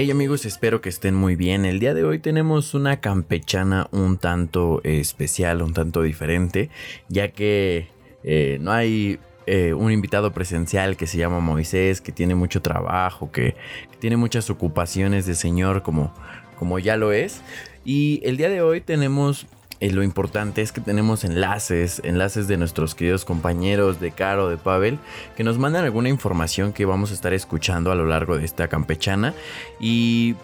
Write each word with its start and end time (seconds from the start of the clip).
Hey 0.00 0.12
amigos, 0.12 0.46
espero 0.46 0.80
que 0.80 0.90
estén 0.90 1.16
muy 1.16 1.34
bien. 1.34 1.64
El 1.64 1.80
día 1.80 1.92
de 1.92 2.04
hoy 2.04 2.20
tenemos 2.20 2.72
una 2.72 3.00
campechana 3.00 3.88
un 3.90 4.16
tanto 4.16 4.80
especial, 4.84 5.60
un 5.60 5.72
tanto 5.72 6.02
diferente, 6.02 6.70
ya 7.08 7.32
que 7.32 7.88
eh, 8.22 8.58
no 8.60 8.70
hay 8.70 9.18
eh, 9.46 9.72
un 9.72 9.90
invitado 9.90 10.32
presencial 10.32 10.96
que 10.96 11.08
se 11.08 11.18
llama 11.18 11.40
Moisés, 11.40 12.00
que 12.00 12.12
tiene 12.12 12.36
mucho 12.36 12.62
trabajo, 12.62 13.32
que, 13.32 13.56
tiene 13.98 14.16
muchas 14.16 14.50
ocupaciones 14.50 15.26
de 15.26 15.34
señor 15.34 15.82
como, 15.82 16.14
como 16.60 16.78
ya 16.78 16.96
lo 16.96 17.10
es. 17.10 17.42
Y 17.84 18.20
el 18.22 18.36
día 18.36 18.50
de 18.50 18.62
hoy 18.62 18.80
tenemos 18.80 19.48
eh, 19.80 19.92
lo 19.92 20.02
importante 20.02 20.60
es 20.60 20.72
que 20.72 20.80
tenemos 20.80 21.24
enlaces, 21.24 22.00
enlaces 22.04 22.48
de 22.48 22.56
nuestros 22.56 22.94
queridos 22.94 23.24
compañeros 23.24 24.00
de 24.00 24.10
Caro, 24.10 24.48
de 24.48 24.56
Pavel, 24.56 24.98
que 25.36 25.44
nos 25.44 25.58
mandan 25.58 25.84
alguna 25.84 26.08
información 26.08 26.72
que 26.72 26.84
vamos 26.84 27.12
a 27.12 27.14
estar 27.14 27.32
escuchando 27.32 27.92
a 27.92 27.94
lo 27.94 28.06
largo 28.06 28.36
de 28.36 28.44
esta 28.44 28.66
campechana. 28.68 29.34
Y 29.78 30.34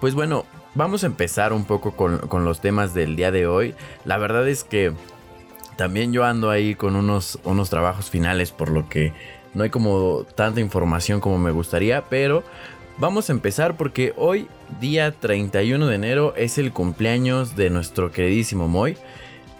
pues 0.00 0.14
bueno, 0.14 0.46
vamos 0.74 1.04
a 1.04 1.06
empezar 1.06 1.52
un 1.52 1.64
poco 1.64 1.92
con, 1.92 2.44
los 2.44 2.60
temas 2.60 2.94
del 2.94 3.14
día 3.14 3.30
de 3.30 3.46
hoy. 3.46 3.74
La 4.06 4.16
verdad 4.16 4.48
es 4.48 4.64
que 4.64 4.92
también 5.76 6.12
yo 6.12 6.24
ando 6.24 6.50
ahí 6.50 6.74
con 6.74 6.96
unos, 6.96 7.38
unos 7.44 7.68
trabajos 7.68 8.08
finales, 8.08 8.52
por 8.52 8.70
lo 8.70 8.88
que 8.88 9.12
no 9.52 9.64
hay 9.64 9.70
como 9.70 10.24
tanta 10.34 10.60
información 10.60 11.20
como 11.20 11.38
me 11.38 11.50
gustaría, 11.50 12.04
pero 12.08 12.42
Vamos 13.00 13.30
a 13.30 13.32
empezar 13.32 13.76
porque 13.76 14.12
hoy, 14.16 14.48
día 14.80 15.12
31 15.12 15.86
de 15.86 15.94
enero, 15.94 16.34
es 16.36 16.58
el 16.58 16.72
cumpleaños 16.72 17.54
de 17.54 17.70
nuestro 17.70 18.10
queridísimo 18.10 18.66
Moy. 18.66 18.96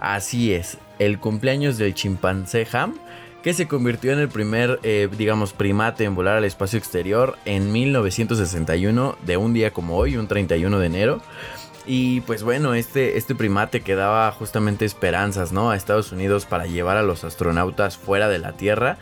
Así 0.00 0.52
es, 0.52 0.78
el 0.98 1.20
cumpleaños 1.20 1.78
del 1.78 1.94
chimpancé 1.94 2.66
Ham, 2.72 2.98
que 3.44 3.54
se 3.54 3.68
convirtió 3.68 4.12
en 4.12 4.18
el 4.18 4.28
primer, 4.28 4.80
eh, 4.82 5.08
digamos, 5.16 5.52
primate 5.52 6.02
en 6.02 6.16
volar 6.16 6.36
al 6.36 6.44
espacio 6.44 6.80
exterior 6.80 7.38
en 7.44 7.70
1961, 7.70 9.16
de 9.24 9.36
un 9.36 9.54
día 9.54 9.72
como 9.72 9.96
hoy, 9.96 10.16
un 10.16 10.26
31 10.26 10.80
de 10.80 10.86
enero. 10.86 11.22
Y 11.86 12.22
pues 12.22 12.42
bueno, 12.42 12.74
este, 12.74 13.18
este 13.18 13.36
primate 13.36 13.82
que 13.82 13.94
daba 13.94 14.32
justamente 14.32 14.84
esperanzas, 14.84 15.52
¿no? 15.52 15.70
A 15.70 15.76
Estados 15.76 16.10
Unidos 16.10 16.44
para 16.44 16.66
llevar 16.66 16.96
a 16.96 17.04
los 17.04 17.22
astronautas 17.22 17.98
fuera 17.98 18.28
de 18.28 18.40
la 18.40 18.54
Tierra. 18.54 18.98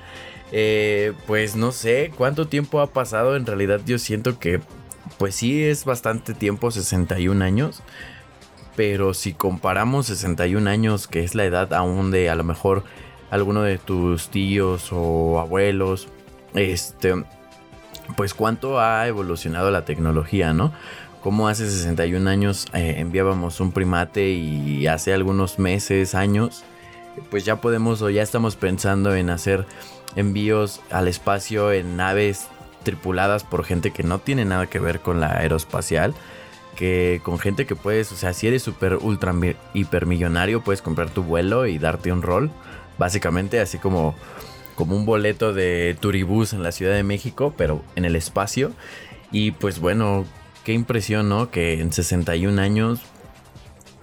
Eh, 0.53 1.13
pues 1.27 1.57
no 1.57 1.73
sé 1.73 2.13
cuánto 2.17 2.47
tiempo 2.47 2.81
ha 2.81 2.89
pasado. 2.89 3.37
En 3.37 3.47
realidad 3.47 3.81
yo 3.85 3.99
siento 3.99 4.39
que 4.39 4.61
pues 5.19 5.35
sí 5.35 5.65
es 5.65 5.85
bastante 5.85 6.35
tiempo, 6.35 6.71
61 6.71 7.45
años. 7.45 7.83
Pero 8.77 9.15
si 9.15 9.33
comparamos 9.33 10.07
61 10.07 10.69
años, 10.69 11.09
que 11.09 11.25
es 11.25 11.35
la 11.35 11.45
edad 11.45 11.73
aún 11.73 12.11
de 12.11 12.29
a 12.29 12.35
lo 12.35 12.45
mejor 12.45 12.85
alguno 13.31 13.63
de 13.63 13.79
tus 13.79 14.29
tíos 14.29 14.91
o 14.93 15.41
abuelos, 15.41 16.09
este, 16.55 17.15
pues 18.17 18.35
cuánto 18.35 18.79
ha 18.79 19.07
evolucionado 19.09 19.71
la 19.71 19.85
tecnología, 19.85 20.53
¿no? 20.53 20.73
Como 21.23 21.49
hace 21.49 21.69
61 21.69 22.29
años 22.29 22.67
eh, 22.75 22.97
enviábamos 22.99 23.61
un 23.61 23.73
primate 23.73 24.31
y 24.31 24.87
hace 24.87 25.13
algunos 25.15 25.59
meses, 25.59 26.15
años, 26.15 26.63
pues 27.31 27.45
ya 27.45 27.61
podemos 27.61 28.03
o 28.03 28.11
ya 28.11 28.23
estamos 28.23 28.57
pensando 28.57 29.15
en 29.15 29.31
hacer 29.31 29.67
envíos 30.17 30.81
al 30.91 31.09
espacio 31.09 31.73
en 31.73 31.97
naves 31.97 32.49
tripuladas 32.83 33.45
por 33.45 33.65
gente 33.65 33.91
que 33.91 34.03
no 34.03 34.21
tiene 34.21 34.45
nada 34.45 34.67
que 34.67 34.79
ver 34.79 35.01
con 35.01 35.21
la 35.21 35.39
aeroespacial. 35.39 36.15
Que 36.77 37.21
con 37.25 37.39
gente 37.39 37.67
que 37.67 37.75
puedes, 37.75 38.13
o 38.13 38.17
sea, 38.17 38.35
si 38.35 38.47
eres 38.47 38.63
súper 38.63 38.97
ultra 38.97 39.35
hipermillonario, 39.73 40.63
puedes 40.63 40.83
comprar 40.83 41.09
tu 41.11 41.23
vuelo 41.23 41.67
y 41.67 41.79
darte 41.79 42.13
un 42.13 42.23
rol. 42.23 42.51
Básicamente, 42.99 43.61
así 43.61 43.79
como, 43.79 44.15
como 44.75 44.95
un 44.95 45.07
boleto 45.07 45.55
de 45.55 45.97
turibús 45.99 46.53
en 46.53 46.63
la 46.63 46.73
Ciudad 46.73 46.95
de 46.95 47.03
México, 47.03 47.55
pero 47.57 47.83
en 47.95 48.05
el 48.05 48.15
espacio. 48.15 48.73
Y 49.33 49.53
pues 49.53 49.81
bueno, 49.81 50.27
qué 50.65 50.75
impresión, 50.75 51.29
¿no? 51.31 51.51
Que 51.51 51.81
en 51.81 51.93
61 51.93 52.61
años 52.61 53.01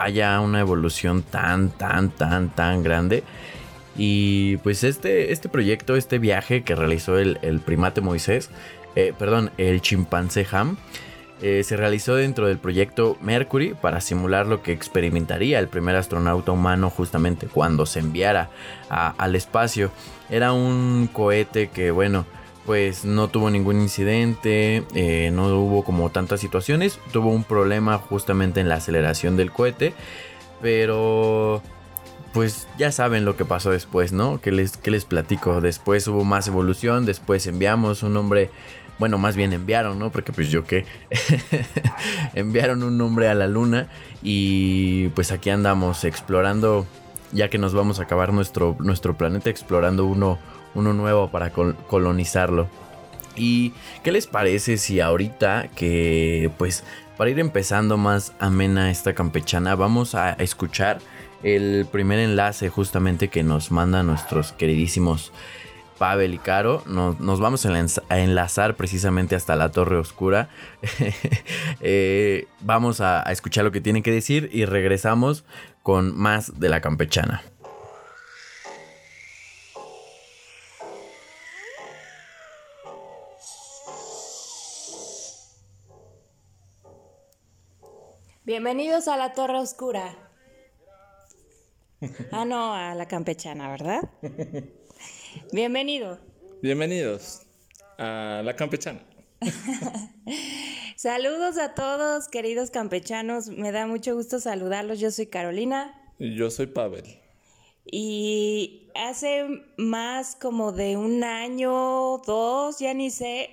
haya 0.03 0.39
una 0.39 0.59
evolución 0.59 1.23
tan, 1.23 1.69
tan, 1.69 2.09
tan, 2.09 2.49
tan 2.49 2.83
grande. 2.83 3.23
Y 3.95 4.57
pues 4.57 4.83
este, 4.83 5.31
este 5.31 5.49
proyecto, 5.49 5.95
este 5.95 6.19
viaje 6.19 6.63
que 6.63 6.75
realizó 6.75 7.17
el, 7.17 7.61
primate 7.65 8.01
Moisés, 8.01 8.49
eh, 8.95 9.13
perdón, 9.17 9.51
el 9.57 9.81
chimpancé 9.81 10.47
Ham, 10.51 10.77
eh, 11.41 11.63
se 11.63 11.75
realizó 11.75 12.15
dentro 12.15 12.47
del 12.47 12.57
proyecto 12.57 13.17
Mercury 13.21 13.73
para 13.73 13.99
simular 14.01 14.47
lo 14.47 14.63
que 14.63 14.71
experimentaría 14.71 15.59
el 15.59 15.67
primer 15.67 15.95
astronauta 15.95 16.51
humano 16.51 16.89
justamente 16.89 17.47
cuando 17.47 17.85
se 17.85 17.99
enviara 17.99 18.49
al 18.89 19.35
espacio. 19.35 19.91
Era 20.29 20.53
un 20.53 21.09
cohete 21.11 21.67
que, 21.67 21.91
bueno, 21.91 22.25
pues 22.66 23.03
no 23.03 23.28
tuvo 23.28 23.50
ningún 23.50 23.81
incidente, 23.81 24.84
eh, 24.94 25.31
no 25.34 25.47
hubo 25.57 25.84
como 25.84 26.09
tantas 26.12 26.40
situaciones, 26.40 27.00
tuvo 27.12 27.29
un 27.29 27.44
problema 27.44 27.97
justamente 27.97 28.62
en 28.62 28.69
la 28.69 28.75
aceleración 28.75 29.35
del 29.35 29.51
cohete, 29.51 29.94
pero 30.62 31.62
pues 32.34 32.68
ya 32.78 32.91
saben 32.91 33.25
lo 33.25 33.35
que 33.35 33.46
pasó 33.46 33.69
después, 33.69 34.12
¿no? 34.12 34.41
¿Qué 34.41 34.51
les, 34.51 34.79
les 34.85 35.06
platico? 35.06 35.62
Después 35.62 36.07
hubo 36.07 36.24
más 36.24 36.47
evolución, 36.47 37.06
después 37.06 37.46
enviamos 37.47 38.01
un 38.01 38.18
hombre, 38.18 38.50
bueno, 38.97 39.18
más 39.18 39.35
bien 39.35 39.53
enviaron, 39.53 40.00
¿no? 40.00 40.09
Porque 40.09 40.31
pues 40.31 40.50
yo 40.50 40.63
qué, 40.63 40.85
enviaron 42.34 42.81
un 42.81 43.00
hombre 43.01 43.28
a 43.28 43.35
la 43.35 43.47
luna 43.47 43.88
y 44.24 45.09
pues 45.09 45.31
aquí 45.31 45.51
andamos 45.51 46.06
explorando, 46.06 46.88
ya 47.34 47.50
que 47.50 47.59
nos 47.59 47.74
vamos 47.74 48.00
a 48.00 48.03
acabar 48.03 48.34
nuestro, 48.34 48.78
nuestro 48.80 49.16
planeta, 49.16 49.50
explorando 49.50 50.06
uno, 50.06 50.40
uno 50.75 50.94
nuevo 50.94 51.29
para 51.29 51.51
colonizarlo. 51.51 52.67
¿Y 53.35 53.73
qué 54.03 54.11
les 54.11 54.28
parece 54.28 54.78
si 54.78 55.00
ahorita 55.00 55.69
que 55.75 56.51
pues 56.57 56.84
para 57.17 57.29
ir 57.29 57.39
empezando 57.39 57.97
más 57.97 58.34
amena 58.39 58.91
esta 58.91 59.13
campechana 59.13 59.75
vamos 59.75 60.13
a 60.13 60.33
escuchar 60.33 61.00
el 61.41 61.88
primer 61.91 62.19
enlace 62.19 62.69
justamente 62.69 63.29
que 63.29 63.44
nos 63.44 63.72
mandan 63.72 64.07
nuestros 64.07 64.51
queridísimos 64.53 65.31
Pavel 65.97 66.33
y 66.33 66.38
Caro. 66.38 66.83
Nos, 66.85 67.39
vamos 67.39 67.66
a 67.66 68.19
enlazar 68.19 68.75
precisamente 68.75 69.35
hasta 69.35 69.56
la 69.56 69.72
Torre 69.72 69.97
Oscura. 69.97 70.50
Eh, 71.85 72.47
vamos 72.62 73.01
a, 73.01 73.28
a 73.28 73.31
escuchar 73.33 73.66
lo 73.66 73.72
que 73.73 73.81
tienen 73.81 74.03
que 74.03 74.12
decir 74.12 74.50
y 74.53 74.63
regresamos 74.63 75.44
con 75.81 76.17
más 76.17 76.59
de 76.59 76.69
la 76.69 76.79
campechana. 76.79 77.44
Bienvenidos 88.45 89.07
a 89.07 89.15
la 89.15 89.31
Torre 89.31 89.57
Oscura. 89.57 90.17
Ah, 92.33 92.43
no, 92.43 92.73
a 92.73 92.93
la 92.93 93.07
campechana, 93.07 93.69
¿verdad? 93.69 94.01
Bienvenido. 95.53 96.19
Bienvenidos 96.61 97.43
a 97.97 98.41
la 98.43 98.53
campechana. 98.57 98.99
Saludos 100.97 101.57
a 101.57 101.73
todos, 101.73 102.27
queridos 102.27 102.69
campechanos. 102.69 103.47
Me 103.47 103.71
da 103.71 103.87
mucho 103.87 104.13
gusto 104.13 104.41
saludarlos. 104.41 104.99
Yo 104.99 105.09
soy 105.11 105.27
Carolina. 105.27 106.13
Y 106.19 106.35
yo 106.35 106.51
soy 106.51 106.67
Pavel. 106.67 107.21
Y 107.85 108.89
hace 108.93 109.45
más 109.77 110.35
como 110.35 110.73
de 110.73 110.97
un 110.97 111.23
año, 111.23 112.17
dos, 112.17 112.79
ya 112.79 112.93
ni 112.93 113.09
sé, 113.09 113.49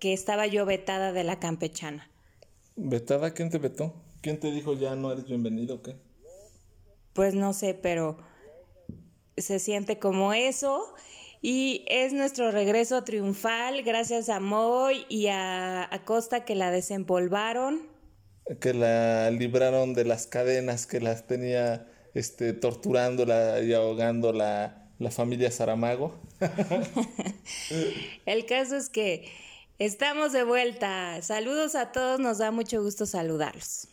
que 0.00 0.14
estaba 0.14 0.46
yo 0.46 0.64
vetada 0.64 1.12
de 1.12 1.24
la 1.24 1.38
campechana. 1.38 2.10
¿Vetada? 2.76 3.32
¿Quién 3.32 3.50
te 3.50 3.58
vetó? 3.58 3.94
¿Quién 4.20 4.38
te 4.38 4.50
dijo 4.50 4.74
ya 4.74 4.94
no 4.94 5.12
eres 5.12 5.26
bienvenido 5.26 5.76
o 5.76 5.82
qué? 5.82 5.96
pues 7.16 7.34
no 7.34 7.54
sé, 7.54 7.74
pero 7.74 8.18
se 9.36 9.58
siente 9.58 9.98
como 9.98 10.34
eso. 10.34 10.94
Y 11.42 11.84
es 11.88 12.12
nuestro 12.12 12.50
regreso 12.50 13.02
triunfal 13.04 13.82
gracias 13.82 14.28
a 14.28 14.38
Moy 14.38 15.06
y 15.08 15.28
a 15.28 15.82
Acosta 15.92 16.44
que 16.44 16.54
la 16.54 16.70
desempolvaron. 16.70 17.88
Que 18.60 18.74
la 18.74 19.30
libraron 19.30 19.94
de 19.94 20.04
las 20.04 20.26
cadenas 20.26 20.86
que 20.86 21.00
las 21.00 21.26
tenía 21.26 21.88
este, 22.14 22.52
torturándola 22.52 23.60
y 23.62 23.72
ahogando 23.72 24.32
la, 24.32 24.90
la 24.98 25.10
familia 25.10 25.50
Saramago. 25.50 26.14
El 28.26 28.44
caso 28.44 28.76
es 28.76 28.88
que 28.90 29.26
estamos 29.78 30.32
de 30.32 30.44
vuelta. 30.44 31.20
Saludos 31.22 31.74
a 31.74 31.92
todos, 31.92 32.20
nos 32.20 32.38
da 32.38 32.50
mucho 32.50 32.82
gusto 32.82 33.06
saludarlos. 33.06 33.88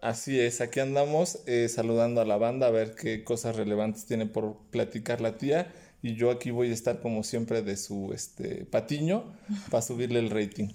Así 0.00 0.40
es, 0.40 0.60
aquí 0.60 0.80
andamos 0.80 1.40
eh, 1.46 1.68
saludando 1.68 2.22
a 2.22 2.24
la 2.24 2.38
banda 2.38 2.68
a 2.68 2.70
ver 2.70 2.94
qué 2.94 3.22
cosas 3.22 3.56
relevantes 3.56 4.06
tiene 4.06 4.24
por 4.24 4.56
platicar 4.70 5.20
la 5.20 5.36
tía 5.36 5.72
y 6.02 6.14
yo 6.14 6.30
aquí 6.30 6.50
voy 6.50 6.70
a 6.70 6.74
estar 6.74 7.00
como 7.00 7.22
siempre 7.22 7.60
de 7.60 7.76
su 7.76 8.12
este 8.14 8.64
patiño 8.64 9.36
para 9.70 9.82
subirle 9.82 10.20
el 10.20 10.30
rating. 10.30 10.68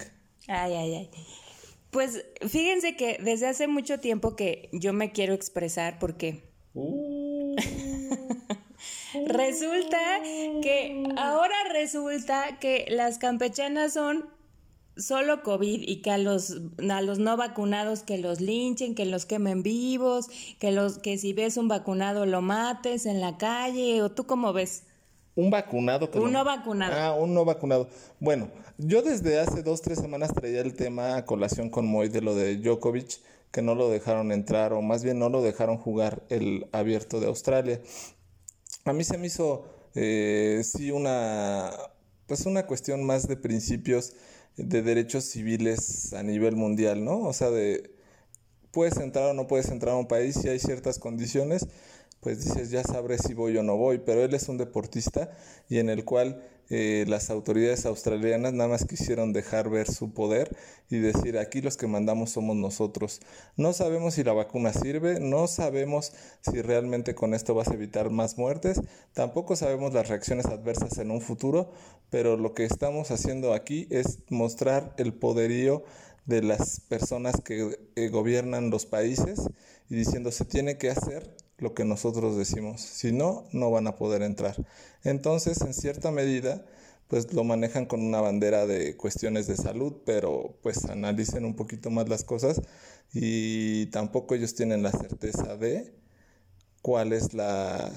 Ay, 0.46 0.74
ay, 0.74 0.94
ay. 0.94 1.10
Pues 1.90 2.24
fíjense 2.46 2.96
que 2.96 3.18
desde 3.20 3.48
hace 3.48 3.66
mucho 3.66 3.98
tiempo 3.98 4.36
que 4.36 4.68
yo 4.72 4.92
me 4.92 5.12
quiero 5.12 5.34
expresar 5.34 5.98
porque 5.98 6.44
uh. 6.74 7.56
resulta 9.26 9.98
que 10.62 11.04
ahora 11.16 11.56
resulta 11.72 12.58
que 12.60 12.86
las 12.90 13.18
campechanas 13.18 13.94
son 13.94 14.36
solo 14.96 15.42
COVID 15.42 15.82
y 15.86 16.00
que 16.02 16.10
a 16.10 16.18
los, 16.18 16.56
a 16.90 17.00
los 17.02 17.18
no 17.18 17.36
vacunados 17.36 18.02
que 18.02 18.18
los 18.18 18.40
linchen, 18.40 18.94
que 18.94 19.04
los 19.04 19.26
quemen 19.26 19.62
vivos, 19.62 20.28
que, 20.58 20.72
los, 20.72 20.98
que 20.98 21.18
si 21.18 21.32
ves 21.32 21.56
un 21.56 21.68
vacunado 21.68 22.26
lo 22.26 22.40
mates 22.40 23.06
en 23.06 23.20
la 23.20 23.36
calle, 23.36 24.02
o 24.02 24.10
tú 24.10 24.26
cómo 24.26 24.52
ves? 24.52 24.84
Un 25.34 25.50
vacunado. 25.50 26.08
un 26.14 26.32
no, 26.32 26.44
vacunado. 26.44 26.94
Ah, 26.96 27.14
un 27.14 27.34
no 27.34 27.44
vacunado. 27.44 27.88
Bueno, 28.20 28.48
yo 28.78 29.02
desde 29.02 29.38
hace 29.38 29.62
dos, 29.62 29.82
tres 29.82 29.98
semanas 29.98 30.32
traía 30.32 30.62
el 30.62 30.74
tema 30.74 31.16
a 31.16 31.26
colación 31.26 31.68
con 31.68 31.86
Moy 31.86 32.08
de 32.08 32.22
lo 32.22 32.34
de 32.34 32.56
Djokovic, 32.56 33.20
que 33.50 33.60
no 33.60 33.74
lo 33.74 33.90
dejaron 33.90 34.32
entrar, 34.32 34.72
o 34.72 34.80
más 34.80 35.04
bien 35.04 35.18
no 35.18 35.28
lo 35.28 35.42
dejaron 35.42 35.76
jugar 35.76 36.22
el 36.30 36.66
abierto 36.72 37.20
de 37.20 37.26
Australia. 37.26 37.80
A 38.86 38.92
mí 38.92 39.02
se 39.02 39.18
me 39.18 39.26
hizo, 39.26 39.64
eh, 39.96 40.62
sí, 40.64 40.92
una, 40.92 41.72
pues 42.26 42.46
una 42.46 42.66
cuestión 42.66 43.02
más 43.04 43.26
de 43.26 43.36
principios 43.36 44.12
de 44.56 44.80
derechos 44.80 45.24
civiles 45.24 46.12
a 46.12 46.22
nivel 46.22 46.54
mundial, 46.54 47.04
¿no? 47.04 47.18
O 47.22 47.32
sea, 47.32 47.50
de 47.50 47.90
puedes 48.70 48.96
entrar 48.98 49.30
o 49.30 49.34
no 49.34 49.48
puedes 49.48 49.70
entrar 49.70 49.94
a 49.94 49.98
un 49.98 50.06
país 50.06 50.36
si 50.40 50.48
hay 50.48 50.60
ciertas 50.60 51.00
condiciones, 51.00 51.66
pues 52.20 52.44
dices, 52.44 52.70
ya 52.70 52.84
sabré 52.84 53.18
si 53.18 53.34
voy 53.34 53.56
o 53.56 53.64
no 53.64 53.76
voy, 53.76 53.98
pero 53.98 54.22
él 54.22 54.34
es 54.34 54.48
un 54.48 54.56
deportista 54.56 55.36
y 55.68 55.78
en 55.78 55.90
el 55.90 56.04
cual 56.04 56.42
eh, 56.68 57.04
las 57.06 57.30
autoridades 57.30 57.86
australianas 57.86 58.52
nada 58.52 58.68
más 58.68 58.84
quisieron 58.84 59.32
dejar 59.32 59.70
ver 59.70 59.90
su 59.90 60.12
poder 60.12 60.56
y 60.90 60.98
decir, 60.98 61.38
aquí 61.38 61.60
los 61.60 61.76
que 61.76 61.86
mandamos 61.86 62.30
somos 62.30 62.56
nosotros. 62.56 63.20
No 63.56 63.72
sabemos 63.72 64.14
si 64.14 64.24
la 64.24 64.32
vacuna 64.32 64.72
sirve, 64.72 65.20
no 65.20 65.46
sabemos 65.46 66.12
si 66.40 66.62
realmente 66.62 67.14
con 67.14 67.34
esto 67.34 67.54
vas 67.54 67.68
a 67.68 67.74
evitar 67.74 68.10
más 68.10 68.36
muertes, 68.36 68.80
tampoco 69.12 69.54
sabemos 69.56 69.94
las 69.94 70.08
reacciones 70.08 70.46
adversas 70.46 70.98
en 70.98 71.10
un 71.10 71.20
futuro, 71.20 71.72
pero 72.10 72.36
lo 72.36 72.54
que 72.54 72.64
estamos 72.64 73.10
haciendo 73.10 73.52
aquí 73.52 73.86
es 73.90 74.18
mostrar 74.28 74.92
el 74.96 75.14
poderío 75.14 75.84
de 76.24 76.42
las 76.42 76.80
personas 76.80 77.40
que 77.44 77.78
eh, 77.94 78.08
gobiernan 78.08 78.70
los 78.70 78.86
países 78.86 79.40
y 79.88 79.94
diciendo 79.94 80.32
se 80.32 80.44
tiene 80.44 80.76
que 80.76 80.90
hacer 80.90 81.36
lo 81.58 81.74
que 81.74 81.84
nosotros 81.84 82.36
decimos. 82.36 82.80
Si 82.80 83.12
no, 83.12 83.46
no 83.52 83.70
van 83.70 83.86
a 83.86 83.96
poder 83.96 84.22
entrar. 84.22 84.56
Entonces, 85.04 85.60
en 85.62 85.74
cierta 85.74 86.10
medida, 86.10 86.64
pues 87.08 87.32
lo 87.32 87.44
manejan 87.44 87.86
con 87.86 88.02
una 88.02 88.20
bandera 88.20 88.66
de 88.66 88.96
cuestiones 88.96 89.46
de 89.46 89.56
salud, 89.56 89.94
pero 90.04 90.58
pues 90.62 90.84
analicen 90.86 91.44
un 91.44 91.54
poquito 91.54 91.90
más 91.90 92.08
las 92.08 92.24
cosas 92.24 92.60
y 93.12 93.86
tampoco 93.86 94.34
ellos 94.34 94.54
tienen 94.54 94.82
la 94.82 94.90
certeza 94.90 95.56
de 95.56 95.94
cuál 96.82 97.12
es 97.12 97.32
la 97.32 97.92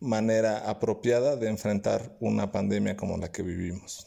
manera 0.00 0.70
apropiada 0.70 1.36
de 1.36 1.48
enfrentar 1.48 2.16
una 2.20 2.52
pandemia 2.52 2.96
como 2.96 3.16
la 3.18 3.32
que 3.32 3.42
vivimos. 3.42 4.06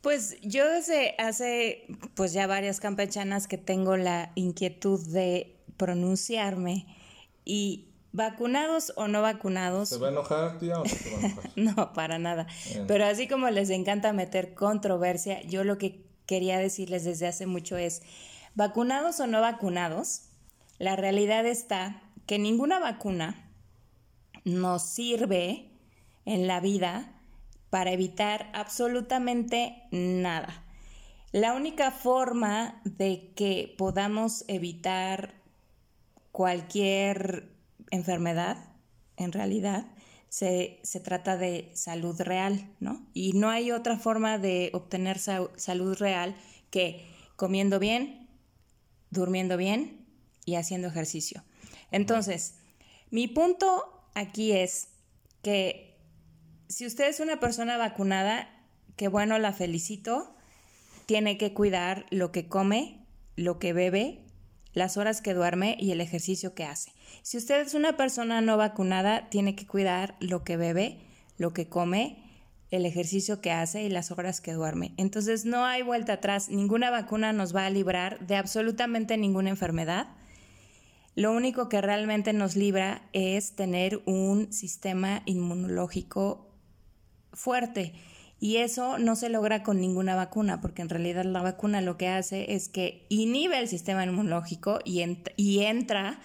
Pues 0.00 0.36
yo 0.40 0.70
desde 0.70 1.14
hace 1.18 1.86
pues 2.14 2.32
ya 2.32 2.46
varias 2.46 2.80
campechanas 2.80 3.46
que 3.46 3.58
tengo 3.58 3.96
la 3.96 4.32
inquietud 4.36 5.04
de 5.08 5.56
pronunciarme 5.76 6.86
y 7.46 7.88
vacunados 8.12 8.92
o 8.96 9.08
no 9.08 9.22
vacunados. 9.22 9.88
¿Se 9.88 9.98
va 9.98 10.08
a 10.08 10.10
enojar, 10.10 10.58
tía, 10.58 10.78
o 10.78 10.84
no 10.84 10.90
se 10.90 11.10
va 11.10 11.16
a 11.16 11.26
enojar? 11.26 11.50
no, 11.56 11.92
para 11.94 12.18
nada. 12.18 12.46
Pero 12.86 13.06
así 13.06 13.26
como 13.28 13.48
les 13.48 13.70
encanta 13.70 14.12
meter 14.12 14.54
controversia, 14.54 15.40
yo 15.42 15.64
lo 15.64 15.78
que 15.78 16.04
quería 16.26 16.58
decirles 16.58 17.04
desde 17.04 17.26
hace 17.26 17.46
mucho 17.46 17.78
es, 17.78 18.02
vacunados 18.54 19.20
o 19.20 19.26
no 19.26 19.40
vacunados, 19.40 20.22
la 20.78 20.96
realidad 20.96 21.46
está 21.46 22.02
que 22.26 22.38
ninguna 22.38 22.78
vacuna 22.78 23.50
nos 24.44 24.82
sirve 24.82 25.70
en 26.24 26.46
la 26.46 26.60
vida 26.60 27.12
para 27.70 27.92
evitar 27.92 28.50
absolutamente 28.54 29.82
nada. 29.90 30.64
La 31.32 31.54
única 31.54 31.90
forma 31.90 32.80
de 32.84 33.32
que 33.34 33.74
podamos 33.76 34.44
evitar 34.48 35.34
cualquier 36.36 37.48
enfermedad, 37.90 38.58
en 39.16 39.32
realidad, 39.32 39.86
se, 40.28 40.82
trata 41.02 41.38
de 41.38 41.70
salud 41.72 42.20
real, 42.20 42.68
¿no? 42.78 43.08
Y 43.14 43.32
no 43.32 43.48
hay 43.48 43.70
otra 43.70 43.96
forma 43.96 44.36
de 44.36 44.68
obtener 44.74 45.18
salud 45.18 45.96
real 45.96 46.36
que 46.68 47.06
comiendo 47.36 47.78
bien, 47.78 48.28
durmiendo 49.08 49.56
bien 49.56 50.04
y 50.44 50.56
haciendo 50.56 50.88
ejercicio. 50.88 51.42
Entonces, 51.90 52.56
mi 53.10 53.28
punto 53.28 54.06
aquí 54.14 54.52
es 54.52 54.88
que 55.40 55.96
si 56.68 56.84
usted 56.84 57.08
es 57.08 57.20
una 57.20 57.40
persona 57.40 57.78
vacunada, 57.78 58.46
que 58.96 59.08
bueno, 59.08 59.38
la 59.38 59.54
felicito, 59.54 60.36
tiene 61.06 61.38
que 61.38 61.54
cuidar 61.54 62.04
lo 62.10 62.30
que 62.30 62.46
come, 62.46 63.06
lo 63.36 63.58
que 63.58 63.72
bebe 63.72 64.25
las 64.76 64.98
horas 64.98 65.22
que 65.22 65.32
duerme 65.32 65.74
y 65.80 65.92
el 65.92 66.02
ejercicio 66.02 66.54
que 66.54 66.66
hace. 66.66 66.92
Si 67.22 67.38
usted 67.38 67.62
es 67.62 67.72
una 67.72 67.96
persona 67.96 68.42
no 68.42 68.58
vacunada, 68.58 69.30
tiene 69.30 69.56
que 69.56 69.66
cuidar 69.66 70.16
lo 70.20 70.44
que 70.44 70.58
bebe, 70.58 70.98
lo 71.38 71.54
que 71.54 71.66
come, 71.66 72.18
el 72.70 72.84
ejercicio 72.84 73.40
que 73.40 73.52
hace 73.52 73.84
y 73.84 73.88
las 73.88 74.10
horas 74.10 74.42
que 74.42 74.52
duerme. 74.52 74.92
Entonces 74.98 75.46
no 75.46 75.64
hay 75.64 75.80
vuelta 75.80 76.12
atrás, 76.12 76.50
ninguna 76.50 76.90
vacuna 76.90 77.32
nos 77.32 77.56
va 77.56 77.64
a 77.64 77.70
librar 77.70 78.26
de 78.26 78.36
absolutamente 78.36 79.16
ninguna 79.16 79.48
enfermedad. 79.48 80.08
Lo 81.14 81.32
único 81.32 81.70
que 81.70 81.80
realmente 81.80 82.34
nos 82.34 82.54
libra 82.54 83.08
es 83.14 83.56
tener 83.56 84.02
un 84.04 84.52
sistema 84.52 85.22
inmunológico 85.24 86.50
fuerte 87.32 87.94
y 88.38 88.58
eso 88.58 88.98
no 88.98 89.16
se 89.16 89.28
logra 89.28 89.62
con 89.62 89.80
ninguna 89.80 90.14
vacuna, 90.14 90.60
porque 90.60 90.82
en 90.82 90.88
realidad 90.88 91.24
la 91.24 91.42
vacuna 91.42 91.80
lo 91.80 91.96
que 91.96 92.08
hace 92.08 92.54
es 92.54 92.68
que 92.68 93.06
inhibe 93.08 93.58
el 93.58 93.68
sistema 93.68 94.04
inmunológico 94.04 94.78
y, 94.84 95.02
y 95.36 95.60
entra, 95.60 96.20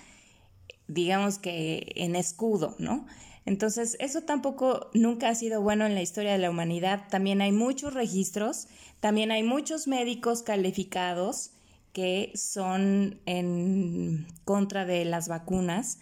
digamos 0.88 1.38
que 1.38 1.94
en 1.96 2.16
escudo, 2.16 2.76
¿no? 2.80 3.06
Entonces, 3.46 3.98
eso 4.00 4.22
tampoco 4.22 4.92
nunca 4.94 5.30
ha 5.30 5.36
sido 5.36 5.62
bueno 5.62 5.86
en 5.86 5.96
la 5.96 6.02
historia 6.02 6.34
de 6.34 6.38
la 6.38 6.52
humanidad. 6.52 7.08
También 7.10 7.42
hay 7.42 7.52
muchos 7.52 7.94
registros, 7.94 8.68
también 9.00 9.32
hay 9.32 9.42
muchos 9.42 9.88
médicos 9.88 10.44
calificados 10.44 11.52
que 11.92 12.32
son 12.36 13.20
en 13.26 14.28
contra 14.46 14.86
de 14.86 15.06
las 15.06 15.28
vacunas 15.28 16.00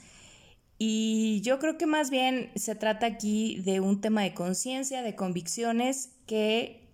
y 0.81 1.41
yo 1.41 1.59
creo 1.59 1.77
que 1.77 1.85
más 1.85 2.09
bien 2.09 2.51
se 2.55 2.73
trata 2.73 3.05
aquí 3.05 3.59
de 3.65 3.81
un 3.81 3.99
tema 3.99 4.23
de 4.23 4.33
conciencia, 4.33 5.01
de 5.01 5.13
convicciones 5.13 6.11
que 6.25 6.87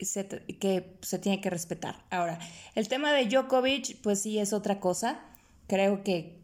se, 0.00 0.26
que 0.26 0.96
se 1.02 1.18
tiene 1.18 1.42
que 1.42 1.50
respetar. 1.50 2.02
Ahora, 2.08 2.38
el 2.74 2.88
tema 2.88 3.12
de 3.12 3.26
Djokovic, 3.26 4.00
pues 4.00 4.22
sí 4.22 4.38
es 4.38 4.54
otra 4.54 4.80
cosa. 4.80 5.20
Creo 5.66 6.02
que, 6.02 6.40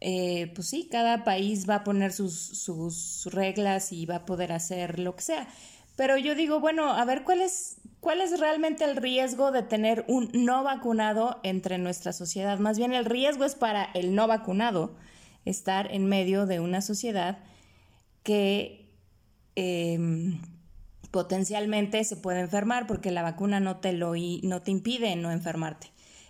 eh, 0.00 0.50
pues 0.52 0.66
sí, 0.66 0.88
cada 0.90 1.22
país 1.22 1.70
va 1.70 1.76
a 1.76 1.84
poner 1.84 2.12
sus, 2.12 2.34
sus 2.34 3.24
reglas 3.26 3.92
y 3.92 4.04
va 4.04 4.16
a 4.16 4.26
poder 4.26 4.50
hacer 4.50 4.98
lo 4.98 5.14
que 5.14 5.22
sea. 5.22 5.48
Pero 5.94 6.16
yo 6.18 6.34
digo, 6.34 6.58
bueno, 6.58 6.90
a 6.92 7.04
ver, 7.04 7.22
¿cuál 7.22 7.40
es, 7.40 7.76
¿cuál 8.00 8.20
es 8.20 8.40
realmente 8.40 8.82
el 8.82 8.96
riesgo 8.96 9.52
de 9.52 9.62
tener 9.62 10.04
un 10.08 10.28
no 10.32 10.64
vacunado 10.64 11.38
entre 11.44 11.78
nuestra 11.78 12.12
sociedad? 12.12 12.58
Más 12.58 12.78
bien 12.78 12.92
el 12.94 13.04
riesgo 13.04 13.44
es 13.44 13.54
para 13.54 13.84
el 13.94 14.16
no 14.16 14.26
vacunado 14.26 14.96
estar 15.44 15.92
en 15.92 16.06
medio 16.06 16.46
de 16.46 16.60
una 16.60 16.80
sociedad 16.82 17.38
que 18.22 18.90
em, 19.54 20.40
potencialmente 21.10 22.02
se 22.04 22.16
puede 22.16 22.40
enfermar 22.40 22.86
porque 22.86 23.10
la 23.10 23.22
vacuna 23.22 23.60
no 23.60 23.76
te, 23.78 23.92
lo, 23.92 24.14
no 24.42 24.62
te 24.62 24.70
impide 24.70 25.14
no 25.16 25.30
enfermarte. 25.30 25.88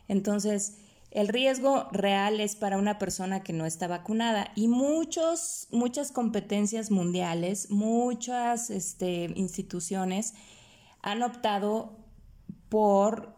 Entonces, 0.09 0.79
el 1.11 1.29
riesgo 1.29 1.89
real 1.93 2.41
es 2.41 2.57
para 2.57 2.79
una 2.79 2.99
persona 2.99 3.43
que 3.43 3.53
no 3.53 3.67
está 3.67 3.87
vacunada 3.87 4.51
y 4.57 4.69
muchos, 4.69 5.69
muchas 5.71 6.11
competencias 6.11 6.91
mundiales, 6.91 7.71
muchas 7.71 8.71
este, 8.71 9.31
instituciones 9.37 10.35
han 11.03 11.23
optado 11.23 11.99
por 12.69 13.37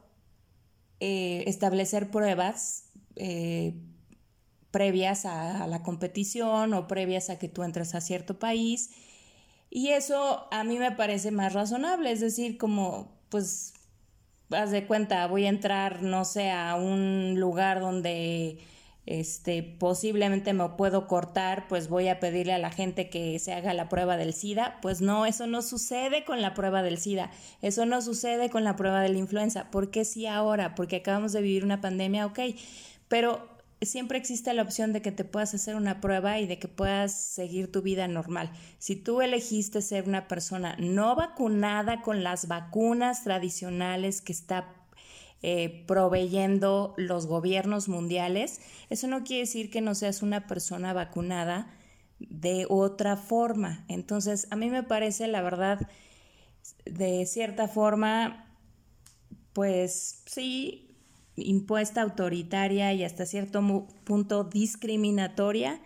eh, 1.00 1.43
establecer 1.49 2.11
pruebas 2.11 2.90
eh, 3.16 3.75
previas 4.75 5.25
a, 5.25 5.69
la 5.69 5.85
competición 5.85 6.75
o 6.75 6.88
previas 6.88 7.31
a 7.31 7.38
que 7.38 7.49
tú 7.49 7.62
entres 7.62 7.95
a 7.95 8.00
cierto 8.00 8.40
país. 8.40 8.90
Y 9.71 9.90
eso 9.90 10.49
a 10.50 10.64
mí 10.64 10.81
me 10.81 10.90
parece 10.90 11.31
más 11.31 11.52
razonable, 11.52 12.11
es 12.11 12.19
decir, 12.19 12.59
como 12.59 13.16
pues 13.28 13.73
haz 14.50 14.73
de 14.73 14.85
cuenta, 14.88 15.28
voy 15.28 15.47
a 15.47 15.49
entrar, 15.49 16.02
no 16.02 16.25
sé, 16.25 16.50
a 16.50 16.75
un 16.75 17.38
lugar 17.38 17.78
donde 17.78 18.59
este, 19.07 19.62
posiblemente 19.62 20.52
me 20.52 20.69
puedo 20.71 21.07
cortar, 21.07 21.69
pues 21.69 21.88
voy 21.88 22.09
a 22.09 22.19
pedirle 22.19 22.52
a 22.52 22.59
la 22.59 22.73
gente 22.73 23.09
que 23.09 23.38
se 23.38 23.52
haga 23.52 23.75
la 23.75 23.88
prueba 23.88 24.16
del 24.16 24.33
SIDA. 24.33 24.78
Pues 24.83 25.00
no, 25.00 25.25
eso 25.25 25.47
no 25.47 25.62
sucede 25.62 26.25
con 26.25 26.43
la 26.43 26.52
prueba 26.54 26.83
del 26.83 26.99
SIDA, 26.99 27.31
eso 27.62 27.87
no 27.87 28.02
sucede 28.02 28.50
con 28.50 28.64
la 28.64 28.75
prueba 28.75 29.02
de 29.02 29.11
la 29.11 29.19
influenza. 29.19 29.71
¿Por 29.71 29.93
qué 29.93 30.04
sí 30.04 30.26
ahora? 30.26 30.75
Porque 30.75 30.97
acabamos 30.97 31.33
de 31.33 31.43
vivir 31.43 31.64
una 31.64 31.81
pandemia, 31.81 32.26
ok, 32.26 32.40
pero 33.07 33.54
siempre 33.87 34.19
existe 34.19 34.53
la 34.55 34.62
opción 34.62 34.93
de 34.93 35.03
que 35.03 35.12
te 35.12 35.25
puedas 35.25 35.55
hacer 35.55 35.76
una 35.76 36.00
prueba 36.00 36.38
y 36.38 36.47
de 36.47 36.59
que 36.59 36.69
puedas 36.69 37.12
seguir 37.12 37.71
tu 37.73 37.83
vida 37.83 38.09
normal. 38.09 38.53
Si 38.79 38.97
tú 38.97 39.21
elegiste 39.21 39.83
ser 39.83 40.09
una 40.09 40.29
persona 40.29 40.76
no 40.79 41.17
vacunada 41.17 42.03
con 42.03 42.23
las 42.23 42.49
vacunas 42.49 43.25
tradicionales 43.25 44.21
que 44.21 44.33
está 44.33 44.73
eh, 45.43 45.85
proveyendo 45.87 46.95
los 46.97 47.26
gobiernos 47.26 47.88
mundiales, 47.88 48.61
eso 48.91 49.09
no 49.09 49.25
quiere 49.25 49.43
decir 49.43 49.71
que 49.71 49.81
no 49.81 49.95
seas 49.95 50.23
una 50.23 50.47
persona 50.47 50.93
vacunada 50.93 51.71
de 52.19 52.67
otra 52.69 53.17
forma. 53.17 53.85
Entonces, 53.88 54.47
a 54.50 54.57
mí 54.57 54.71
me 54.71 54.83
parece, 54.83 55.26
la 55.26 55.43
verdad, 55.43 55.88
de 56.85 57.26
cierta 57.26 57.69
forma, 57.69 58.47
pues 59.53 60.23
sí, 60.26 60.84
impuesta, 61.37 62.03
autoritaria 62.03 62.93
y 62.93 63.05
hasta 63.05 63.26
cierto 63.26 63.87
punto 64.05 64.45
discriminatoria 64.45 65.81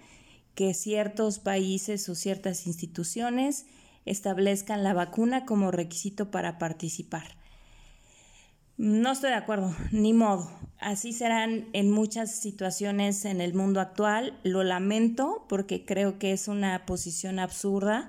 que 0.55 0.75
ciertos 0.75 1.39
países 1.39 2.09
o 2.09 2.15
ciertas 2.15 2.67
instituciones 2.67 3.67
establezcan 4.05 4.83
la 4.83 4.95
vacuna 4.95 5.45
como 5.45 5.71
requisito 5.71 6.31
para 6.31 6.59
participar. 6.59 7.37
No 8.77 9.11
estoy 9.11 9.31
de 9.31 9.37
acuerdo, 9.37 9.75
ni 9.91 10.13
modo. 10.13 10.51
Así 10.79 11.13
serán 11.13 11.69
en 11.73 11.91
muchas 11.91 12.37
situaciones 12.37 13.25
en 13.25 13.41
el 13.41 13.53
mundo 13.53 13.81
actual. 13.81 14.39
Lo 14.45 14.63
lamento 14.63 15.47
porque 15.49 15.85
creo 15.85 16.19
que 16.21 16.33
es 16.33 16.47
una 16.47 16.87
posición 16.87 17.41
absurda, 17.41 18.09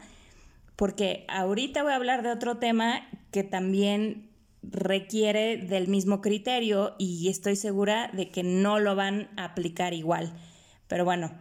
porque 0.75 1.25
ahorita 1.27 1.81
voy 1.81 1.91
a 1.91 1.95
hablar 1.95 2.21
de 2.21 2.31
otro 2.31 2.57
tema 2.57 3.01
que 3.31 3.43
también 3.43 4.28
requiere 4.61 5.57
del 5.57 5.87
mismo 5.87 6.21
criterio 6.21 6.95
y 6.97 7.29
estoy 7.29 7.55
segura 7.55 8.09
de 8.13 8.29
que 8.29 8.43
no 8.43 8.79
lo 8.79 8.95
van 8.95 9.29
a 9.37 9.45
aplicar 9.45 9.93
igual. 9.93 10.33
Pero 10.87 11.05
bueno, 11.05 11.31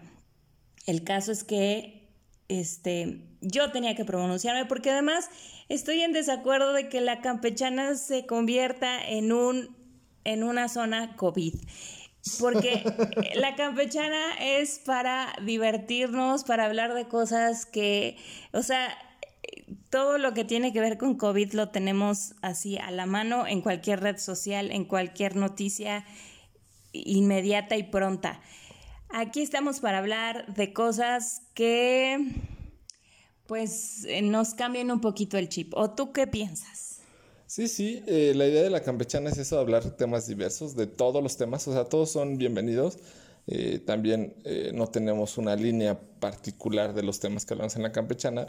el 0.87 1.05
caso 1.05 1.33
es 1.33 1.45
que 1.45 2.09
este, 2.49 3.27
yo 3.41 3.71
tenía 3.71 3.95
que 3.95 4.05
pronunciarme 4.05 4.67
porque 4.67 4.91
además 4.91 5.29
estoy 5.69 6.01
en 6.01 6.13
desacuerdo 6.13 6.73
de 6.73 6.89
que 6.89 7.01
la 7.01 7.21
campechana 7.21 7.95
se 7.95 8.27
convierta 8.27 9.07
en 9.07 9.33
un 9.33 9.77
en 10.29 10.45
una 10.45 10.69
zona 10.69 11.17
COVID. 11.17 11.55
Porque 12.39 12.83
la 13.35 13.55
campechana 13.57 14.35
es 14.41 14.79
para 14.81 15.33
divertirnos, 15.43 16.45
para 16.45 16.67
hablar 16.67 16.95
de 16.95 17.09
cosas 17.09 17.65
que, 17.65 18.17
o 18.53 18.63
sea, 18.63 18.97
todo 19.90 20.19
lo 20.19 20.35
que 20.35 20.45
tiene 20.45 20.73
que 20.73 20.81
ver 20.81 20.99
con 20.99 21.17
COVID 21.17 21.52
lo 21.52 21.71
tenemos 21.71 22.35
así 22.43 22.78
a 22.78 22.90
la 22.90 23.07
mano 23.07 23.47
en 23.47 23.62
cualquier 23.62 24.00
red 24.00 24.19
social, 24.19 24.71
en 24.71 24.85
cualquier 24.85 25.37
noticia 25.37 26.05
inmediata 26.93 27.76
y 27.76 27.85
pronta. 27.85 28.40
Aquí 29.11 29.40
estamos 29.40 29.81
para 29.81 29.99
hablar 29.99 30.55
de 30.55 30.73
cosas 30.73 31.43
que 31.55 32.19
pues 33.47 34.05
eh, 34.05 34.21
nos 34.21 34.52
cambien 34.52 34.90
un 34.90 35.00
poquito 35.00 35.38
el 35.38 35.49
chip. 35.49 35.73
¿O 35.75 35.90
tú 35.90 36.12
qué 36.12 36.26
piensas? 36.26 37.00
Sí, 37.47 37.67
sí, 37.67 38.02
eh, 38.07 38.35
la 38.37 38.47
idea 38.47 38.62
de 38.62 38.69
la 38.69 38.83
campechana 38.83 39.31
es 39.31 39.38
eso, 39.38 39.59
hablar 39.59 39.97
temas 39.97 40.26
diversos, 40.26 40.76
de 40.76 40.87
todos 40.87 41.23
los 41.23 41.38
temas, 41.38 41.67
o 41.67 41.73
sea, 41.73 41.85
todos 41.85 42.11
son 42.11 42.37
bienvenidos. 42.37 42.99
Eh, 43.47 43.78
también 43.78 44.35
no 44.75 44.88
tenemos 44.88 45.38
una 45.38 45.57
línea 45.57 45.99
particular 46.21 46.93
de 46.93 47.02
los 47.02 47.19
temas 47.19 47.47
que 47.47 47.55
hablamos 47.55 47.75
en 47.76 47.83
la 47.83 47.93
campechana, 47.93 48.47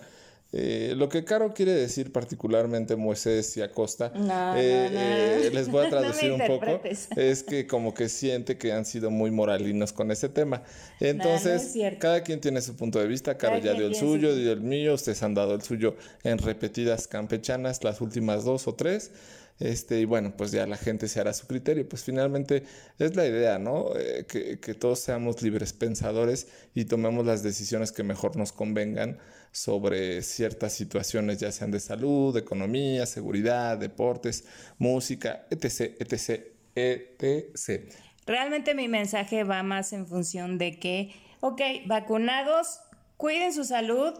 eh, 0.51 0.93
lo 0.97 1.09
que 1.09 1.23
Caro 1.23 1.53
quiere 1.53 1.73
decir 1.73 2.11
particularmente 2.11 2.95
Moisés 2.95 3.55
y 3.57 3.61
Acosta, 3.61 4.11
eh, 4.57 4.89
eh, 4.91 5.51
les 5.53 5.69
voy 5.69 5.85
a 5.85 5.89
traducir 5.91 6.31
un 6.31 6.41
poco, 6.47 6.81
es 7.15 7.43
que 7.43 7.67
como 7.67 7.93
que 7.93 8.09
siente 8.09 8.57
que 8.57 8.71
han 8.71 8.83
sido 8.83 9.11
muy 9.11 9.29
moralinos 9.29 9.93
con 9.93 10.09
ese 10.09 10.27
tema. 10.27 10.63
Entonces, 10.99 11.75
cada 11.99 12.23
quien 12.23 12.41
tiene 12.41 12.61
su 12.61 12.75
punto 12.75 12.99
de 12.99 13.05
vista, 13.05 13.37
Caro 13.37 13.59
ya 13.59 13.73
dio 13.73 13.85
el 13.85 13.95
suyo, 13.95 14.35
dio 14.35 14.51
el 14.51 14.61
mío, 14.61 14.95
ustedes 14.95 15.21
han 15.21 15.35
dado 15.35 15.53
el 15.53 15.61
suyo 15.61 15.95
en 16.23 16.39
repetidas 16.39 17.07
campechanas, 17.07 17.83
las 17.83 18.01
últimas 18.01 18.43
dos 18.43 18.67
o 18.67 18.73
tres. 18.73 19.11
Este, 19.59 19.99
y 19.99 20.05
bueno, 20.05 20.35
pues 20.37 20.51
ya 20.51 20.65
la 20.65 20.77
gente 20.77 21.07
se 21.07 21.19
hará 21.19 21.33
su 21.33 21.45
criterio. 21.45 21.87
Pues 21.87 22.03
finalmente 22.03 22.63
es 22.97 23.15
la 23.15 23.27
idea, 23.27 23.59
¿no? 23.59 23.89
que, 24.27 24.59
que 24.59 24.73
todos 24.73 24.99
seamos 24.99 25.41
libres 25.41 25.73
pensadores 25.73 26.47
y 26.73 26.85
tomemos 26.85 27.25
las 27.25 27.43
decisiones 27.43 27.91
que 27.91 28.03
mejor 28.03 28.37
nos 28.37 28.51
convengan 28.51 29.19
sobre 29.51 30.21
ciertas 30.21 30.73
situaciones, 30.73 31.39
ya 31.39 31.51
sean 31.51 31.71
de 31.71 31.79
salud, 31.79 32.35
economía, 32.37 33.05
seguridad, 33.05 33.77
deportes, 33.77 34.45
música, 34.77 35.45
etc., 35.49 35.95
etc., 35.99 36.45
etc. 36.75 37.93
Realmente 38.25 38.75
mi 38.75 38.87
mensaje 38.87 39.43
va 39.43 39.63
más 39.63 39.91
en 39.91 40.05
función 40.07 40.57
de 40.57 40.79
que, 40.79 41.13
ok, 41.39 41.61
vacunados, 41.87 42.79
cuiden 43.17 43.53
su 43.53 43.65
salud 43.65 44.13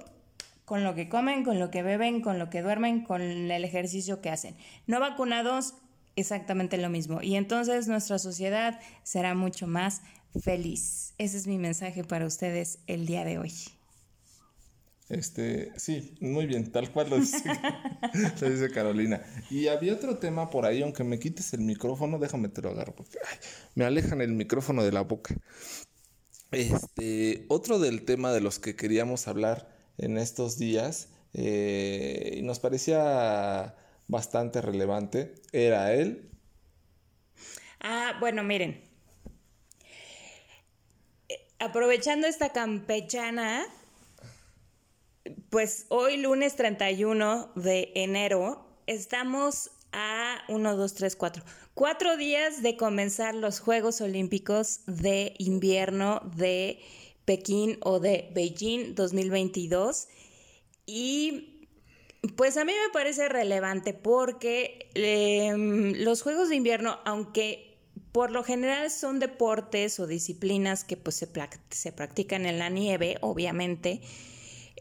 con 0.70 0.84
lo 0.84 0.94
que 0.94 1.10
comen, 1.10 1.44
con 1.44 1.58
lo 1.58 1.72
que 1.72 1.82
beben, 1.82 2.22
con 2.22 2.38
lo 2.38 2.52
que 2.52 2.62
duermen, 2.62 3.04
con 3.04 3.24
el 3.24 3.66
ejercicio 3.66 4.22
que 4.22 4.30
hacen. 4.30 4.56
No 4.86 5.00
vacunados, 5.00 5.74
exactamente 6.16 6.78
lo 6.78 6.92
mismo. 6.92 7.24
Y 7.24 7.38
entonces 7.38 7.88
nuestra 7.88 8.20
sociedad 8.20 8.80
será 9.02 9.34
mucho 9.34 9.66
más 9.66 10.04
feliz. 10.40 11.16
Ese 11.18 11.38
es 11.38 11.48
mi 11.48 11.58
mensaje 11.58 12.04
para 12.04 12.28
ustedes 12.28 12.78
el 12.86 13.08
día 13.08 13.26
de 13.26 13.40
hoy. 13.40 13.52
Este, 15.10 15.72
sí, 15.76 16.16
muy 16.22 16.46
bien, 16.46 16.72
tal 16.72 16.92
cual 16.92 17.10
lo 17.10 17.20
dice, 17.20 17.42
dice, 18.48 18.70
Carolina. 18.70 19.24
Y 19.50 19.70
había 19.70 19.96
otro 19.96 20.20
tema 20.20 20.52
por 20.52 20.68
ahí, 20.68 20.84
aunque 20.84 21.04
me 21.04 21.18
quites 21.18 21.52
el 21.54 21.62
micrófono, 21.62 22.20
déjame 22.20 22.50
te 22.50 22.62
lo 22.62 22.70
agarro, 22.70 22.94
porque 22.94 23.18
me 23.74 23.86
alejan 23.86 24.22
el 24.22 24.34
micrófono 24.34 24.84
de 24.84 24.92
la 24.92 25.02
boca. 25.02 25.36
Este, 26.52 27.48
otro 27.48 27.80
del 27.80 28.06
tema 28.06 28.32
de 28.32 28.42
los 28.42 28.60
que 28.60 28.76
queríamos 28.76 29.28
hablar 29.28 29.79
en 30.00 30.18
estos 30.18 30.58
días, 30.58 31.10
eh, 31.34 32.36
y 32.38 32.42
nos 32.42 32.60
parecía 32.60 33.76
bastante 34.08 34.62
relevante, 34.62 35.36
era 35.52 35.94
él. 35.94 36.30
Ah, 37.80 38.18
bueno, 38.20 38.44
miren. 38.44 38.82
Eh, 41.30 41.48
aprovechando 41.60 42.28
esta 42.28 42.52
campechana, 42.52 43.66
pues 45.50 45.86
hoy 45.90 46.18
lunes 46.18 46.56
31 46.56 47.52
de 47.56 47.92
enero 47.96 48.66
estamos 48.88 49.72
a 49.92 50.40
1, 50.48 50.76
2, 50.76 50.94
3, 50.94 51.16
4. 51.16 51.44
Cuatro 51.74 52.18
días 52.18 52.62
de 52.62 52.76
comenzar 52.76 53.36
los 53.36 53.60
Juegos 53.60 54.02
Olímpicos 54.02 54.82
de 54.86 55.34
invierno 55.38 56.22
de 56.36 56.80
Pekín 57.30 57.78
o 57.82 58.00
de 58.00 58.32
Beijing 58.34 58.96
2022. 58.96 60.08
Y 60.88 61.68
pues 62.36 62.58
a 62.58 62.66
mí 62.66 62.72
me 62.72 62.92
parece 62.92 63.30
relevante 63.30 63.94
porque 63.94 64.90
em, 64.96 65.94
los 66.04 66.24
Juegos 66.24 66.50
de 66.50 66.56
invierno, 66.56 66.98
aunque 67.06 67.78
por 68.12 68.32
lo 68.32 68.44
general 68.44 68.90
son 68.90 69.20
deportes 69.20 70.00
o 70.00 70.08
disciplinas 70.08 70.84
que 70.84 70.98
pues 70.98 71.18
se, 71.18 71.30
se 71.70 71.92
practican 71.92 72.48
en 72.48 72.58
la 72.58 72.70
nieve, 72.70 73.20
obviamente, 73.22 74.02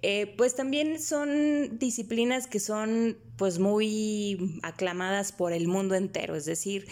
eh, 0.00 0.34
pues 0.38 0.54
también 0.54 1.02
son 1.02 1.78
disciplinas 1.78 2.46
que 2.46 2.60
son 2.60 3.18
pues 3.36 3.58
muy 3.58 4.58
aclamadas 4.62 5.32
por 5.32 5.52
el 5.52 5.68
mundo 5.68 5.96
entero, 5.96 6.34
es 6.34 6.46
decir, 6.46 6.88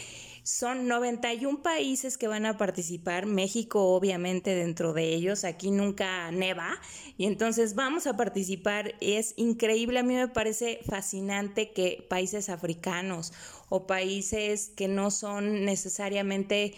son 0.46 0.86
91 0.86 1.60
países 1.60 2.16
que 2.16 2.28
van 2.28 2.46
a 2.46 2.56
participar, 2.56 3.26
México 3.26 3.96
obviamente 3.96 4.54
dentro 4.54 4.92
de 4.92 5.12
ellos, 5.12 5.42
aquí 5.42 5.72
nunca 5.72 6.30
neva, 6.30 6.80
y 7.18 7.26
entonces 7.26 7.74
vamos 7.74 8.06
a 8.06 8.16
participar, 8.16 8.94
es 9.00 9.34
increíble, 9.36 9.98
a 9.98 10.02
mí 10.04 10.14
me 10.14 10.28
parece 10.28 10.78
fascinante 10.88 11.72
que 11.72 12.06
países 12.08 12.48
africanos 12.48 13.32
o 13.70 13.88
países 13.88 14.68
que 14.76 14.86
no 14.86 15.10
son 15.10 15.64
necesariamente 15.64 16.74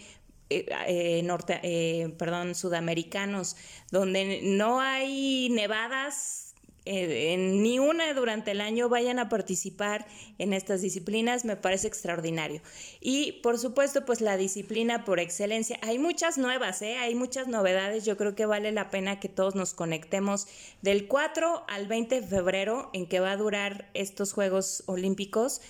eh, 0.49 0.65
eh, 0.87 1.21
norte, 1.23 1.59
eh, 1.61 2.09
perdón, 2.17 2.55
sudamericanos, 2.55 3.55
donde 3.91 4.41
no 4.41 4.81
hay 4.81 5.49
nevadas 5.51 6.48
en 6.85 7.61
ni 7.61 7.79
una 7.79 8.13
durante 8.13 8.51
el 8.51 8.61
año 8.61 8.89
vayan 8.89 9.19
a 9.19 9.29
participar 9.29 10.07
en 10.37 10.53
estas 10.53 10.81
disciplinas, 10.81 11.45
me 11.45 11.55
parece 11.55 11.87
extraordinario. 11.87 12.61
Y 12.99 13.33
por 13.43 13.57
supuesto, 13.57 14.05
pues 14.05 14.21
la 14.21 14.37
disciplina 14.37 15.05
por 15.05 15.19
excelencia, 15.19 15.79
hay 15.81 15.99
muchas 15.99 16.37
nuevas, 16.37 16.81
hay 16.81 17.15
muchas 17.15 17.47
novedades, 17.47 18.05
yo 18.05 18.17
creo 18.17 18.35
que 18.35 18.45
vale 18.45 18.71
la 18.71 18.89
pena 18.89 19.19
que 19.19 19.29
todos 19.29 19.55
nos 19.55 19.73
conectemos 19.73 20.47
del 20.81 21.07
4 21.07 21.65
al 21.67 21.87
20 21.87 22.21
de 22.21 22.27
febrero 22.27 22.89
en 22.93 23.07
que 23.07 23.19
va 23.19 23.31
a 23.31 23.37
durar 23.37 23.89
estos 23.93 24.33
Juegos 24.33 24.83
Olímpicos. 24.87 25.61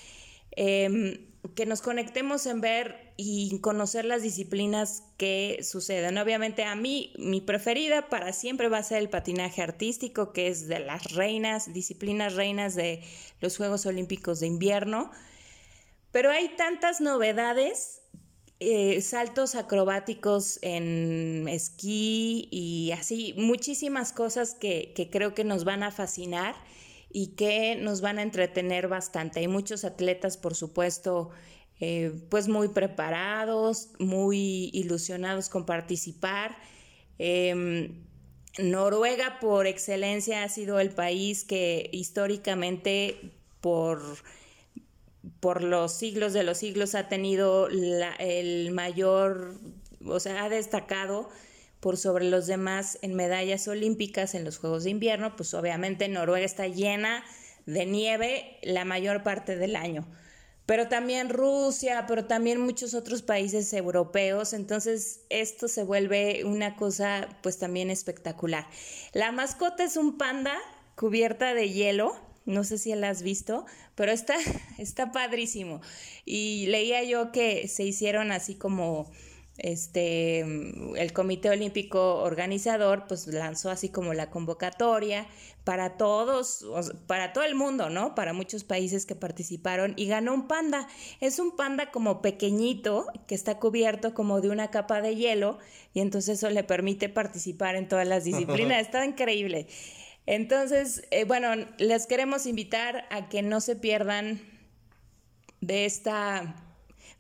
Em, 0.52 1.29
que 1.56 1.66
nos 1.66 1.82
conectemos 1.82 2.46
en 2.46 2.62
ver 2.62 3.14
y 3.18 3.60
conocer 3.60 4.06
las 4.06 4.22
disciplinas 4.22 5.04
que 5.18 5.60
suceden. 5.64 6.18
Obviamente 6.18 6.64
a 6.64 6.76
mí, 6.76 7.14
mi 7.18 7.42
preferida 7.42 8.10
para 8.10 8.34
siempre 8.34 8.70
va 8.70 8.80
a 8.80 8.84
ser 8.84 9.00
el 9.00 9.10
patinaje 9.10 9.62
artístico, 9.62 10.34
que 10.34 10.48
es 10.48 10.68
de 10.68 10.80
las 10.80 11.14
reinas, 11.14 11.74
disciplinas 11.74 12.36
reinas 12.36 12.76
de 12.76 13.02
los 13.42 13.58
Juegos 13.58 13.86
Olímpicos 13.86 14.40
de 14.40 14.48
invierno. 14.48 15.12
Pero 16.12 16.32
hay 16.32 16.50
tantas 16.56 17.02
novedades 17.02 18.02
eh, 18.62 19.02
saltos 19.02 19.56
acrobáticos 19.56 20.60
en 20.62 21.48
esquí 21.48 22.50
y 22.52 22.92
así, 22.92 23.34
muchísimas 23.38 24.12
cosas 24.12 24.54
que, 24.54 24.94
creo 25.10 25.34
que 25.34 25.46
nos 25.46 25.64
van 25.64 25.82
a 25.82 25.92
fascinar 25.92 26.56
y 27.12 27.36
que 27.36 27.76
nos 27.76 28.02
van 28.02 28.20
a 28.20 28.22
entretener 28.22 28.88
bastante. 28.88 29.40
Hay 29.40 29.48
muchos 29.48 29.84
atletas, 29.84 30.38
por 30.38 30.56
supuesto, 30.56 31.30
eh, 31.80 32.12
pues 32.30 32.48
muy 32.48 32.70
preparados, 32.70 33.90
muy 34.00 34.70
ilusionados 34.74 35.50
con 35.50 35.66
participar. 35.66 36.58
Em, 37.18 38.06
Noruega 38.58 39.40
por 39.40 39.68
excelencia 39.68 40.44
ha 40.44 40.50
sido 40.50 40.80
el 40.80 40.90
país 40.90 41.44
que 41.46 41.90
históricamente 41.94 43.32
por 43.62 44.02
por 45.40 45.64
los 45.64 45.94
siglos 45.94 46.34
de 46.34 46.44
los 46.44 46.58
siglos 46.58 46.96
ha 46.96 47.08
tenido 47.08 47.68
el 47.68 48.72
mayor, 48.72 49.54
o 50.06 50.20
sea, 50.20 50.46
ha 50.46 50.50
destacado 50.50 51.30
por 51.80 51.98
sobre 51.98 52.26
los 52.26 52.48
demás 52.48 52.98
en 53.02 53.16
medallas 53.16 53.68
olímpicas 53.68 54.36
en 54.36 54.44
los 54.44 54.58
Juegos 54.58 54.84
de 54.84 54.90
Invierno, 54.90 55.36
pues 55.36 55.54
obviamente 55.54 56.08
Noruega 56.08 56.46
está 56.46 56.68
llena 56.68 57.24
de 57.66 57.86
nieve 57.86 58.58
la 58.64 58.86
mayor 58.86 59.24
parte 59.24 59.56
del 59.56 59.76
año. 59.76 60.08
Pero 60.66 60.88
también 60.88 61.30
Rusia, 61.30 62.06
pero 62.08 62.26
también 62.26 62.62
muchos 62.62 62.94
otros 62.94 63.24
países 63.24 63.74
europeos, 63.74 64.54
entonces 64.54 65.22
esto 65.30 65.68
se 65.68 65.84
vuelve 65.84 66.44
una 66.46 66.76
cosa 66.76 67.28
pues 67.42 67.58
también 67.58 67.90
espectacular. 67.90 68.68
La 69.14 69.32
mascota 69.32 69.84
es 69.84 69.98
un 69.98 70.20
panda 70.20 70.56
cubierta 70.96 71.56
de 71.56 71.72
hielo, 71.72 72.16
no 72.46 72.64
sé 72.64 72.78
si 72.78 72.94
la 72.94 73.10
has 73.10 73.24
visto, 73.24 73.66
pero 73.96 74.12
está, 74.12 74.36
está 74.78 75.12
padrísimo. 75.12 75.82
Y 76.26 76.68
leía 76.68 77.04
yo 77.04 77.32
que 77.32 77.68
se 77.68 77.84
hicieron 77.84 78.32
así 78.32 78.54
como 78.54 79.10
este 79.62 80.40
el 80.40 81.14
Comité 81.14 81.50
Olímpico 81.50 82.16
organizador 82.22 83.06
pues 83.08 83.28
lanzó 83.28 83.70
así 83.70 83.90
como 83.90 84.14
la 84.14 84.30
convocatoria 84.30 85.28
para 85.64 85.98
todos, 85.98 86.66
para 87.06 87.32
todo 87.32 87.44
el 87.44 87.54
mundo, 87.54 87.90
¿no? 87.90 88.16
Para 88.16 88.34
muchos 88.34 88.64
países 88.64 89.06
que 89.06 89.14
participaron 89.14 89.94
y 89.98 90.08
ganó 90.08 90.34
un 90.34 90.48
panda. 90.48 90.88
Es 91.20 91.38
un 91.38 91.56
panda 91.56 91.92
como 91.92 92.22
pequeñito 92.22 93.06
que 93.28 93.36
está 93.36 93.60
cubierto 93.60 94.14
como 94.14 94.42
de 94.42 94.50
una 94.50 94.72
capa 94.72 95.02
de 95.02 95.16
hielo 95.16 95.60
y 95.94 96.00
entonces 96.00 96.40
eso 96.40 96.50
le 96.50 96.64
permite 96.64 97.08
participar 97.08 97.76
en 97.76 97.88
todas 97.88 98.08
las 98.08 98.24
disciplinas. 98.24 98.82
Está 98.82 99.06
increíble. 99.06 99.68
Entonces, 100.26 101.04
eh, 101.12 101.24
bueno, 101.26 101.50
les 101.78 102.08
queremos 102.08 102.46
invitar 102.46 103.06
a 103.10 103.30
que 103.30 103.42
no 103.42 103.62
se 103.62 103.76
pierdan 103.76 104.42
de 105.62 105.86
esta 105.86 106.56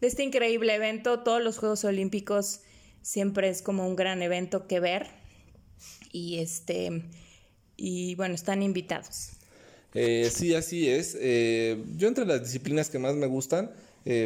de 0.01 0.07
este 0.07 0.23
increíble 0.23 0.75
evento. 0.75 1.19
Todos 1.19 1.41
los 1.41 1.57
Juegos 1.57 1.83
Olímpicos 1.83 2.61
siempre 3.01 3.49
es 3.49 3.61
como 3.61 3.87
un 3.87 3.95
gran 3.95 4.21
evento 4.21 4.67
que 4.67 4.79
ver. 4.79 5.07
Y 6.11 6.39
este 6.39 7.03
y 7.77 8.15
bueno, 8.15 8.35
están 8.35 8.61
invitados. 8.61 9.31
Eh, 9.93 10.29
sí, 10.33 10.53
así 10.53 10.89
es. 10.89 11.17
Eh, 11.19 11.83
yo 11.95 12.07
entre 12.07 12.25
las 12.25 12.43
disciplinas 12.43 12.89
que 12.89 12.99
más 12.99 13.15
me 13.15 13.27
gustan, 13.27 13.71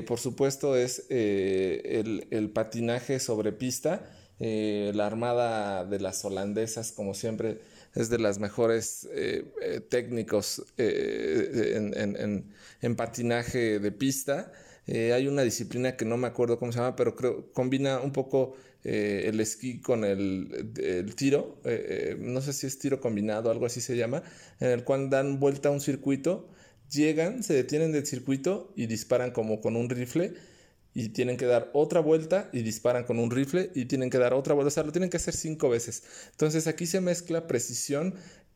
por 0.07 0.17
supuesto, 0.17 0.77
es 0.77 1.07
el, 1.09 2.27
el, 2.31 2.49
patinaje 2.51 3.19
sobre 3.19 3.51
pista. 3.51 4.09
la 4.39 5.05
armada 5.05 5.83
de 5.83 5.99
las 5.99 6.23
holandesas, 6.23 6.93
como 6.93 7.13
siempre, 7.13 7.59
es 7.95 8.09
de 8.09 8.17
las 8.17 8.39
mejores 8.39 9.07
eh, 9.11 9.45
eh, 9.61 9.79
técnicos 9.81 10.63
eh, 10.77 11.75
en, 12.81 12.95
patinaje 12.95 13.79
de 13.79 13.91
pista. 13.91 14.51
Hay 14.87 15.27
una 15.27 15.43
disciplina 15.43 15.95
que 15.95 16.05
no 16.05 16.17
me 16.17 16.27
acuerdo 16.27 16.59
cómo 16.59 16.71
se 16.71 16.79
llama, 16.79 16.95
pero 16.95 17.15
creo 17.15 17.51
combina 17.53 17.99
un 17.99 18.11
poco 18.11 18.55
el 18.83 19.39
esquí 19.39 19.79
con 19.79 20.03
el, 20.03 21.13
tiro. 21.15 21.61
no 22.19 22.41
sé 22.41 22.53
si 22.53 22.67
es 22.67 22.79
tiro 22.79 22.99
combinado, 22.99 23.49
algo 23.49 23.65
así 23.65 23.79
se 23.79 23.95
llama, 23.95 24.23
en 24.59 24.69
el 24.69 24.83
cual 24.83 25.09
dan 25.09 25.39
vuelta 25.39 25.69
a 25.69 25.71
un 25.71 25.79
circuito, 25.79 26.49
llegan, 26.91 27.43
se 27.43 27.53
detienen 27.53 27.91
del 27.91 28.05
circuito 28.05 28.73
y 28.75 28.87
disparan 28.87 29.31
como 29.31 29.61
con 29.61 29.75
un 29.75 29.89
rifle 29.89 30.33
y 30.93 31.09
tienen 31.09 31.37
que 31.37 31.45
dar 31.45 31.71
otra 31.73 31.99
vuelta 31.99 32.49
y 32.53 32.61
disparan 32.61 33.03
con 33.03 33.19
un 33.19 33.31
rifle 33.31 33.71
y 33.73 33.85
tienen 33.85 34.09
que 34.09 34.17
dar 34.17 34.33
otra 34.33 34.53
vuelta, 34.53 34.67
o 34.67 34.71
sea, 34.71 34.83
lo 34.83 34.91
tienen 34.91 35.09
que 35.09 35.17
hacer 35.17 35.35
cinco 35.35 35.69
veces. 35.69 36.03
Entonces 36.31 36.67
aquí 36.67 36.85
se 36.85 37.01
mezcla 37.01 37.47
precisión, 37.47 38.15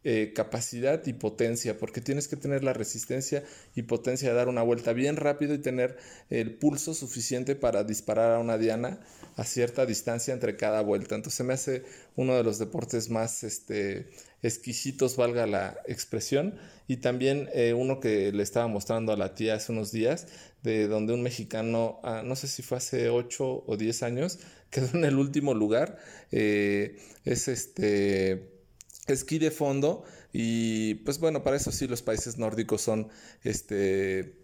eh, 0.09 0.31
capacidad 0.33 1.05
y 1.05 1.11
potencia, 1.11 1.77
porque 1.77 1.99
tienes 1.99 2.29
que 2.29 2.37
tener 2.37 2.63
la 2.63 2.71
resistencia 2.71 3.43
y 3.75 3.81
potencia 3.81 4.29
de 4.29 4.35
dar 4.35 4.47
una 4.47 4.61
vuelta 4.61 4.93
bien 4.93 5.17
rápido 5.17 5.53
y 5.53 5.57
tener 5.57 5.97
el 6.29 6.55
pulso 6.55 6.93
suficiente 6.93 7.57
para 7.57 7.83
disparar 7.83 8.31
a 8.31 8.39
una 8.39 8.57
diana 8.57 9.01
a 9.35 9.43
cierta 9.43 9.85
distancia 9.85 10.33
entre 10.33 10.55
cada 10.55 10.79
vuelta. 10.79 11.15
Entonces 11.15 11.45
me 11.45 11.53
hace 11.53 11.83
uno 12.15 12.37
de 12.37 12.43
los 12.45 12.57
deportes 12.57 13.09
más 13.09 13.43
este, 13.43 14.07
exquisitos, 14.43 15.17
valga 15.17 15.45
la 15.45 15.77
expresión, 15.87 16.57
y 16.87 16.97
también 16.97 17.49
eh, 17.53 17.73
uno 17.73 17.99
que 17.99 18.31
le 18.31 18.43
estaba 18.43 18.67
mostrando 18.67 19.11
a 19.11 19.17
la 19.17 19.35
tía 19.35 19.55
hace 19.55 19.73
unos 19.73 19.91
días, 19.91 20.27
de 20.63 20.87
donde 20.87 21.15
un 21.15 21.21
mexicano, 21.21 21.99
ah, 22.03 22.21
no 22.23 22.37
sé 22.37 22.47
si 22.47 22.63
fue 22.63 22.77
hace 22.77 23.09
8 23.09 23.65
o 23.67 23.75
10 23.75 24.03
años, 24.03 24.39
quedó 24.69 24.87
en 24.93 25.03
el 25.03 25.17
último 25.17 25.53
lugar, 25.53 25.97
eh, 26.31 26.95
es 27.25 27.49
este 27.49 28.55
esquí 29.13 29.39
de 29.39 29.51
fondo 29.51 30.03
y 30.33 30.95
pues 30.95 31.19
bueno, 31.19 31.43
para 31.43 31.57
eso 31.57 31.71
sí 31.71 31.87
los 31.87 32.01
países 32.01 32.37
nórdicos 32.37 32.81
son 32.81 33.09
este 33.43 34.35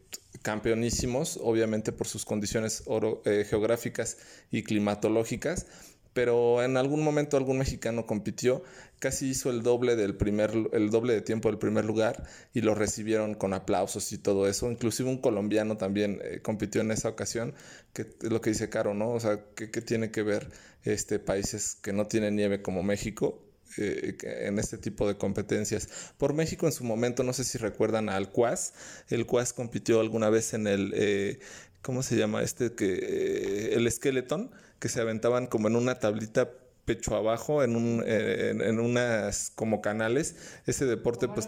campeonísimos, 0.42 1.40
obviamente 1.42 1.92
por 1.92 2.08
sus 2.08 2.26
condiciones 2.26 2.84
eh, 3.26 3.46
geográficas 3.50 4.18
y 4.52 4.64
climatológicas, 4.64 5.66
pero 6.14 6.64
en 6.64 6.78
algún 6.78 7.04
momento 7.04 7.38
algún 7.38 7.58
mexicano 7.58 8.06
compitió, 8.06 8.64
casi 9.00 9.30
hizo 9.30 9.50
el 9.50 9.64
doble 9.64 9.96
del 9.96 10.16
primer, 10.16 10.52
el 10.72 10.90
doble 10.92 11.14
de 11.14 11.22
tiempo 11.22 11.50
del 11.50 11.58
primer 11.58 11.86
lugar 11.86 12.24
y 12.54 12.62
lo 12.62 12.76
recibieron 12.76 13.34
con 13.34 13.54
aplausos 13.54 14.12
y 14.14 14.18
todo 14.18 14.48
eso. 14.48 14.72
Inclusive 14.72 15.10
un 15.10 15.18
colombiano 15.18 15.78
también 15.78 16.20
eh, 16.24 16.40
compitió 16.42 16.82
en 16.82 16.92
esa 16.92 17.10
ocasión, 17.10 17.56
que 17.94 18.04
es 18.04 18.32
lo 18.32 18.42
que 18.42 18.52
dice 18.52 18.70
Caro, 18.70 18.94
¿no? 18.94 19.12
O 19.12 19.20
sea, 19.20 19.44
¿qué, 19.56 19.68
tiene 19.68 20.12
que 20.12 20.22
ver 20.24 20.50
este 20.84 21.20
países 21.20 21.76
que 21.82 21.94
no 21.94 22.08
tienen 22.08 22.36
nieve 22.36 22.62
como 22.62 22.84
México 22.84 23.43
eh, 23.78 24.18
en 24.24 24.60
este 24.60 24.78
tipo 24.78 25.08
de 25.08 25.18
competencias. 25.18 26.14
Por 26.18 26.34
México 26.34 26.66
en 26.66 26.72
su 26.72 26.84
momento, 26.84 27.24
no 27.24 27.34
sé 27.34 27.44
si 27.44 27.58
recuerdan 27.58 28.10
al 28.10 28.32
CUAS, 28.32 28.74
el 29.10 29.26
CUAS 29.26 29.54
compitió 29.54 30.00
alguna 30.00 30.30
vez 30.30 30.54
en 30.54 30.68
el, 30.68 30.94
eh, 30.96 31.40
¿cómo 31.82 32.04
se 32.04 32.16
llama 32.16 32.42
este? 32.42 32.74
que 32.74 33.74
El 33.74 33.92
Skeleton, 33.92 34.52
que 34.80 34.90
se 34.90 35.02
aventaban 35.02 35.48
como 35.48 35.68
en 35.68 35.76
una 35.76 36.00
tablita 36.00 36.50
pecho 36.86 37.16
abajo 37.16 37.64
en, 37.64 37.76
un, 37.76 38.04
en, 38.06 38.80
unas 38.80 39.52
como 39.56 39.82
canales. 39.82 40.36
Ese 40.66 40.86
deporte, 40.86 41.28
pues, 41.30 41.48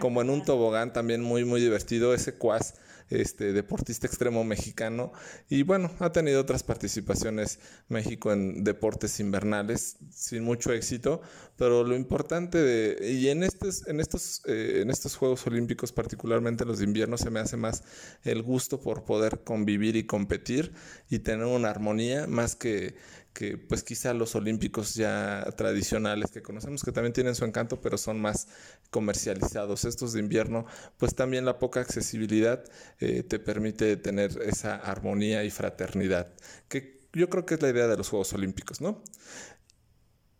como 0.00 0.20
en 0.20 0.30
un 0.30 0.44
tobogán 0.44 0.92
también 0.92 1.22
muy, 1.22 1.44
muy 1.44 1.60
divertido. 1.60 2.12
Ese 2.12 2.34
cuas, 2.34 2.74
este 3.08 3.52
deportista 3.52 4.06
extremo 4.06 4.44
mexicano. 4.44 5.12
Y 5.48 5.62
bueno, 5.62 5.90
ha 5.98 6.12
tenido 6.12 6.40
otras 6.40 6.62
participaciones 6.62 7.58
México 7.88 8.32
en 8.32 8.64
deportes 8.64 9.20
invernales 9.20 9.96
sin 10.10 10.44
mucho 10.44 10.72
éxito. 10.72 11.20
Pero 11.56 11.84
lo 11.84 11.94
importante 11.94 12.58
de, 12.58 13.12
y 13.12 13.28
en 13.28 13.42
estos, 13.42 13.86
en 13.86 14.00
estos, 14.00 14.42
eh, 14.46 14.80
en 14.82 14.90
estos 14.90 15.16
Juegos 15.16 15.46
Olímpicos, 15.46 15.92
particularmente 15.92 16.64
los 16.64 16.78
de 16.78 16.84
invierno, 16.84 17.16
se 17.16 17.30
me 17.30 17.40
hace 17.40 17.56
más 17.56 17.84
el 18.22 18.42
gusto 18.42 18.80
por 18.80 19.04
poder 19.04 19.44
convivir 19.44 19.96
y 19.96 20.04
competir 20.04 20.72
y 21.08 21.20
tener 21.20 21.46
una 21.46 21.70
armonía 21.70 22.26
más 22.26 22.56
que 22.56 22.96
que 23.34 23.58
pues 23.58 23.82
quizá 23.82 24.14
los 24.14 24.34
olímpicos 24.36 24.94
ya 24.94 25.44
tradicionales 25.56 26.30
que 26.30 26.40
conocemos 26.40 26.84
que 26.84 26.92
también 26.92 27.12
tienen 27.12 27.34
su 27.34 27.44
encanto 27.44 27.80
pero 27.80 27.98
son 27.98 28.20
más 28.20 28.48
comercializados. 28.90 29.84
Estos 29.84 30.12
de 30.12 30.20
invierno 30.20 30.64
pues 30.96 31.14
también 31.14 31.44
la 31.44 31.58
poca 31.58 31.80
accesibilidad 31.80 32.64
eh, 33.00 33.24
te 33.24 33.38
permite 33.38 33.96
tener 33.96 34.40
esa 34.42 34.76
armonía 34.76 35.44
y 35.44 35.50
fraternidad 35.50 36.32
que 36.68 37.00
yo 37.12 37.28
creo 37.28 37.44
que 37.44 37.54
es 37.54 37.62
la 37.62 37.70
idea 37.70 37.88
de 37.88 37.96
los 37.96 38.08
Juegos 38.08 38.32
Olímpicos 38.32 38.80
no 38.80 39.02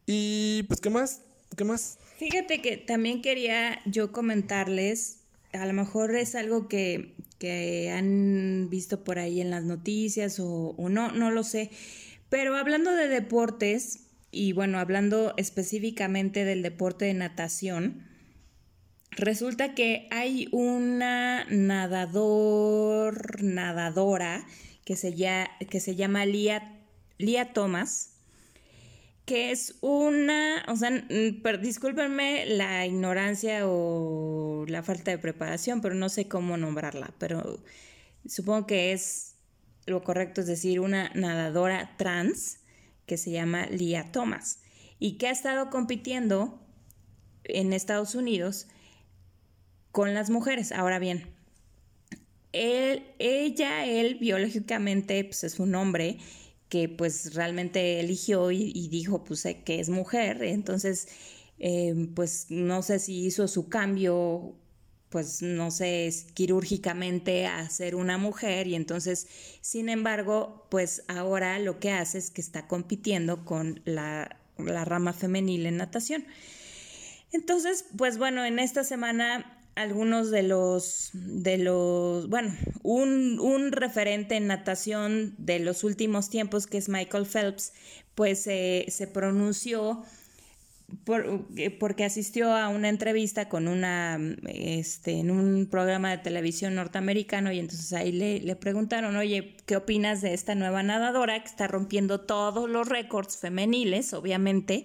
y 0.06 0.62
pues 0.68 0.80
qué 0.80 0.88
más 0.88 1.22
qué 1.56 1.64
más 1.64 1.98
fíjate 2.18 2.62
que 2.62 2.76
también 2.76 3.22
quería 3.22 3.80
yo 3.86 4.12
comentarles 4.12 5.24
a 5.54 5.66
lo 5.66 5.72
mejor 5.72 6.14
es 6.16 6.34
algo 6.34 6.68
que, 6.68 7.14
que 7.38 7.90
han 7.90 8.68
visto 8.70 9.04
por 9.04 9.18
ahí 9.18 9.40
en 9.40 9.50
las 9.50 9.64
noticias 9.64 10.40
o, 10.40 10.74
o 10.76 10.88
no, 10.88 11.12
no 11.12 11.30
lo 11.30 11.44
sé. 11.44 11.70
Pero 12.28 12.56
hablando 12.56 12.92
de 12.92 13.08
deportes, 13.08 14.08
y 14.30 14.52
bueno, 14.52 14.78
hablando 14.78 15.34
específicamente 15.36 16.44
del 16.44 16.62
deporte 16.62 17.04
de 17.04 17.14
natación, 17.14 18.06
resulta 19.12 19.74
que 19.74 20.08
hay 20.10 20.48
una 20.50 21.44
nadador, 21.50 23.42
nadadora 23.42 24.44
que 24.84 24.96
se, 24.96 25.14
que 25.70 25.80
se 25.80 25.94
llama 25.96 26.26
Lia, 26.26 26.80
Lia 27.18 27.52
Thomas, 27.52 28.10
que 29.24 29.50
es 29.52 29.76
una, 29.80 30.64
o 30.68 30.76
sea, 30.76 30.90
discúlpenme 31.60 32.44
la 32.46 32.84
ignorancia 32.86 33.66
o 33.66 34.66
la 34.68 34.82
falta 34.82 35.10
de 35.10 35.18
preparación, 35.18 35.80
pero 35.80 35.94
no 35.94 36.08
sé 36.08 36.28
cómo 36.28 36.56
nombrarla, 36.56 37.14
pero 37.18 37.62
supongo 38.26 38.66
que 38.66 38.92
es 38.92 39.33
lo 39.86 40.02
correcto 40.02 40.40
es 40.40 40.46
decir 40.46 40.80
una 40.80 41.10
nadadora 41.14 41.96
trans 41.96 42.60
que 43.06 43.16
se 43.16 43.30
llama 43.30 43.66
Lia 43.66 44.10
Thomas 44.12 44.60
y 44.98 45.18
que 45.18 45.28
ha 45.28 45.30
estado 45.30 45.70
compitiendo 45.70 46.60
en 47.44 47.72
Estados 47.72 48.14
Unidos 48.14 48.68
con 49.92 50.14
las 50.14 50.30
mujeres. 50.30 50.72
Ahora 50.72 50.98
bien, 50.98 51.34
él, 52.52 53.04
ella, 53.18 53.84
él 53.84 54.16
biológicamente 54.16 55.22
pues 55.24 55.44
es 55.44 55.58
un 55.58 55.74
hombre 55.74 56.18
que 56.68 56.88
pues 56.88 57.34
realmente 57.34 58.00
eligió 58.00 58.50
y, 58.50 58.88
dijo 58.88 59.22
pues 59.24 59.46
que 59.64 59.80
es 59.80 59.90
mujer, 59.90 60.42
entonces 60.42 61.08
eh, 61.58 61.94
pues 62.14 62.46
no 62.48 62.82
sé 62.82 62.98
si 62.98 63.26
hizo 63.26 63.46
su 63.46 63.68
cambio 63.68 64.56
pues 65.14 65.42
no 65.42 65.70
sé, 65.70 66.12
quirúrgicamente 66.34 67.46
a 67.46 67.70
ser 67.70 67.94
una 67.94 68.18
mujer 68.18 68.66
y 68.66 68.74
entonces, 68.74 69.28
sin 69.60 69.88
embargo, 69.88 70.66
pues 70.70 71.04
ahora 71.06 71.56
lo 71.60 71.78
que 71.78 71.92
hace 71.92 72.18
es 72.18 72.32
que 72.32 72.40
está 72.40 72.66
compitiendo 72.66 73.44
con 73.44 73.80
la, 73.84 74.40
la 74.58 74.84
rama 74.84 75.12
femenil 75.12 75.66
en 75.66 75.76
natación. 75.76 76.26
Entonces, 77.30 77.84
pues 77.96 78.18
bueno, 78.18 78.44
en 78.44 78.58
esta 78.58 78.82
semana 78.82 79.56
algunos 79.76 80.32
de 80.32 80.42
los, 80.42 81.10
de 81.12 81.58
los, 81.58 82.28
bueno, 82.28 82.52
un, 82.82 83.38
un, 83.38 83.70
referente 83.70 84.34
en 84.34 84.48
natación 84.48 85.36
de 85.38 85.60
los 85.60 85.84
últimos 85.84 86.28
tiempos, 86.28 86.66
que 86.66 86.78
es 86.78 86.88
Michael 86.88 87.26
Phelps, 87.26 87.72
pues 88.16 88.42
se 88.42 89.10
pronunció 89.12 90.04
por, 91.04 91.46
eh, 91.56 91.70
porque 91.70 92.04
asistió 92.04 92.52
a 92.54 92.68
una 92.68 92.88
entrevista 92.88 93.48
con 93.48 93.68
una, 93.68 94.18
este, 94.46 95.18
en 95.18 95.30
un 95.30 95.66
programa 95.66 96.10
de 96.10 96.18
televisión 96.18 96.74
norteamericano 96.74 97.52
y 97.52 97.58
entonces 97.58 97.92
ahí 97.92 98.12
le, 98.12 98.40
le 98.40 98.56
preguntaron, 98.56 99.16
oye, 99.16 99.56
¿qué 99.66 99.76
opinas 99.76 100.20
de 100.20 100.34
esta 100.34 100.54
nueva 100.54 100.82
nadadora 100.82 101.40
que 101.40 101.48
está 101.48 101.66
rompiendo 101.66 102.20
todos 102.20 102.68
los 102.68 102.88
récords 102.88 103.38
femeniles, 103.38 104.12
obviamente? 104.14 104.84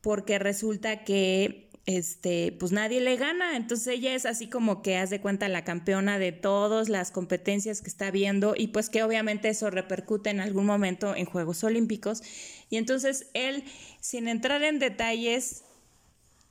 Porque 0.00 0.38
resulta 0.38 1.04
que 1.04 1.63
este, 1.86 2.52
pues 2.52 2.72
nadie 2.72 3.00
le 3.00 3.16
gana. 3.16 3.56
Entonces 3.56 3.86
ella 3.88 4.14
es 4.14 4.26
así 4.26 4.48
como 4.48 4.82
que 4.82 4.96
hace 4.96 5.20
cuenta 5.20 5.48
la 5.48 5.64
campeona 5.64 6.18
de 6.18 6.32
todas 6.32 6.88
las 6.88 7.10
competencias 7.10 7.80
que 7.82 7.88
está 7.88 8.10
viendo 8.10 8.54
y 8.56 8.68
pues 8.68 8.90
que 8.90 9.02
obviamente 9.02 9.48
eso 9.48 9.70
repercute 9.70 10.30
en 10.30 10.40
algún 10.40 10.66
momento 10.66 11.14
en 11.14 11.26
Juegos 11.26 11.62
Olímpicos. 11.64 12.22
Y 12.70 12.76
entonces 12.76 13.26
él, 13.34 13.64
sin 14.00 14.28
entrar 14.28 14.62
en 14.62 14.78
detalles, 14.78 15.64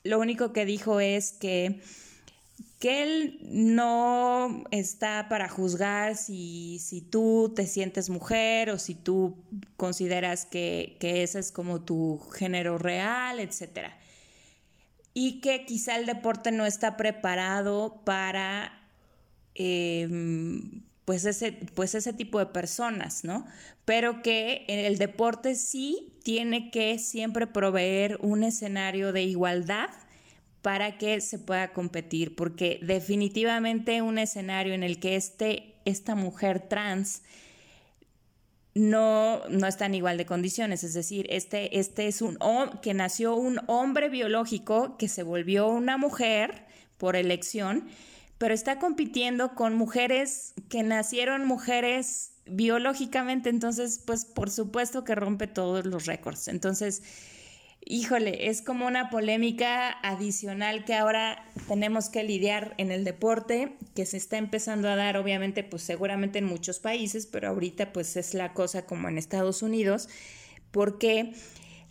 lo 0.04 0.20
único 0.20 0.54
que 0.54 0.66
dijo 0.66 1.00
es 1.00 1.32
que, 1.32 1.82
que 2.80 3.02
él 3.02 3.40
no 3.50 4.66
está 4.72 5.28
para 5.30 5.50
juzgar 5.50 6.16
si, 6.16 6.78
si 6.80 7.02
tú 7.02 7.54
te 7.56 7.66
sientes 7.66 8.10
mujer 8.10 8.70
o 8.70 8.78
si 8.78 8.94
tú 8.94 9.36
consideras 9.78 10.46
que, 10.46 10.98
que 11.00 11.24
ese 11.24 11.40
es 11.40 11.52
como 11.52 11.82
tu 11.82 12.20
género 12.34 12.78
real, 12.78 13.40
etcétera 13.40 13.98
y 15.14 15.42
que 15.42 15.66
quizá 15.66 15.96
el 15.98 16.06
deporte 16.06 16.52
no 16.52 16.66
está 16.66 16.98
preparado 16.98 18.02
para 18.04 18.74
em, 19.56 20.82
pues, 21.06 21.26
ese, 21.26 21.52
pues 21.52 21.96
ese 21.96 22.14
tipo 22.14 22.40
de 22.40 22.48
personas, 22.48 23.24
¿no? 23.24 23.46
Pero 23.86 24.22
que 24.22 24.66
el 24.68 24.98
deporte 24.98 25.56
sí 25.56 26.14
tiene 26.24 26.72
que 26.72 26.98
siempre 27.00 27.48
proveer 27.48 28.18
un 28.22 28.44
escenario 28.44 29.12
de 29.12 29.24
igualdad 29.24 29.90
para 30.62 30.98
que 30.98 31.20
se 31.20 31.40
pueda 31.40 31.74
competir, 31.74 32.36
porque 32.36 32.80
definitivamente 32.82 34.02
un 34.02 34.18
escenario 34.18 34.74
en 34.74 34.82
el 34.82 35.00
que 35.00 35.18
este, 35.18 35.76
esta 35.84 36.16
mujer 36.16 36.62
trans 36.70 37.22
no, 38.76 39.42
no 39.50 39.68
están 39.68 39.94
igual 39.94 40.18
de 40.18 40.26
condiciones. 40.26 40.84
Es 40.84 40.94
decir, 40.94 41.28
este, 41.30 41.80
este 41.80 42.08
es 42.08 42.22
un 42.22 42.38
que 42.82 42.94
nació 42.94 43.36
un 43.36 43.60
hombre 43.68 44.10
biológico 44.10 44.98
que 44.98 45.08
se 45.08 45.24
volvió 45.24 45.68
una 45.68 45.98
mujer 45.98 46.66
por 46.98 47.16
elección, 47.16 47.88
pero 48.38 48.54
está 48.54 48.80
compitiendo 48.80 49.56
con 49.56 49.76
mujeres 49.76 50.54
que 50.70 50.84
nacieron 50.84 51.46
mujeres 51.46 52.32
biológicamente, 52.46 53.50
entonces, 53.50 54.02
pues 54.06 54.26
por 54.26 54.50
supuesto 54.50 55.04
que 55.04 55.16
rompe 55.16 55.48
todos 55.48 55.86
los 55.86 56.06
récords. 56.06 56.48
Entonces, 56.48 57.04
híjole, 57.94 58.50
es 58.50 58.64
como 58.64 58.88
una 58.88 59.12
polémica 59.12 59.92
adicional 60.02 60.84
que 60.84 60.96
ahora 60.96 61.46
tenemos 61.68 62.10
que 62.10 62.24
lidiar 62.24 62.74
en 62.80 62.92
el 62.92 63.04
deporte, 63.04 63.78
que 63.94 64.08
se 64.08 64.18
está 64.18 64.38
empezando 64.38 64.90
a 64.90 64.96
dar, 64.96 65.16
obviamente, 65.16 65.64
pues 65.64 65.84
seguramente 65.84 66.40
en 66.40 66.46
muchos 66.46 66.80
países, 66.80 67.28
pero 67.28 67.50
ahorita 67.50 67.94
pues 67.94 68.18
es 68.18 68.34
la 68.34 68.54
cosa 68.54 68.88
como 68.88 69.10
en 69.10 69.20
Estados 69.20 69.62
Unidos, 69.62 70.10
porque 70.72 71.34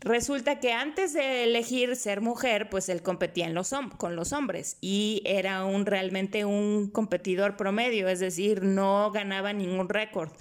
resulta 0.00 0.58
que 0.58 0.72
antes 0.72 1.12
de 1.12 1.44
elegir 1.44 1.94
ser 1.94 2.20
mujer, 2.20 2.68
pues 2.68 2.88
él 2.88 3.02
competía 3.02 3.46
en 3.46 3.54
los 3.54 3.70
con 3.96 4.16
los 4.16 4.32
hombres 4.32 4.78
y 4.80 5.22
era 5.24 5.64
un 5.64 5.86
realmente 5.86 6.44
un 6.44 6.90
competidor 6.90 7.56
promedio, 7.56 8.08
es 8.08 8.18
decir, 8.18 8.64
no 8.64 9.12
ganaba 9.12 9.52
ningún 9.52 9.88
récord 9.88 10.32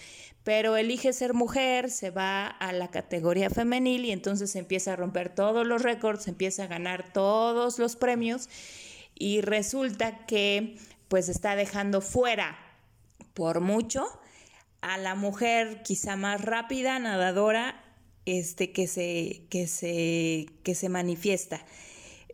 pero 0.43 0.75
elige 0.75 1.13
ser 1.13 1.33
mujer, 1.33 1.89
se 1.91 2.09
va 2.09 2.47
a 2.47 2.73
la 2.73 2.89
categoría 2.89 3.49
femenil 3.49 4.05
y 4.05 4.11
entonces 4.11 4.55
empieza 4.55 4.93
a 4.93 4.95
romper 4.95 5.33
todos 5.33 5.65
los 5.67 5.83
récords, 5.83 6.27
empieza 6.27 6.63
a 6.63 6.67
ganar 6.67 7.13
todos 7.13 7.77
los 7.77 7.95
premios 7.95 8.49
y 9.15 9.41
resulta 9.41 10.25
que 10.25 10.77
pues 11.07 11.29
está 11.29 11.55
dejando 11.55 12.01
fuera 12.01 12.57
por 13.33 13.59
mucho 13.59 14.07
a 14.81 14.97
la 14.97 15.13
mujer 15.13 15.83
quizá 15.83 16.15
más 16.15 16.41
rápida, 16.41 16.97
nadadora, 16.97 17.83
este, 18.25 18.71
que, 18.71 18.87
se, 18.87 19.45
que, 19.49 19.67
se, 19.67 20.47
que 20.63 20.75
se 20.75 20.89
manifiesta. 20.89 21.63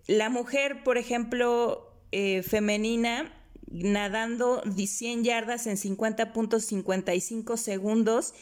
La 0.08 0.30
mujer, 0.30 0.84
por 0.84 0.98
ejemplo, 0.98 1.91
eh, 2.12 2.41
femenina, 2.43 3.34
nadando 3.70 4.62
100 4.76 5.24
yardas 5.24 5.68
en 5.68 5.78
50.55 5.78 7.58
segundos, 7.58 8.34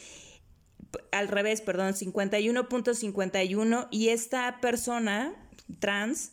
al 1.12 1.28
revés, 1.28 1.62
perdón, 1.62 1.94
51.51 1.94 3.88
y 3.92 4.10
esta 4.10 4.60
persona 4.62 5.36
trans 5.80 6.32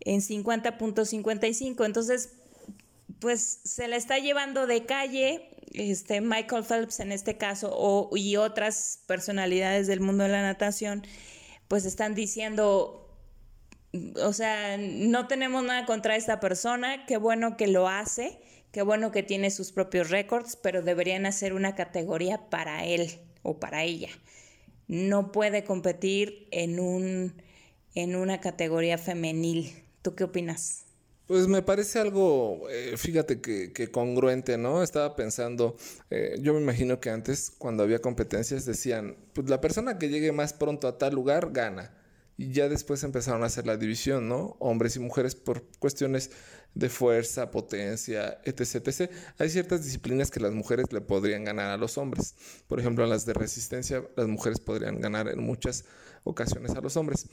en 0.00 0.20
50.55. 0.20 1.84
Entonces, 1.84 2.30
pues 3.20 3.60
se 3.64 3.88
la 3.88 3.96
está 3.96 4.18
llevando 4.18 4.66
de 4.66 4.86
calle 4.86 5.50
este 5.72 6.20
Michael 6.20 6.64
Phelps 6.64 7.00
en 7.00 7.12
este 7.12 7.36
caso 7.36 8.10
y 8.14 8.36
otras 8.36 9.00
personalidades 9.06 9.86
del 9.86 10.00
mundo 10.00 10.24
de 10.24 10.30
la 10.30 10.42
natación, 10.42 11.06
pues 11.66 11.84
están 11.84 12.14
diciendo 12.14 13.07
o 13.92 14.32
sea, 14.32 14.76
no 14.78 15.26
tenemos 15.28 15.64
nada 15.64 15.86
contra 15.86 16.16
esta 16.16 16.40
persona, 16.40 17.06
qué 17.06 17.16
bueno 17.16 17.56
que 17.56 17.66
lo 17.66 17.88
hace, 17.88 18.38
qué 18.70 18.82
bueno 18.82 19.10
que 19.10 19.22
tiene 19.22 19.50
sus 19.50 19.72
propios 19.72 20.10
récords, 20.10 20.56
pero 20.56 20.82
deberían 20.82 21.26
hacer 21.26 21.54
una 21.54 21.74
categoría 21.74 22.50
para 22.50 22.84
él 22.84 23.18
o 23.42 23.58
para 23.58 23.84
ella. 23.84 24.10
No 24.88 25.32
puede 25.32 25.64
competir 25.64 26.48
en, 26.50 26.80
un, 26.80 27.34
en 27.94 28.16
una 28.16 28.40
categoría 28.40 28.98
femenil. 28.98 29.72
¿Tú 30.02 30.14
qué 30.14 30.24
opinas? 30.24 30.84
Pues 31.26 31.46
me 31.46 31.60
parece 31.60 31.98
algo, 31.98 32.70
eh, 32.70 32.94
fíjate 32.96 33.42
que, 33.42 33.90
congruente, 33.90 34.56
¿no? 34.56 34.82
Estaba 34.82 35.14
pensando, 35.14 35.76
eh, 36.08 36.38
yo 36.40 36.54
me 36.54 36.60
imagino 36.60 37.00
que 37.00 37.10
antes, 37.10 37.50
cuando 37.50 37.82
había 37.82 38.00
competencias, 38.00 38.64
decían, 38.64 39.16
pues 39.34 39.50
la 39.50 39.60
persona 39.60 39.98
que 39.98 40.08
llegue 40.08 40.32
más 40.32 40.54
pronto 40.54 40.88
a 40.88 40.96
tal 40.96 41.14
lugar 41.14 41.52
gana 41.52 41.97
y 42.38 42.52
ya 42.52 42.68
después 42.68 43.02
empezaron 43.02 43.42
a 43.42 43.46
hacer 43.46 43.66
la 43.66 43.76
división, 43.76 44.28
¿no? 44.28 44.56
Hombres 44.60 44.94
y 44.94 45.00
mujeres 45.00 45.34
por 45.34 45.64
cuestiones 45.80 46.30
de 46.72 46.88
fuerza, 46.88 47.50
potencia, 47.50 48.40
etc. 48.44 49.10
Hay 49.38 49.50
ciertas 49.50 49.84
disciplinas 49.84 50.30
que 50.30 50.38
las 50.38 50.52
mujeres 50.52 50.86
le 50.92 51.00
podrían 51.00 51.44
ganar 51.44 51.70
a 51.70 51.76
los 51.76 51.98
hombres. 51.98 52.36
Por 52.68 52.78
ejemplo, 52.78 53.02
en 53.02 53.10
las 53.10 53.26
de 53.26 53.34
resistencia, 53.34 54.04
las 54.16 54.28
mujeres 54.28 54.60
podrían 54.60 55.00
ganar 55.00 55.26
en 55.28 55.40
muchas 55.40 55.84
ocasiones 56.22 56.70
a 56.76 56.80
los 56.80 56.96
hombres. 56.96 57.26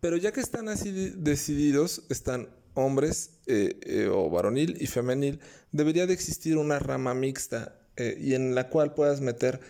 Pero 0.00 0.16
ya 0.16 0.32
que 0.32 0.40
están 0.40 0.68
así 0.68 1.12
decididos, 1.16 2.02
están 2.10 2.48
hombres 2.74 3.38
eh, 3.46 3.78
eh, 3.82 4.08
o 4.12 4.28
varonil 4.28 4.76
y 4.80 4.88
femenil, 4.88 5.38
debería 5.70 6.08
de 6.08 6.12
existir 6.12 6.56
una 6.56 6.80
rama 6.80 7.14
mixta 7.14 7.78
eh, 7.96 8.18
y 8.20 8.34
en 8.34 8.56
la 8.56 8.68
cual 8.68 8.94
puedas 8.94 9.20
meter 9.20 9.60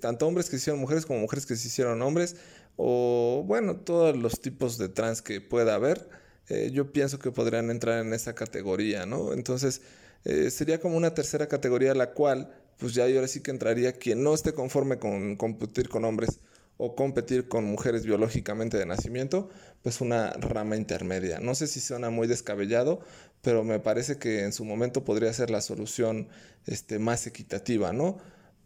tanto 0.00 0.26
hombres 0.26 0.50
que 0.50 0.58
se 0.58 0.64
hicieron 0.64 0.80
mujeres 0.80 1.06
como 1.06 1.20
mujeres 1.20 1.46
que 1.46 1.56
se 1.56 1.66
hicieron 1.66 2.02
hombres 2.02 2.36
o 2.76 3.44
bueno, 3.46 3.76
todos 3.76 4.16
los 4.16 4.40
tipos 4.40 4.78
de 4.78 4.88
trans 4.88 5.22
que 5.22 5.40
pueda 5.40 5.74
haber, 5.74 6.08
eh, 6.48 6.70
yo 6.72 6.92
pienso 6.92 7.18
que 7.18 7.30
podrían 7.30 7.70
entrar 7.70 8.04
en 8.04 8.12
esa 8.12 8.34
categoría, 8.34 9.06
¿no? 9.06 9.32
Entonces, 9.32 9.82
eh, 10.24 10.50
sería 10.50 10.80
como 10.80 10.96
una 10.96 11.14
tercera 11.14 11.48
categoría 11.48 11.94
la 11.94 12.12
cual, 12.12 12.52
pues 12.78 12.94
ya 12.94 13.08
yo 13.08 13.16
ahora 13.16 13.28
sí 13.28 13.40
que 13.40 13.50
entraría 13.50 13.92
quien 13.92 14.22
no 14.22 14.34
esté 14.34 14.52
conforme 14.54 14.98
con 14.98 15.36
competir 15.36 15.88
con 15.88 16.04
hombres 16.04 16.40
o 16.76 16.96
competir 16.96 17.48
con 17.48 17.64
mujeres 17.64 18.04
biológicamente 18.04 18.76
de 18.76 18.86
nacimiento, 18.86 19.50
pues 19.82 20.00
una 20.00 20.32
rama 20.32 20.76
intermedia. 20.76 21.38
No 21.38 21.54
sé 21.54 21.66
si 21.66 21.80
suena 21.80 22.10
muy 22.10 22.26
descabellado, 22.26 23.00
pero 23.42 23.62
me 23.64 23.78
parece 23.78 24.18
que 24.18 24.42
en 24.42 24.52
su 24.52 24.64
momento 24.64 25.04
podría 25.04 25.32
ser 25.32 25.50
la 25.50 25.60
solución 25.60 26.28
este, 26.66 26.98
más 26.98 27.26
equitativa, 27.26 27.92
¿no? 27.92 28.18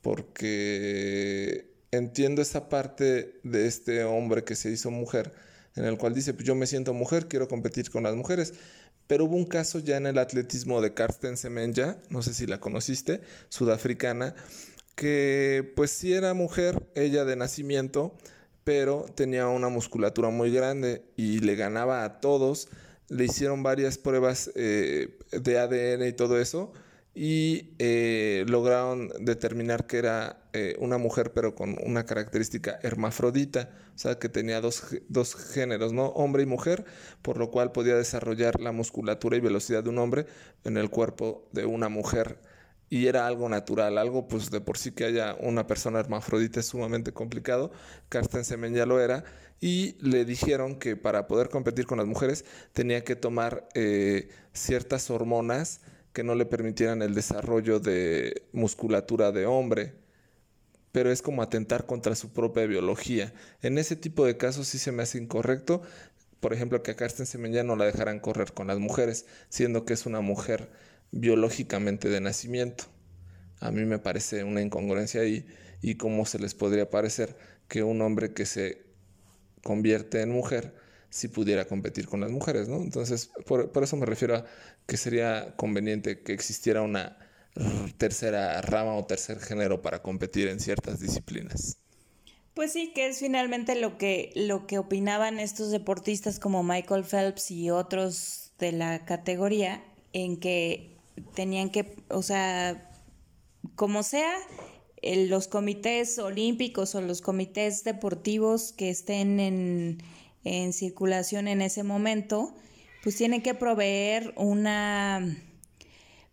Porque 0.03 1.76
entiendo 1.90 2.42
esa 2.42 2.68
parte 2.68 3.38
de 3.42 3.66
este 3.66 4.05
hombre 4.05 4.44
que 4.44 4.57
se 4.57 4.70
hizo 4.70 4.90
mujer, 4.90 5.33
en 5.75 5.85
el 5.85 5.99
cual 5.99 6.14
dice, 6.14 6.35
pues 6.35 6.46
yo 6.46 6.55
me 6.55 6.66
siento 6.66 6.94
mujer, 6.94 7.29
quiero 7.29 7.49
competir 7.49 7.90
con 7.90 8.03
las 8.03 8.14
mujeres. 8.14 8.55
Pero 9.07 9.27
hubo 9.27 9.37
un 9.37 9.44
caso 9.44 9.79
ya 9.79 9.96
en 9.96 10.07
el 10.07 10.18
atletismo 10.18 10.81
de 10.81 10.92
Karsten 10.92 11.37
Semenya, 11.37 11.96
no 12.09 12.22
sé 12.22 12.35
si 12.35 12.46
la 12.46 12.59
conociste, 12.59 13.20
sudafricana, 13.49 14.35
que 14.96 15.72
pues 15.77 15.92
sí 15.92 16.12
era 16.12 16.35
mujer, 16.35 16.83
ella 16.96 17.25
de 17.25 17.37
nacimiento, 17.37 18.16
pero 18.64 19.07
tenía 19.14 19.46
una 19.46 19.68
musculatura 19.68 20.31
muy 20.31 20.51
grande 20.51 21.05
y 21.16 21.38
le 21.38 21.55
ganaba 21.55 22.05
a 22.05 22.20
todos. 22.20 22.68
Le 23.09 23.27
hicieron 23.27 23.62
varias 23.62 23.99
pruebas 23.99 24.51
eh, 24.57 25.16
de 25.31 25.59
ADN 25.59 26.09
y 26.09 26.12
todo 26.12 26.40
eso 26.40 26.72
y 27.18 27.70
eh, 27.79 28.44
lograron 28.46 29.11
determinar 29.20 29.87
que 29.87 29.96
era 29.96 30.38
eh, 30.52 30.76
una 30.81 30.98
mujer 30.98 31.33
pero 31.33 31.55
con 31.55 31.79
una 31.83 32.05
característica 32.05 32.79
hermafrodita, 32.83 33.70
o 33.94 33.98
sea 33.98 34.18
que 34.18 34.29
tenía 34.29 34.61
dos, 34.61 34.83
dos, 35.09 35.35
géneros, 35.35 35.94
¿no? 35.94 36.09
Hombre 36.09 36.42
y 36.42 36.46
mujer, 36.46 36.85
por 37.22 37.38
lo 37.38 37.50
cual 37.50 37.72
podía 37.72 37.96
desarrollar 37.96 38.61
la 38.61 38.70
musculatura 38.70 39.38
y 39.38 39.40
velocidad 39.40 39.83
de 39.83 39.88
un 39.88 39.96
hombre 39.96 40.26
en 40.64 40.76
el 40.76 40.90
cuerpo 40.90 41.48
de 41.52 41.64
una 41.64 41.88
mujer. 41.88 42.38
Y 42.90 43.07
era 43.07 43.26
algo 43.26 43.48
natural, 43.48 43.96
algo 43.96 44.29
pues 44.29 44.50
de 44.50 44.61
por 44.61 44.76
sí 44.76 44.92
que 44.92 45.07
haya 45.07 45.37
una 45.40 45.66
persona 45.66 45.98
hermafrodita 46.00 46.61
es 46.61 46.66
sumamente 46.66 47.12
complicado, 47.12 47.72
Carsten 48.11 48.44
Semen 48.44 48.74
ya 48.74 48.85
lo 48.85 49.00
era, 49.00 49.24
y 49.59 49.96
le 50.07 50.26
dijeron 50.26 50.79
que 50.79 50.96
para 50.96 51.26
poder 51.26 51.48
competir 51.48 51.87
con 51.87 51.96
las 51.96 52.07
mujeres 52.07 52.44
tenía 52.74 53.05
que 53.05 53.16
tomar 53.16 53.66
eh, 53.74 54.29
ciertas 54.52 55.09
hormonas 55.09 55.81
que 56.16 56.24
no 56.24 56.35
le 56.35 56.46
permitieran 56.46 57.02
el 57.02 57.14
desarrollo 57.14 57.79
de 57.79 58.46
musculatura 58.55 59.33
de 59.33 59.44
hombre, 59.44 59.92
pero 60.90 61.12
es 61.12 61.20
como 61.20 61.42
atentar 61.42 61.85
contra 61.85 62.14
su 62.14 62.33
propia 62.33 62.64
biología. 62.64 63.35
En 63.61 63.76
ese 63.76 63.96
tipo 63.96 64.24
de 64.24 64.38
casos 64.38 64.66
sí 64.66 64.79
se 64.79 64.92
me 64.92 65.02
hace 65.02 65.18
incorrecto, 65.18 65.83
por 66.40 66.55
ejemplo, 66.55 66.83
que 66.83 66.92
a 66.92 66.96
Carsten 66.96 67.26
Semen 67.26 67.52
ya 67.52 67.64
no 67.64 67.76
la 67.76 67.85
dejaran 67.85 68.18
correr 68.18 68.55
con 68.55 68.66
las 68.66 68.79
mujeres, 68.79 69.26
siendo 69.50 69.85
que 69.85 69.92
es 69.92 70.07
una 70.07 70.22
mujer 70.22 70.70
biológicamente 71.11 72.09
de 72.09 72.22
nacimiento. 72.22 72.85
A 73.61 73.70
mí 73.70 73.85
me 73.85 73.98
parece 73.98 74.42
una 74.42 74.62
incongruencia 74.62 75.20
ahí 75.20 75.46
y 75.83 75.96
cómo 75.96 76.24
se 76.24 76.38
les 76.38 76.55
podría 76.55 76.88
parecer 76.88 77.37
que 77.68 77.83
un 77.83 78.00
hombre 78.00 78.33
que 78.33 78.46
se 78.46 78.87
convierte 79.62 80.22
en 80.22 80.31
mujer 80.31 80.72
si 81.11 81.29
pudiera 81.29 81.66
competir 81.66 82.07
con 82.07 82.21
las 82.21 82.31
mujeres, 82.31 82.69
¿no? 82.69 82.77
Entonces, 82.77 83.31
por, 83.47 83.71
eso 83.83 83.97
me 83.97 84.07
refiero 84.07 84.37
a 84.37 84.45
que 84.87 84.97
sería 84.97 85.55
conveniente 85.57 86.23
que 86.23 86.33
existiera 86.33 86.83
una 86.83 87.19
tercera 87.99 88.61
rama 88.61 88.95
o 88.97 89.07
tercer 89.07 89.40
género 89.40 89.81
para 89.83 90.03
competir 90.03 90.49
en 90.49 90.61
ciertas 90.61 91.01
disciplinas. 91.01 91.79
Pues 92.55 92.73
sí, 92.73 92.92
que 92.95 93.09
es 93.09 93.19
finalmente 93.19 93.75
lo 93.77 93.99
que, 93.99 94.33
lo 94.35 94.66
que 94.66 94.79
opinaban 94.79 95.38
estos 95.38 95.71
deportistas 95.71 96.38
como 96.38 96.62
Michael 96.62 97.05
Phelps 97.05 97.51
y 97.51 97.71
otros 97.71 98.53
de 98.59 98.73
la 98.73 99.05
categoría, 99.05 99.85
en 100.12 100.38
que 100.38 100.97
tenían 101.35 101.71
que, 101.71 101.97
o 102.09 102.23
sea, 102.23 102.90
como 103.75 104.03
sea, 104.03 104.35
los 105.03 105.49
comités 105.49 106.19
olímpicos 106.19 106.95
o 106.95 107.01
los 107.01 107.21
comités 107.21 107.85
deportivos 107.85 108.73
que 108.73 108.90
estén 108.90 109.40
en, 109.40 109.99
en 110.47 110.73
circulación 110.73 111.49
en 111.49 111.61
ese 111.61 111.83
momento, 111.83 112.55
pues 113.03 113.17
tienen 113.17 113.43
que 113.43 113.55
proveer 113.55 114.33
una 114.37 115.37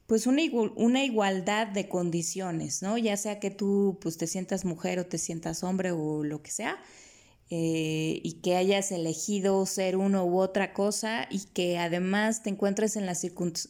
pues 0.06 0.28
una, 0.28 0.44
una, 0.76 1.04
igualdad 1.04 1.68
de 1.68 1.88
condiciones, 1.88 2.84
¿no? 2.84 2.98
Ya 2.98 3.18
sea 3.18 3.40
que 3.40 3.50
tú 3.50 3.98
pues 4.02 4.18
te 4.18 4.28
sientas 4.28 4.66
mujer 4.66 5.00
o 5.00 5.06
te 5.06 5.18
sientas 5.18 5.64
hombre 5.64 5.92
o 5.92 6.24
lo 6.24 6.44
que 6.44 6.52
sea, 6.52 6.78
eh, 7.50 8.20
y 8.24 8.42
que 8.44 8.56
hayas 8.56 8.92
elegido 8.92 9.66
ser 9.66 9.98
uno 9.98 10.26
u 10.26 10.40
otra 10.40 10.74
cosa 10.74 11.28
y 11.32 11.40
que 11.54 11.80
además 11.80 12.44
te 12.44 12.50
encuentres 12.50 12.96
en 12.96 13.06
la, 13.06 13.18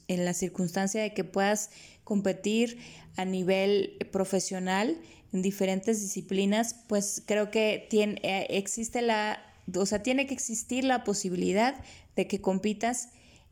en 0.07 0.25
la 0.25 0.33
circunstancia 0.33 1.01
de 1.01 1.13
que 1.13 1.23
puedas 1.23 1.69
competir 2.03 2.79
a 3.15 3.23
nivel 3.25 3.97
profesional 4.11 4.99
en 5.31 5.41
diferentes 5.41 6.01
disciplinas, 6.01 6.75
pues 6.87 7.23
creo 7.25 7.51
que 7.51 7.87
tiene, 7.89 8.19
eh, 8.23 8.47
existe 8.49 9.01
la, 9.01 9.52
o 9.75 9.85
sea, 9.85 10.03
tiene 10.03 10.27
que 10.27 10.33
existir 10.33 10.83
la 10.83 11.03
posibilidad 11.03 11.75
de 12.15 12.27
que 12.27 12.41
compitas 12.41 13.09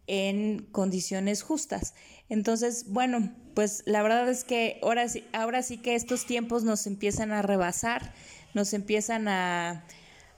en 0.08 0.67
condiciones 0.71 1.41
justas. 1.41 1.93
Entonces, 2.30 2.86
bueno, 2.88 3.34
pues 3.54 3.84
la 3.86 4.02
verdad 4.02 4.30
es 4.30 4.43
que 4.43 4.80
ahora 4.84 5.06
ahora 5.34 5.63
sí 5.63 5.78
que 5.78 5.95
estos 5.95 6.26
tiempos 6.26 6.63
nos 6.63 6.88
empiezan 6.88 7.32
a 7.32 7.41
rebasar, 7.41 8.13
nos 8.54 8.74
empiezan 8.74 9.28
a, 9.28 9.86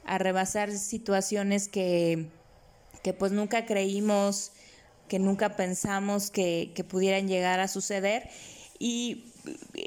a 0.06 0.18
rebasar 0.18 0.72
situaciones 0.72 1.68
que, 1.68 2.28
que 3.04 3.14
pues 3.14 3.32
nunca 3.32 3.66
creímos, 3.66 4.52
que 5.08 5.20
nunca 5.20 5.56
pensamos 5.56 6.30
que, 6.32 6.72
que 6.76 6.84
pudieran 6.84 7.28
llegar 7.28 7.60
a 7.60 7.68
suceder. 7.68 8.30
Y 8.80 9.26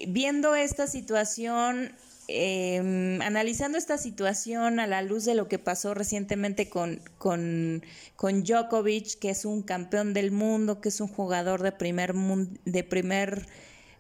viendo 0.09 0.55
esta 0.55 0.87
situación, 0.87 1.93
eh, 2.29 2.79
analizando 3.23 3.79
esta 3.79 3.99
situación 3.99 4.81
a 4.81 4.87
la 4.87 5.03
luz 5.03 5.25
de 5.25 5.35
lo 5.35 5.47
que 5.49 5.59
pasó 5.59 5.95
recientemente 5.95 6.69
con, 6.69 7.01
con, 7.19 7.85
con, 8.17 8.43
Djokovic, 8.43 9.19
que 9.19 9.31
es 9.31 9.45
un 9.45 9.63
campeón 9.63 10.13
del 10.13 10.33
mundo, 10.33 10.81
que 10.81 10.89
es 10.89 11.01
un 11.01 11.09
jugador 11.09 11.63
de 11.63 11.73
primer, 11.73 12.15
de 12.15 12.85
primer, 12.85 13.47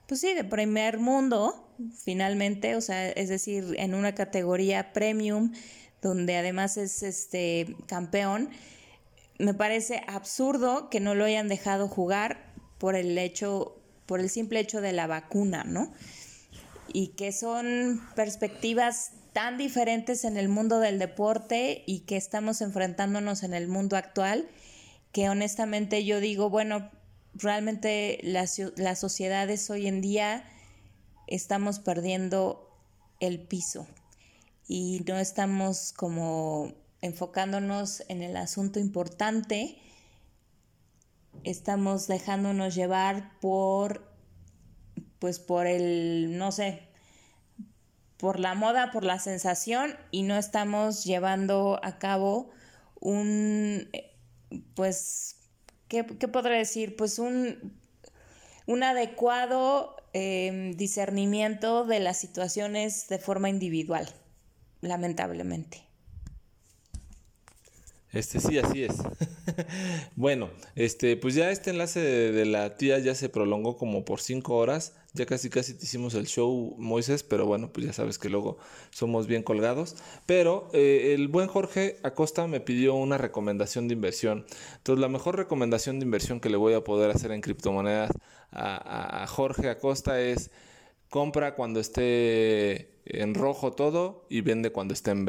pues 0.08 0.20
sí, 0.20 0.34
de 0.34 0.44
primer 0.44 0.98
mundo, 0.98 1.68
finalmente, 2.02 2.74
o 2.74 2.80
sea, 2.80 3.08
es 3.10 3.28
decir, 3.28 3.74
en 3.78 3.94
una 3.94 4.14
categoría 4.14 4.92
premium, 4.92 5.52
donde 6.02 6.36
además 6.36 6.76
es 6.76 7.02
este 7.02 7.76
campeón, 7.86 8.50
me 9.38 9.54
parece 9.54 10.02
absurdo 10.08 10.88
que 10.90 11.00
no 11.00 11.14
lo 11.14 11.24
hayan 11.24 11.48
dejado 11.48 11.88
jugar 11.88 12.52
por 12.78 12.96
el 12.96 13.16
hecho, 13.18 13.76
por 14.06 14.20
el 14.20 14.30
simple 14.30 14.60
hecho 14.60 14.80
de 14.80 14.92
la 14.92 15.06
vacuna, 15.06 15.64
¿no? 15.64 15.92
Y 16.92 17.08
que 17.08 17.32
son 17.32 18.00
perspectivas 18.14 19.12
tan 19.32 19.58
diferentes 19.58 20.24
en 20.24 20.36
el 20.36 20.48
mundo 20.48 20.78
del 20.78 20.98
deporte 20.98 21.84
y 21.86 22.00
que 22.00 22.16
estamos 22.16 22.60
enfrentándonos 22.60 23.42
en 23.42 23.52
el 23.52 23.68
mundo 23.68 23.96
actual, 23.96 24.48
que 25.12 25.28
honestamente 25.28 26.04
yo 26.04 26.20
digo, 26.20 26.48
bueno, 26.48 26.90
realmente 27.34 28.18
las, 28.22 28.58
las 28.76 28.98
sociedades 28.98 29.68
hoy 29.68 29.88
en 29.88 30.00
día 30.00 30.44
estamos 31.26 31.80
perdiendo 31.80 32.70
el 33.20 33.40
piso 33.40 33.86
y 34.68 35.02
no 35.06 35.18
estamos 35.18 35.92
como 35.92 36.72
enfocándonos 37.00 38.02
en 38.08 38.22
el 38.22 38.36
asunto 38.36 38.80
importante, 38.80 39.78
estamos 41.44 42.06
dejándonos 42.06 42.74
llevar 42.74 43.38
por, 43.40 44.15
pues 45.18 45.38
por 45.38 45.66
el, 45.66 46.36
no 46.38 46.52
sé, 46.52 46.82
por 48.16 48.40
la 48.40 48.54
moda, 48.54 48.90
por 48.90 49.04
la 49.04 49.18
sensación 49.18 49.96
y 50.10 50.22
no 50.22 50.36
estamos 50.36 51.04
llevando 51.04 51.78
a 51.82 51.98
cabo 51.98 52.50
un, 53.00 53.88
pues, 54.74 55.36
¿qué, 55.88 56.04
podré 56.04 56.58
decir? 56.58 56.96
Pues 56.96 57.18
un, 57.18 57.78
un 58.66 58.82
adecuado 58.82 59.96
eh, 60.12 60.72
discernimiento 60.76 61.84
de 61.84 62.00
las 62.00 62.18
situaciones 62.18 63.08
de 63.08 63.18
forma 63.18 63.48
individual 63.48 64.08
lamentablemente. 64.80 65.82
Este 68.12 68.40
sí, 68.40 68.58
así 68.58 68.84
es. 68.84 68.94
bueno, 70.16 70.48
este, 70.74 71.16
pues 71.16 71.34
ya 71.34 71.50
este 71.50 71.70
enlace 71.70 72.00
de, 72.00 72.46
la 72.46 72.76
tía 72.76 72.98
ya 72.98 73.14
se 73.14 73.28
prolongó 73.28 73.76
como 73.76 74.04
por 74.04 74.20
cinco 74.20 74.56
horas. 74.56 74.94
Ya 75.16 75.26
casi 75.26 75.50
casi 75.50 75.74
te 75.74 75.84
hicimos 75.84 76.14
el 76.14 76.26
show, 76.26 76.74
Moisés, 76.78 77.22
pero 77.22 77.46
bueno, 77.46 77.72
pues 77.72 77.86
ya 77.86 77.92
sabes 77.92 78.18
que 78.18 78.28
luego 78.28 78.58
somos 78.90 79.26
bien 79.26 79.42
colgados. 79.42 79.96
Pero 80.26 80.68
eh, 80.72 81.14
el 81.14 81.28
buen 81.28 81.48
Jorge 81.48 81.98
Acosta 82.02 82.46
me 82.46 82.60
pidió 82.60 82.94
una 82.94 83.18
recomendación 83.18 83.88
de 83.88 83.94
inversión. 83.94 84.46
Entonces, 84.76 85.00
la 85.00 85.08
mejor 85.08 85.36
recomendación 85.36 85.98
de 85.98 86.04
inversión 86.04 86.40
que 86.40 86.50
le 86.50 86.56
voy 86.56 86.74
a 86.74 86.84
poder 86.84 87.10
hacer 87.10 87.32
en 87.32 87.40
criptomonedas 87.40 88.12
a 88.52 89.26
Jorge 89.28 89.68
Acosta 89.68 90.20
es 90.20 90.50
compra 91.10 91.54
cuando 91.54 91.80
esté 91.80 92.90
en 93.06 93.34
rojo 93.34 93.72
todo 93.72 94.26
y 94.28 94.40
vende 94.40 94.70
cuando 94.70 94.94
esté 94.94 95.12
en, 95.12 95.24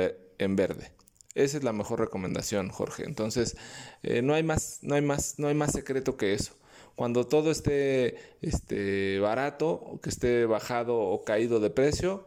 verde. 0.56 0.92
Esa 1.36 1.58
es 1.58 1.64
la 1.64 1.74
mejor 1.74 2.00
recomendación, 2.00 2.70
Jorge. 2.70 3.04
Entonces, 3.06 3.56
eh, 4.04 4.22
no 4.22 4.34
hay 4.34 4.44
más, 4.44 4.80
no 4.82 4.96
hay 4.96 5.02
más, 5.02 5.38
no 5.38 5.48
hay 5.48 5.54
más 5.56 5.72
secreto 5.72 6.18
que 6.18 6.34
eso. 6.34 6.54
Cuando 6.98 7.28
todo 7.28 7.52
esté, 7.52 8.18
esté 8.42 9.20
barato, 9.20 10.00
que 10.02 10.10
esté 10.10 10.48
bajado 10.48 10.98
o 10.98 11.24
caído 11.24 11.60
de 11.60 11.70
precio, 11.70 12.26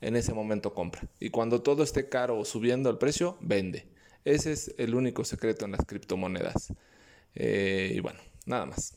en 0.00 0.14
ese 0.14 0.32
momento 0.32 0.74
compra. 0.74 1.02
Y 1.18 1.30
cuando 1.30 1.60
todo 1.60 1.82
esté 1.82 2.08
caro 2.08 2.38
o 2.38 2.44
subiendo 2.44 2.88
el 2.88 2.98
precio, 2.98 3.36
vende. 3.40 3.88
Ese 4.24 4.52
es 4.52 4.76
el 4.78 4.94
único 4.94 5.24
secreto 5.24 5.64
en 5.64 5.72
las 5.72 5.84
criptomonedas. 5.84 6.72
Eh, 7.34 7.94
y 7.96 7.98
bueno, 7.98 8.20
nada 8.46 8.64
más. 8.64 8.96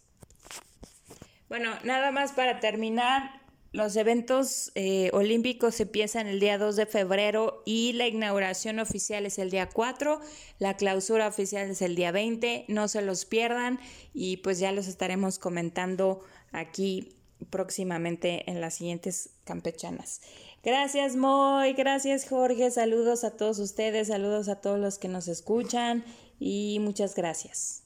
Bueno, 1.49 1.71
nada 1.83 2.11
más 2.11 2.33
para 2.33 2.59
terminar, 2.59 3.41
los 3.75 3.97
eventos 3.97 4.71
eh, 4.75 5.09
olímpicos 5.11 5.81
empiezan 5.81 6.27
el 6.27 6.39
día 6.39 6.57
2 6.57 6.77
de 6.77 6.85
febrero 6.85 7.61
y 7.65 7.91
la 7.91 8.07
inauguración 8.07 8.79
oficial 8.79 9.25
es 9.25 9.37
el 9.37 9.51
día 9.51 9.67
4, 9.67 10.21
la 10.59 10.77
clausura 10.77 11.27
oficial 11.27 11.69
es 11.69 11.81
el 11.81 11.95
día 11.95 12.13
20, 12.13 12.65
no 12.69 12.87
se 12.87 13.01
los 13.01 13.25
pierdan 13.25 13.79
y 14.13 14.37
pues 14.37 14.59
ya 14.59 14.71
los 14.71 14.87
estaremos 14.87 15.39
comentando 15.39 16.21
aquí 16.53 17.17
próximamente 17.49 18.49
en 18.49 18.61
las 18.61 18.75
siguientes 18.75 19.31
campechanas. 19.43 20.21
Gracias 20.63 21.17
Moy, 21.17 21.73
gracias 21.73 22.29
Jorge, 22.29 22.71
saludos 22.71 23.25
a 23.25 23.35
todos 23.35 23.59
ustedes, 23.59 24.07
saludos 24.07 24.47
a 24.47 24.61
todos 24.61 24.79
los 24.79 24.97
que 24.97 25.09
nos 25.09 25.27
escuchan 25.27 26.05
y 26.39 26.79
muchas 26.79 27.13
gracias. 27.13 27.83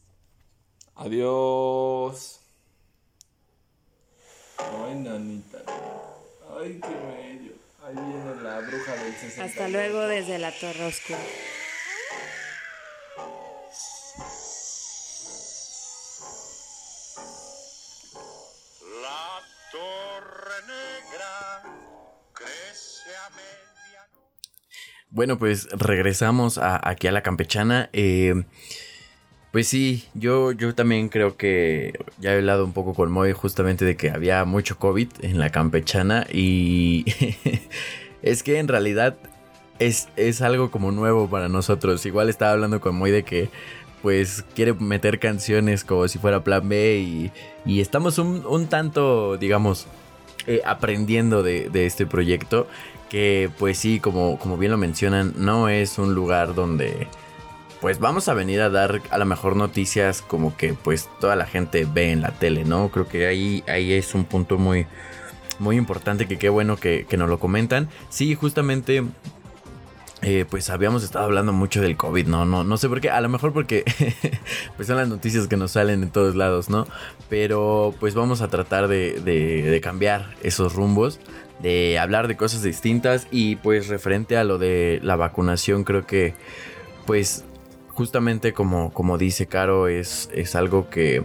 Adiós. 0.93 2.38
Ay, 4.59 4.95
nanita. 4.95 5.59
Ay, 6.59 6.79
qué 6.81 6.87
bello. 6.89 7.53
Ahí 7.85 7.95
viene 7.95 8.41
la 8.43 8.59
bruja 8.59 8.93
del 9.03 9.13
60. 9.15 9.43
Hasta 9.43 9.67
luego 9.69 10.01
desde 10.07 10.37
la 10.39 10.51
Torre 10.51 10.85
Oscura. 10.85 11.19
La 19.01 19.41
torre 19.71 20.55
negra 20.67 21.63
crece 22.33 23.09
a 23.25 23.29
media. 23.31 24.07
Bueno, 25.09 25.37
pues 25.37 25.67
regresamos 25.71 26.57
a- 26.57 26.79
aquí 26.87 27.07
a 27.07 27.11
la 27.11 27.23
campechana. 27.23 27.89
Eh, 27.93 28.33
pues 29.51 29.67
sí, 29.67 30.05
yo, 30.13 30.51
yo 30.51 30.75
también 30.75 31.09
creo 31.09 31.35
que 31.35 31.99
ya 32.19 32.33
he 32.33 32.37
hablado 32.37 32.65
un 32.65 32.73
poco 32.73 32.93
con 32.93 33.11
Moy 33.11 33.31
justamente 33.33 33.83
de 33.83 33.97
que 33.97 34.11
había 34.11 34.45
mucho 34.45 34.77
COVID 34.77 35.07
en 35.21 35.39
la 35.39 35.49
campechana 35.49 36.27
y 36.31 37.05
es 38.21 38.43
que 38.43 38.59
en 38.59 38.67
realidad 38.67 39.17
es, 39.79 40.09
es 40.17 40.41
algo 40.41 40.69
como 40.69 40.91
nuevo 40.91 41.29
para 41.29 41.49
nosotros. 41.49 42.05
Igual 42.05 42.29
estaba 42.29 42.51
hablando 42.51 42.79
con 42.79 42.95
Moy 42.95 43.11
de 43.11 43.23
que 43.23 43.49
pues 44.03 44.45
quiere 44.55 44.73
meter 44.73 45.19
canciones 45.19 45.83
como 45.83 46.07
si 46.07 46.19
fuera 46.19 46.43
plan 46.43 46.69
B 46.69 46.99
y, 46.99 47.31
y 47.65 47.81
estamos 47.81 48.17
un, 48.17 48.45
un 48.45 48.67
tanto, 48.67 49.37
digamos, 49.37 49.87
eh, 50.47 50.61
aprendiendo 50.65 51.43
de, 51.43 51.69
de 51.69 51.85
este 51.85 52.05
proyecto 52.05 52.67
que 53.09 53.49
pues 53.57 53.79
sí, 53.79 53.99
como, 53.99 54.37
como 54.37 54.57
bien 54.57 54.71
lo 54.71 54.77
mencionan, 54.77 55.33
no 55.37 55.69
es 55.69 55.97
un 55.97 56.13
lugar 56.13 56.53
donde 56.53 57.07
pues 57.81 57.99
vamos 57.99 58.27
a 58.27 58.33
venir 58.33 58.61
a 58.61 58.69
dar 58.69 59.01
a 59.09 59.17
lo 59.17 59.25
mejor 59.25 59.55
noticias 59.55 60.21
como 60.21 60.55
que 60.57 60.73
pues 60.73 61.09
toda 61.19 61.35
la 61.35 61.45
gente 61.45 61.85
ve 61.91 62.11
en 62.11 62.21
la 62.21 62.31
tele, 62.31 62.65
¿no? 62.65 62.89
Creo 62.89 63.07
que 63.07 63.25
ahí, 63.27 63.63
ahí 63.67 63.93
es 63.93 64.13
un 64.15 64.25
punto 64.25 64.57
muy, 64.57 64.85
muy 65.59 65.77
importante 65.77 66.27
que 66.27 66.37
qué 66.37 66.49
bueno 66.49 66.75
que, 66.77 67.05
que 67.09 67.15
nos 67.17 67.29
lo 67.29 67.39
comentan. 67.39 67.87
Sí, 68.09 68.35
justamente 68.35 69.03
eh, 70.21 70.45
pues 70.49 70.69
habíamos 70.69 71.03
estado 71.03 71.23
hablando 71.25 71.53
mucho 71.53 71.81
del 71.81 71.95
COVID, 71.95 72.27
¿no? 72.27 72.43
No, 72.43 72.65
no 72.65 72.75
sé 72.77 72.89
por 72.89 72.99
qué, 72.99 73.09
a 73.09 73.21
lo 73.21 73.29
mejor 73.29 73.53
porque 73.53 73.85
pues 74.75 74.87
son 74.87 74.97
las 74.97 75.07
noticias 75.07 75.47
que 75.47 75.55
nos 75.55 75.71
salen 75.71 76.03
en 76.03 76.09
todos 76.11 76.35
lados, 76.35 76.69
¿no? 76.69 76.85
Pero 77.29 77.95
pues 78.01 78.15
vamos 78.15 78.41
a 78.41 78.49
tratar 78.49 78.89
de, 78.89 79.21
de- 79.21 79.61
de 79.63 79.81
cambiar 79.81 80.35
esos 80.43 80.73
rumbos, 80.75 81.21
de 81.61 81.97
hablar 81.99 82.27
de 82.27 82.35
cosas 82.35 82.61
distintas 82.63 83.27
y 83.31 83.55
pues 83.57 83.87
referente 83.87 84.35
a 84.35 84.43
lo 84.43 84.57
de 84.57 84.99
la 85.03 85.15
vacunación 85.15 85.85
creo 85.85 86.05
que 86.05 86.33
pues 87.05 87.45
justamente 87.99 88.53
como, 88.53 88.93
como 88.93 89.17
dice 89.17 89.47
Caro 89.47 89.89
es, 89.89 90.29
es 90.33 90.55
algo 90.55 90.89
que 90.89 91.21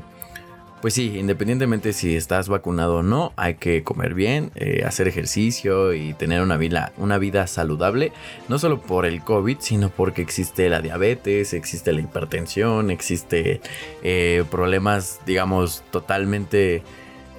pues 0.81 0.95
sí, 0.95 1.17
independientemente 1.17 1.93
si 1.93 2.17
estás 2.17 2.49
vacunado 2.49 2.97
o 2.97 3.03
no, 3.05 3.33
hay 3.37 3.55
que 3.55 3.85
comer 3.85 4.13
bien, 4.13 4.51
eh, 4.57 4.83
hacer 4.85 5.07
ejercicio 5.07 5.95
y 5.95 6.15
tener 6.15 6.43
una 6.43 6.57
vida, 6.57 6.93
una 6.97 7.17
vida 7.19 7.47
saludable, 7.47 8.11
no 8.49 8.59
solo 8.59 8.81
por 8.81 9.07
el 9.07 9.23
COVID, 9.23 9.59
sino 9.61 9.89
porque 9.89 10.21
existe 10.21 10.69
la 10.69 10.81
diabetes, 10.81 11.55
existe 11.55 11.93
la 11.93 12.01
hipertensión, 12.01 12.91
existe 12.91 13.61
eh, 14.03 14.43
problemas, 14.51 15.21
digamos, 15.25 15.85
totalmente, 15.93 16.83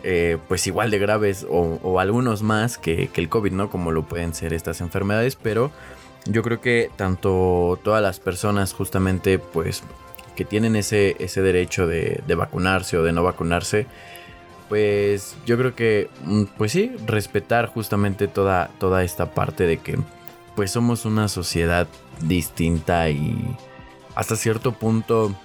eh, 0.06 0.38
pues 0.48 0.66
igual 0.66 0.92
de 0.92 1.00
graves 1.00 1.46
o, 1.48 1.78
o 1.84 2.00
algunos 2.00 2.42
más 2.42 2.78
que, 2.78 3.10
que 3.10 3.20
el 3.20 3.28
COVID, 3.28 3.52
¿no? 3.52 3.70
Como 3.70 3.92
lo 3.92 4.08
pueden 4.08 4.34
ser 4.34 4.54
estas 4.54 4.80
enfermedades, 4.80 5.36
pero 5.36 5.72
yo 6.26 6.44
creo 6.44 6.62
que 6.62 6.90
tanto 6.96 7.80
todas 7.84 8.02
las 8.02 8.20
personas 8.20 8.74
justamente, 8.74 9.40
pues 9.40 9.84
que 10.36 10.46
tienen 10.46 10.76
ese, 10.76 11.16
ese 11.20 11.42
derecho 11.42 11.88
de, 11.88 12.22
de 12.28 12.36
vacunarse 12.36 12.98
o 12.98 13.04
de 13.04 13.14
no 13.14 13.24
vacunarse, 13.24 13.88
pues 14.70 15.36
yo 15.46 15.58
creo 15.58 15.76
que, 15.76 16.10
mm, 16.24 16.44
pues 16.58 16.72
sí, 16.72 16.92
respetar 17.06 17.68
justamente 17.68 18.28
toda, 18.28 18.70
toda 18.80 19.04
esta 19.04 19.34
parte 19.34 19.66
de 19.66 19.78
que 19.78 19.98
pues 20.56 20.72
somos 20.72 21.06
una 21.06 21.28
sociedad 21.28 21.88
distinta 22.22 23.10
y 23.10 23.58
hasta 24.16 24.36
cierto 24.36 24.72
punto 24.72 25.36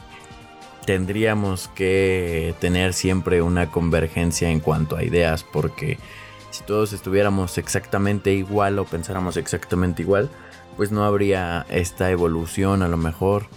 tendríamos 0.87 1.69
que 1.69 2.55
tener 2.61 2.95
siempre 2.95 3.43
una 3.43 3.71
convergencia 3.71 4.51
en 4.51 4.61
cuanto 4.61 4.97
a 4.97 5.03
ideas 5.03 5.45
porque 5.45 5.99
si 6.51 6.63
todos 6.65 6.93
estuviéramos 6.93 7.59
exactamente 7.59 8.33
igual 8.33 8.79
o 8.79 8.85
pensáramos 8.85 9.37
exactamente 9.37 10.03
igual, 10.03 10.31
pues 10.81 10.93
no 10.93 11.05
habría 11.05 11.67
esta 11.69 12.11
evolución 12.11 12.83
a 12.83 12.89
lo 12.89 12.97
mejor. 12.97 13.49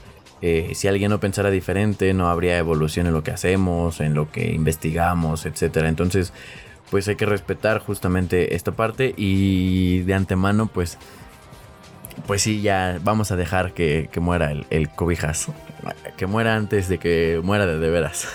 Eh, 0.41 0.71
si 0.75 0.89
alguien 0.89 1.09
no 1.09 1.21
pensara 1.21 1.51
diferente, 1.51 2.13
no 2.13 2.27
habría 2.27 2.57
evolución 2.57 3.07
en 3.07 3.13
lo 3.13 3.23
que 3.23 3.31
hacemos, 3.31 4.01
en 4.01 4.13
lo 4.13 4.29
que 4.29 4.51
investigamos, 4.51 5.45
etc. 5.45 5.86
Entonces, 5.86 6.33
pues 6.91 7.07
hay 7.07 7.15
que 7.15 7.25
respetar 7.25 7.79
justamente 7.79 8.55
esta 8.55 8.73
parte 8.73 9.13
y 9.15 10.01
de 10.01 10.13
antemano, 10.15 10.67
pues, 10.67 10.97
pues 12.27 12.41
sí, 12.41 12.62
ya 12.62 12.99
vamos 13.01 13.31
a 13.31 13.38
dejar 13.38 13.71
que, 13.71 14.09
que 14.12 14.19
muera 14.19 14.51
el, 14.51 14.65
el 14.69 14.89
cobijas. 14.89 15.47
Que 16.17 16.25
muera 16.25 16.57
antes 16.57 16.89
de 16.89 16.97
que 16.97 17.39
muera 17.41 17.65
de, 17.65 17.89
veras. 17.89 18.27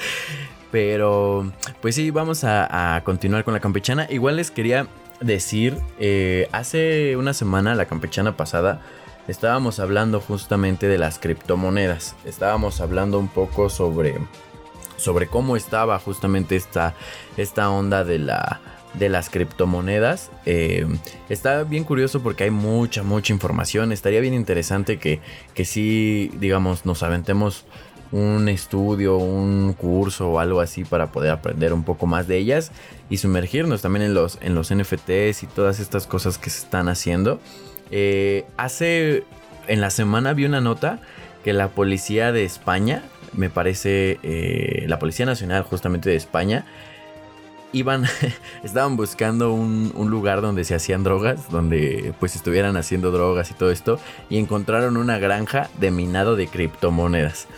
Pero, 0.72 1.52
pues 1.82 1.94
sí, 1.94 2.10
vamos 2.10 2.42
a, 2.42 2.96
a 2.96 3.04
continuar 3.04 3.44
con 3.44 3.52
la 3.52 3.60
campechana. 3.60 4.06
Igual 4.08 4.36
les 4.36 4.50
quería 4.50 4.88
decir, 5.20 5.78
eh, 5.98 6.48
hace 6.52 7.16
una 7.16 7.34
semana, 7.34 7.74
la 7.74 7.86
campechana 7.86 8.36
pasada, 8.36 8.82
estábamos 9.28 9.80
hablando 9.80 10.20
justamente 10.20 10.88
de 10.88 10.98
las 10.98 11.18
criptomonedas. 11.18 12.16
Estábamos 12.24 12.80
hablando 12.80 13.18
un 13.18 13.28
poco 13.28 13.70
sobre, 13.70 14.16
sobre 14.96 15.26
cómo 15.26 15.56
estaba 15.56 15.98
justamente 15.98 16.56
esta, 16.56 16.94
esta 17.36 17.70
onda 17.70 18.04
de, 18.04 18.18
la, 18.18 18.60
de 18.94 19.08
las 19.08 19.30
criptomonedas. 19.30 20.30
Eh, 20.46 20.86
está 21.28 21.64
bien 21.64 21.84
curioso 21.84 22.22
porque 22.22 22.44
hay 22.44 22.50
mucha, 22.50 23.02
mucha 23.02 23.32
información. 23.32 23.92
Estaría 23.92 24.20
bien 24.20 24.34
interesante 24.34 24.98
que, 24.98 25.20
que 25.54 25.64
sí, 25.64 26.30
digamos, 26.38 26.84
nos 26.84 27.02
aventemos 27.02 27.64
un 28.14 28.48
estudio, 28.48 29.16
un 29.16 29.72
curso 29.72 30.30
o 30.30 30.38
algo 30.38 30.60
así 30.60 30.84
para 30.84 31.08
poder 31.08 31.32
aprender 31.32 31.72
un 31.72 31.82
poco 31.82 32.06
más 32.06 32.28
de 32.28 32.36
ellas 32.36 32.70
y 33.10 33.16
sumergirnos 33.16 33.82
también 33.82 34.04
en 34.04 34.14
los, 34.14 34.38
en 34.40 34.54
los 34.54 34.72
NFTs 34.72 35.42
y 35.42 35.46
todas 35.52 35.80
estas 35.80 36.06
cosas 36.06 36.38
que 36.38 36.48
se 36.48 36.60
están 36.60 36.88
haciendo. 36.88 37.40
Eh, 37.90 38.44
hace, 38.56 39.24
en 39.66 39.80
la 39.80 39.90
semana 39.90 40.32
vi 40.32 40.44
una 40.44 40.60
nota 40.60 41.00
que 41.42 41.52
la 41.52 41.70
policía 41.70 42.30
de 42.30 42.44
España, 42.44 43.02
me 43.32 43.50
parece, 43.50 44.20
eh, 44.22 44.84
la 44.86 45.00
Policía 45.00 45.26
Nacional 45.26 45.64
justamente 45.64 46.08
de 46.08 46.14
España, 46.14 46.66
iban, 47.72 48.04
estaban 48.62 48.96
buscando 48.96 49.52
un, 49.52 49.90
un, 49.96 50.08
lugar 50.08 50.40
donde 50.40 50.62
se 50.62 50.76
hacían 50.76 51.02
drogas, 51.02 51.50
donde 51.50 52.14
pues 52.20 52.36
estuvieran 52.36 52.76
haciendo 52.76 53.10
drogas 53.10 53.50
y 53.50 53.54
todo 53.54 53.72
esto, 53.72 53.98
y 54.30 54.38
encontraron 54.38 54.96
una 54.96 55.18
granja 55.18 55.68
de 55.80 55.90
minado 55.90 56.36
de 56.36 56.46
criptomonedas. 56.46 57.48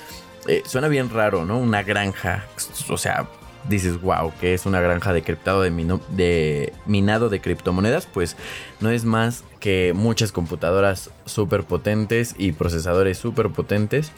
Eh, 0.48 0.62
suena 0.66 0.88
bien 0.88 1.10
raro, 1.10 1.44
¿no? 1.44 1.58
Una 1.58 1.82
granja, 1.82 2.44
o 2.88 2.96
sea, 2.96 3.28
dices, 3.68 4.00
wow, 4.00 4.32
que 4.40 4.54
es 4.54 4.66
una 4.66 4.80
granja 4.80 5.12
de, 5.12 5.22
criptado 5.22 5.62
de, 5.62 5.70
mino, 5.70 6.00
de 6.10 6.72
minado 6.86 7.28
de 7.28 7.40
criptomonedas, 7.40 8.06
pues 8.06 8.36
no 8.80 8.90
es 8.90 9.04
más 9.04 9.44
que 9.60 9.92
muchas 9.94 10.32
computadoras 10.32 11.10
súper 11.24 11.64
potentes 11.64 12.34
y 12.38 12.52
procesadores 12.52 13.18
súper 13.18 13.50
potentes 13.50 14.12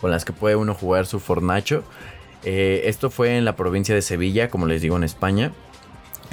con 0.00 0.10
las 0.10 0.24
que 0.24 0.32
puede 0.32 0.56
uno 0.56 0.74
jugar 0.74 1.06
su 1.06 1.20
fornacho. 1.20 1.84
Eh, 2.44 2.82
esto 2.86 3.10
fue 3.10 3.36
en 3.36 3.44
la 3.44 3.56
provincia 3.56 3.94
de 3.94 4.02
Sevilla, 4.02 4.48
como 4.48 4.66
les 4.66 4.82
digo, 4.82 4.96
en 4.96 5.04
España. 5.04 5.52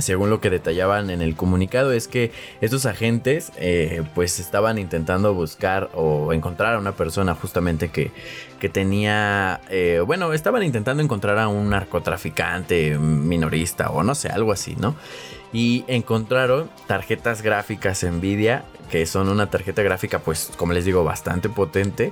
Según 0.02 0.30
lo 0.30 0.42
que 0.42 0.50
detallaban 0.50 1.10
en 1.10 1.22
el 1.22 1.36
comunicado, 1.36 1.92
es 1.92 2.08
que 2.08 2.32
estos 2.62 2.86
agentes 2.86 3.52
eh, 3.58 4.04
pues 4.16 4.40
estaban 4.40 4.78
intentando 4.78 5.34
buscar 5.34 5.90
o 5.94 6.34
encontrar 6.34 6.76
a 6.76 6.80
una 6.80 6.94
persona 6.94 7.36
justamente 7.36 7.90
que, 7.90 8.12
que 8.60 8.70
tenía, 8.70 9.62
eh, 9.70 10.02
bueno, 10.06 10.34
estaban 10.34 10.64
intentando 10.64 11.04
encontrar 11.04 11.38
a 11.40 11.48
un 11.48 11.70
narcotraficante 11.70 12.98
minorista 12.98 13.90
o 13.90 14.04
no 14.04 14.16
sé, 14.16 14.30
algo 14.30 14.52
así, 14.52 14.76
¿no? 14.76 14.96
Y 15.52 15.84
encontraron 15.88 16.70
tarjetas 16.88 17.42
gráficas 17.42 18.04
Nvidia, 18.04 18.66
que 18.92 19.06
son 19.06 19.30
una 19.30 19.50
tarjeta 19.50 19.82
gráfica 19.82 20.20
pues 20.20 20.52
como 20.58 20.74
les 20.74 20.86
digo 20.86 21.04
bastante 21.04 21.50
potente 21.50 22.12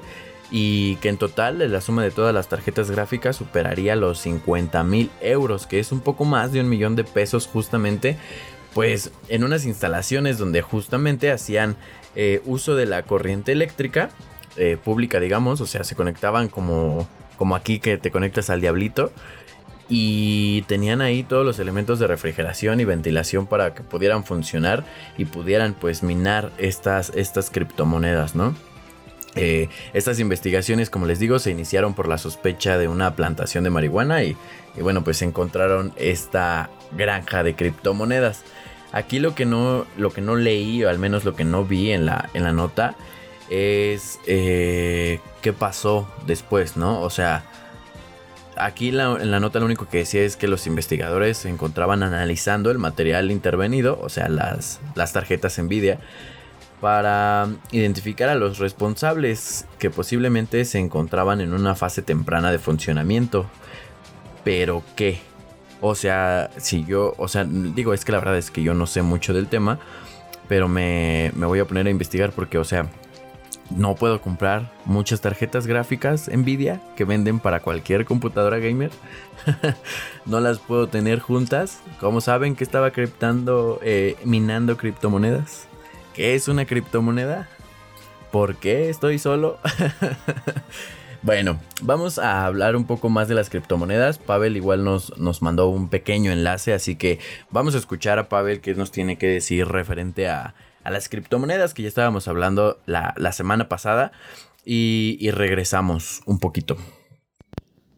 y 0.50 0.96
que 0.98 1.10
en 1.10 1.18
total 1.18 1.72
la 1.72 1.82
suma 1.82 2.04
de 2.04 2.12
todas 2.12 2.34
las 2.34 2.48
tarjetas 2.48 2.90
gráficas 2.90 3.36
superaría 3.36 3.96
los 3.96 4.20
50 4.20 4.84
mil 4.84 5.10
euros, 5.22 5.68
que 5.68 5.80
es 5.80 5.92
un 5.92 6.00
poco 6.00 6.26
más 6.26 6.52
de 6.52 6.62
un 6.62 6.70
millón 6.70 6.96
de 6.96 7.04
pesos 7.04 7.48
justamente, 7.48 8.18
pues 8.74 9.12
en 9.28 9.44
unas 9.44 9.66
instalaciones 9.66 10.38
donde 10.38 10.62
justamente 10.62 11.32
hacían 11.32 11.76
eh, 12.16 12.42
uso 12.46 12.76
de 12.76 12.86
la 12.86 13.04
corriente 13.04 13.52
eléctrica 13.52 14.10
eh, 14.56 14.78
pública, 14.84 15.20
digamos, 15.20 15.62
o 15.62 15.68
sea, 15.68 15.84
se 15.84 15.96
conectaban 15.96 16.48
como, 16.48 17.08
como 17.38 17.56
aquí 17.56 17.80
que 17.80 17.98
te 17.98 18.12
conectas 18.12 18.50
al 18.50 18.62
diablito. 18.62 19.12
Y 19.90 20.64
tenían 20.64 21.00
ahí 21.00 21.24
todos 21.24 21.46
los 21.46 21.60
elementos 21.60 21.98
de 22.00 22.08
refrigeración 22.08 22.82
y 22.82 22.86
ventilación 22.86 23.48
para 23.48 23.74
que 23.74 23.84
pudieran 23.84 24.26
funcionar 24.26 24.84
y 25.18 25.24
pudieran 25.24 25.74
pues 25.74 26.04
minar 26.04 26.52
estas, 26.58 27.12
estas 27.16 27.50
criptomonedas, 27.50 28.36
¿no? 28.36 28.54
Eh, 29.38 29.70
estas 29.94 30.20
investigaciones, 30.20 30.90
como 30.90 31.06
les 31.06 31.20
digo, 31.20 31.40
se 31.40 31.52
iniciaron 31.52 31.94
por 31.94 32.08
la 32.08 32.18
sospecha 32.18 32.78
de 32.78 32.88
una 32.88 33.16
plantación 33.16 33.64
de 33.64 33.70
marihuana 33.70 34.24
y, 34.24 34.36
bueno, 34.80 35.04
pues 35.04 35.22
encontraron 35.22 35.94
esta 35.96 36.70
granja 36.96 37.44
de 37.44 37.56
criptomonedas. 37.56 38.44
Aquí 38.92 39.20
lo 39.20 39.36
que 39.36 39.46
no, 39.46 39.86
lo 39.98 40.12
que 40.12 40.22
no 40.22 40.36
leí, 40.36 40.84
o 40.84 40.90
al 40.90 41.00
menos 41.00 41.26
lo 41.26 41.36
que 41.36 41.44
no 41.44 41.66
vi 41.66 41.92
en 41.92 42.06
la, 42.06 42.30
en 42.34 42.44
la 42.44 42.54
nota, 42.54 42.96
es 43.50 44.20
eh, 44.28 45.20
qué 45.42 45.54
pasó 45.54 46.08
después, 46.26 46.78
¿no? 46.78 47.02
O 47.02 47.10
sea, 47.10 47.44
aquí 48.58 48.90
en 48.90 49.32
la 49.32 49.40
nota 49.40 49.60
lo 49.60 49.66
único 49.66 49.88
que 49.88 50.00
decía 50.00 50.24
es 50.24 50.36
que 50.36 50.48
los 50.48 50.68
investigadores 50.68 51.38
se 51.38 51.50
encontraban 51.50 52.04
analizando 52.04 52.72
el 52.72 52.78
material 52.78 53.32
intervenido, 53.32 54.00
o 54.02 54.10
sea, 54.10 54.30
las, 54.30 54.80
las 54.96 55.14
tarjetas 55.14 55.58
Nvidia 55.60 56.00
para 56.82 57.48
identificar 57.72 58.30
a 58.30 58.36
los 58.36 58.60
responsables 58.60 59.66
que 59.80 59.90
posiblemente 59.90 60.64
se 60.66 60.80
encontraban 60.80 61.42
en 61.42 61.54
una 61.54 61.76
fase 61.76 62.02
temprana 62.02 62.52
de 62.52 62.60
funcionamiento. 62.60 63.46
Pero 64.44 64.84
qué? 64.96 65.20
O 65.82 65.96
sea, 65.96 66.50
si 66.58 66.86
yo, 66.86 67.14
o 67.18 67.28
sea, 67.28 67.46
digo, 67.46 67.94
es 67.94 68.06
que 68.06 68.12
la 68.12 68.20
verdad 68.20 68.38
es 68.38 68.52
que 68.52 68.64
yo 68.64 68.74
no 68.74 68.88
sé 68.88 69.02
mucho 69.02 69.34
del 69.34 69.48
tema, 69.48 69.80
pero 70.48 70.68
me, 70.68 71.32
me 71.36 71.46
voy 71.46 71.60
a 71.60 71.66
poner 71.66 71.88
a 71.88 71.90
investigar 71.90 72.32
porque, 72.32 72.58
o 72.58 72.64
sea, 72.64 72.88
no 73.70 73.96
puedo 73.96 74.22
comprar 74.22 74.72
muchas 74.86 75.22
tarjetas 75.22 75.68
gráficas 75.68 76.30
Nvidia 76.30 76.82
que 76.96 77.06
venden 77.06 77.40
para 77.40 77.60
cualquier 77.60 78.06
computadora 78.06 78.60
gamer. 78.60 78.92
no 80.26 80.40
las 80.40 80.60
puedo 80.60 80.88
tener 80.88 81.20
juntas. 81.20 81.82
¿Cómo 82.00 82.22
saben 82.22 82.56
que 82.56 82.64
estaba 82.64 82.92
criptando, 82.92 83.80
eh, 83.84 84.16
minando 84.24 84.78
criptomonedas? 84.78 85.68
¿Qué 86.18 86.34
es 86.34 86.48
una 86.48 86.66
criptomoneda? 86.66 87.48
¿Por 88.32 88.56
qué 88.56 88.90
estoy 88.90 89.20
solo? 89.20 89.60
bueno, 91.22 91.60
vamos 91.84 92.18
a 92.18 92.48
hablar 92.48 92.76
un 92.76 92.88
poco 92.88 93.10
más 93.10 93.28
de 93.28 93.36
las 93.36 93.52
criptomonedas. 93.52 94.18
Pavel 94.18 94.58
igual 94.58 94.84
nos, 94.84 95.16
nos 95.20 95.44
mandó 95.44 95.70
un 95.70 95.90
pequeño 95.90 96.32
enlace, 96.32 96.74
así 96.74 96.96
que 96.96 97.20
vamos 97.52 97.76
a 97.76 97.78
escuchar 97.78 98.18
a 98.18 98.30
Pavel 98.30 98.62
qué 98.62 98.74
nos 98.74 98.90
tiene 98.90 99.20
que 99.20 99.28
decir 99.28 99.68
referente 99.68 100.28
a, 100.28 100.56
las 100.84 101.08
criptomonedas 101.08 101.76
que 101.76 101.84
ya 101.84 101.88
estábamos 101.88 102.28
hablando 102.28 102.80
la, 102.88 103.14
semana 103.32 103.70
pasada 103.70 104.12
y, 104.66 105.30
regresamos 105.30 106.24
un 106.26 106.40
poquito. 106.40 106.78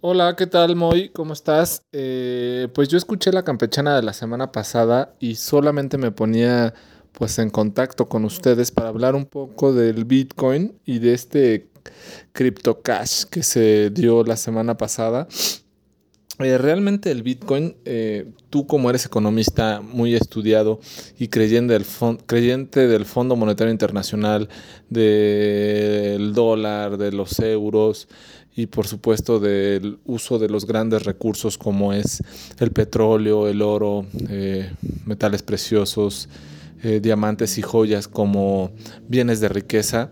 Hola, 0.02 0.36
¿qué 0.36 0.46
tal 0.46 0.76
Moy? 0.76 1.08
¿Cómo 1.08 1.32
estás? 1.32 1.84
Eh, 1.94 2.68
pues 2.74 2.90
yo 2.90 2.98
escuché 2.98 3.32
la 3.32 3.44
campechana 3.44 3.96
de 3.96 4.02
la 4.02 4.12
semana 4.12 4.52
pasada 4.52 5.16
y 5.20 5.36
solamente 5.36 5.98
me 5.98 6.12
ponía 6.12 6.74
pues 7.14 7.40
en 7.40 7.50
contacto 7.50 8.08
con 8.08 8.26
ustedes 8.26 8.72
para 8.72 8.90
hablar 8.90 9.16
un 9.16 9.26
poco 9.26 9.74
del 9.74 10.06
Bitcoin 10.06 10.74
y 10.86 11.00
de 11.00 11.14
este 11.14 11.70
Crypto 12.32 12.82
Cash 12.82 13.26
que 13.26 13.44
se 13.44 13.90
dio 13.90 14.24
la 14.24 14.38
semana 14.38 14.78
pasada. 14.78 15.28
Eh, 16.40 16.58
realmente 16.58 17.12
el 17.12 17.22
Bitcoin, 17.22 17.76
eh, 17.84 18.32
tú 18.50 18.66
como 18.66 18.90
eres 18.90 19.06
economista 19.06 19.82
muy 19.82 20.16
estudiado 20.16 20.80
y 21.18 21.28
creyente 21.28 21.74
del, 21.74 21.86
creyente 22.26 22.88
del 22.88 23.04
Fondo 23.04 23.36
Monetario 23.36 23.74
Internacional, 23.74 24.48
del 24.90 26.34
dólar, 26.34 26.98
de 26.98 27.12
los 27.12 27.38
euros 27.40 28.08
y 28.56 28.68
por 28.68 28.88
supuesto 28.88 29.42
del 29.42 30.00
uso 30.06 30.40
de 30.40 30.48
los 30.48 30.66
grandes 30.66 31.04
recursos 31.04 31.58
como 31.58 31.92
es 31.92 32.24
el 32.60 32.72
petróleo, 32.72 33.50
el 33.50 33.62
oro, 33.62 34.06
eh, 34.30 34.72
metales 35.06 35.44
preciosos, 35.44 36.30
eh, 36.84 37.00
diamantes 37.02 37.58
y 37.58 37.62
joyas 37.62 38.08
como 38.08 38.72
bienes 39.08 39.40
de 39.40 39.50
riqueza, 39.50 40.12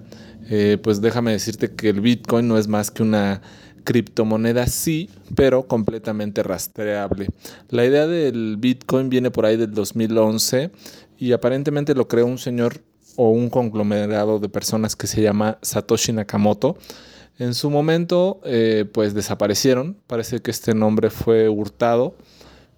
eh, 0.50 0.78
pues 0.82 1.02
déjame 1.02 1.32
decirte 1.32 1.72
que 1.74 1.90
el 1.90 2.02
Bitcoin 2.02 2.48
no 2.48 2.58
es 2.58 2.68
más 2.68 2.92
que 2.92 3.04
una 3.04 3.42
criptomoneda, 3.84 4.68
sí, 4.68 5.10
pero 5.34 5.68
completamente 5.68 6.44
rastreable. 6.44 7.30
La 7.70 7.86
idea 7.86 8.06
del 8.06 8.58
Bitcoin 8.58 9.10
viene 9.10 9.32
por 9.32 9.46
ahí 9.46 9.56
del 9.56 9.74
2011 9.74 10.72
y 11.18 11.32
aparentemente 11.32 11.96
lo 11.96 12.08
creó 12.08 12.26
un 12.26 12.38
señor 12.38 12.82
o 13.16 13.32
un 13.32 13.50
conglomerado 13.50 14.40
de 14.40 14.50
personas 14.50 14.96
que 14.96 15.08
se 15.08 15.22
llama 15.22 15.58
Satoshi 15.62 16.12
Nakamoto. 16.12 16.78
En 17.40 17.54
su 17.54 17.70
momento, 17.70 18.42
eh, 18.44 18.86
pues 18.92 19.14
desaparecieron. 19.14 19.98
Parece 20.06 20.42
que 20.42 20.52
este 20.52 20.74
nombre 20.74 21.10
fue 21.10 21.48
hurtado 21.48 22.16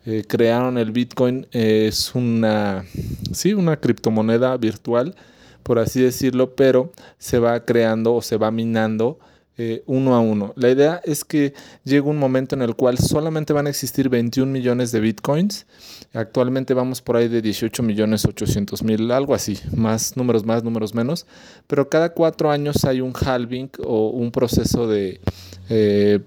eh, 0.06 0.24
crearon 0.28 0.78
el 0.78 0.92
Bitcoin, 0.92 1.48
es 1.52 2.16
una, 2.16 2.86
sí, 3.34 3.54
una 3.54 3.78
criptomoneda 3.78 4.56
virtual, 4.58 5.16
por 5.64 5.80
así 5.80 6.02
decirlo, 6.02 6.56
pero 6.56 6.92
se 7.18 7.40
va 7.40 7.66
creando 7.66 8.16
o 8.16 8.22
se 8.22 8.38
va 8.38 8.50
minando 8.50 9.20
eh, 9.62 9.84
uno 9.88 10.16
a 10.16 10.22
uno. 10.22 10.54
La 10.56 10.70
idea 10.70 11.02
es 11.04 11.26
que 11.26 11.54
llega 11.84 12.08
un 12.08 12.18
momento 12.18 12.56
en 12.56 12.62
el 12.62 12.78
cual 12.78 12.98
solamente 12.98 13.52
van 13.52 13.68
a 13.68 13.70
existir 13.70 14.08
21 14.08 14.50
millones 14.50 14.94
de 14.94 15.02
Bitcoins. 15.02 15.66
Actualmente 16.14 16.74
vamos 16.74 17.02
por 17.02 17.18
ahí 17.18 17.28
de 17.28 17.42
18 17.42 17.84
millones 17.84 18.24
800 18.24 18.82
mil, 18.84 19.12
algo 19.12 19.36
así, 19.36 19.60
más 19.76 20.16
números 20.16 20.46
más, 20.46 20.64
números 20.64 20.96
menos. 20.96 21.28
Pero 21.68 21.90
cada 21.90 22.14
cuatro 22.14 22.50
años 22.50 22.86
hay 22.86 23.02
un 23.02 23.12
halving 23.14 23.70
o 23.84 24.12
un 24.12 24.32
proceso 24.32 24.88
de... 24.88 25.20
Eh, 25.68 26.22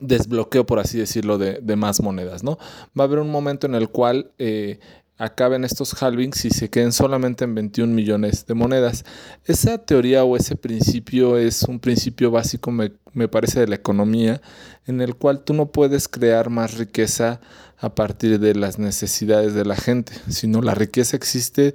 desbloqueo, 0.00 0.66
por 0.66 0.78
así 0.78 0.98
decirlo, 0.98 1.38
de, 1.38 1.76
más 1.76 2.00
monedas, 2.00 2.42
¿no? 2.42 2.58
Va 2.98 3.04
a 3.04 3.06
haber 3.06 3.18
un 3.18 3.30
momento 3.30 3.66
en 3.66 3.74
el 3.74 3.88
cual 3.88 4.32
eh, 4.38 4.78
acaben 5.18 5.64
estos 5.64 6.00
halvings 6.02 6.44
y 6.44 6.50
se 6.50 6.68
queden 6.68 6.92
solamente 6.92 7.44
en 7.44 7.54
21 7.54 7.92
millones 7.92 8.46
de 8.46 8.54
monedas. 8.54 9.04
Esa 9.44 9.78
teoría 9.78 10.24
o 10.24 10.36
ese 10.36 10.56
principio 10.56 11.38
es 11.38 11.62
un 11.62 11.80
principio 11.80 12.30
básico, 12.30 12.70
me, 12.70 12.92
me 13.12 13.28
parece, 13.28 13.60
de 13.60 13.68
la 13.68 13.76
economía, 13.76 14.40
en 14.86 15.00
el 15.00 15.16
cual 15.16 15.44
tú 15.44 15.54
no 15.54 15.72
puedes 15.72 16.08
crear 16.08 16.50
más 16.50 16.76
riqueza 16.76 17.40
a 17.78 17.94
partir 17.94 18.38
de 18.38 18.54
las 18.54 18.78
necesidades 18.78 19.54
de 19.54 19.64
la 19.64 19.76
gente, 19.76 20.12
sino 20.28 20.62
la 20.62 20.74
riqueza 20.74 21.16
existe 21.16 21.74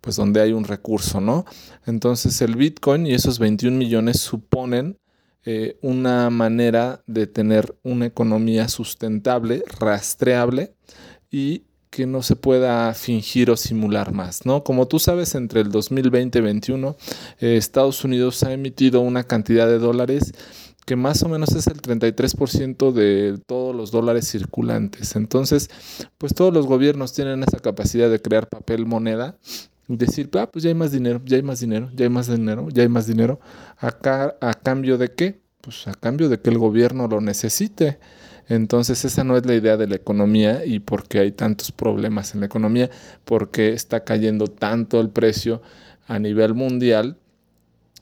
pues 0.00 0.16
donde 0.16 0.40
hay 0.40 0.52
un 0.52 0.64
recurso, 0.64 1.20
¿no? 1.20 1.44
Entonces 1.86 2.40
el 2.40 2.56
Bitcoin 2.56 3.06
y 3.06 3.12
esos 3.12 3.38
21 3.38 3.76
millones 3.76 4.18
suponen 4.20 4.98
eh, 5.44 5.78
una 5.80 6.28
manera 6.30 7.02
de 7.06 7.26
tener 7.26 7.76
una 7.82 8.06
economía 8.06 8.68
sustentable, 8.68 9.64
rastreable 9.78 10.74
y 11.30 11.64
que 11.90 12.06
no 12.06 12.22
se 12.22 12.36
pueda 12.36 12.92
fingir 12.94 13.50
o 13.50 13.56
simular 13.56 14.12
más, 14.12 14.46
¿no? 14.46 14.62
Como 14.62 14.86
tú 14.86 14.98
sabes, 14.98 15.34
entre 15.34 15.60
el 15.60 15.70
2020 15.70 16.38
y 16.38 16.42
2021, 16.42 16.96
eh, 17.40 17.56
Estados 17.56 18.04
Unidos 18.04 18.42
ha 18.44 18.52
emitido 18.52 19.00
una 19.00 19.24
cantidad 19.24 19.66
de 19.66 19.78
dólares 19.78 20.32
que 20.86 20.96
más 20.96 21.22
o 21.22 21.28
menos 21.28 21.54
es 21.54 21.66
el 21.68 21.80
33% 21.80 22.92
de 22.92 23.38
todos 23.46 23.74
los 23.76 23.90
dólares 23.90 24.28
circulantes. 24.28 25.14
Entonces, 25.14 25.70
pues 26.18 26.34
todos 26.34 26.52
los 26.52 26.66
gobiernos 26.66 27.12
tienen 27.12 27.42
esa 27.42 27.58
capacidad 27.58 28.10
de 28.10 28.20
crear 28.20 28.48
papel 28.48 28.86
moneda 28.86 29.38
decir, 29.98 30.30
ah, 30.34 30.50
pues 30.50 30.62
ya 30.62 30.68
hay 30.68 30.74
más 30.74 30.92
dinero, 30.92 31.20
ya 31.24 31.36
hay 31.36 31.42
más 31.42 31.60
dinero, 31.60 31.90
ya 31.94 32.04
hay 32.04 32.10
más 32.10 32.28
dinero, 32.28 32.68
ya 32.70 32.82
hay 32.82 32.88
más 32.88 33.06
dinero. 33.06 33.40
Acá, 33.78 34.36
¿A 34.40 34.54
cambio 34.54 34.98
de 34.98 35.12
qué? 35.12 35.40
Pues 35.60 35.86
a 35.88 35.94
cambio 35.94 36.28
de 36.28 36.40
que 36.40 36.50
el 36.50 36.58
gobierno 36.58 37.06
lo 37.08 37.20
necesite. 37.20 37.98
Entonces 38.48 39.04
esa 39.04 39.24
no 39.24 39.36
es 39.36 39.46
la 39.46 39.54
idea 39.54 39.76
de 39.76 39.86
la 39.86 39.96
economía 39.96 40.64
y 40.64 40.80
por 40.80 41.06
qué 41.06 41.20
hay 41.20 41.32
tantos 41.32 41.70
problemas 41.70 42.34
en 42.34 42.40
la 42.40 42.46
economía, 42.46 42.90
porque 43.24 43.72
está 43.72 44.04
cayendo 44.04 44.48
tanto 44.48 45.00
el 45.00 45.10
precio 45.10 45.62
a 46.06 46.18
nivel 46.18 46.54
mundial 46.54 47.16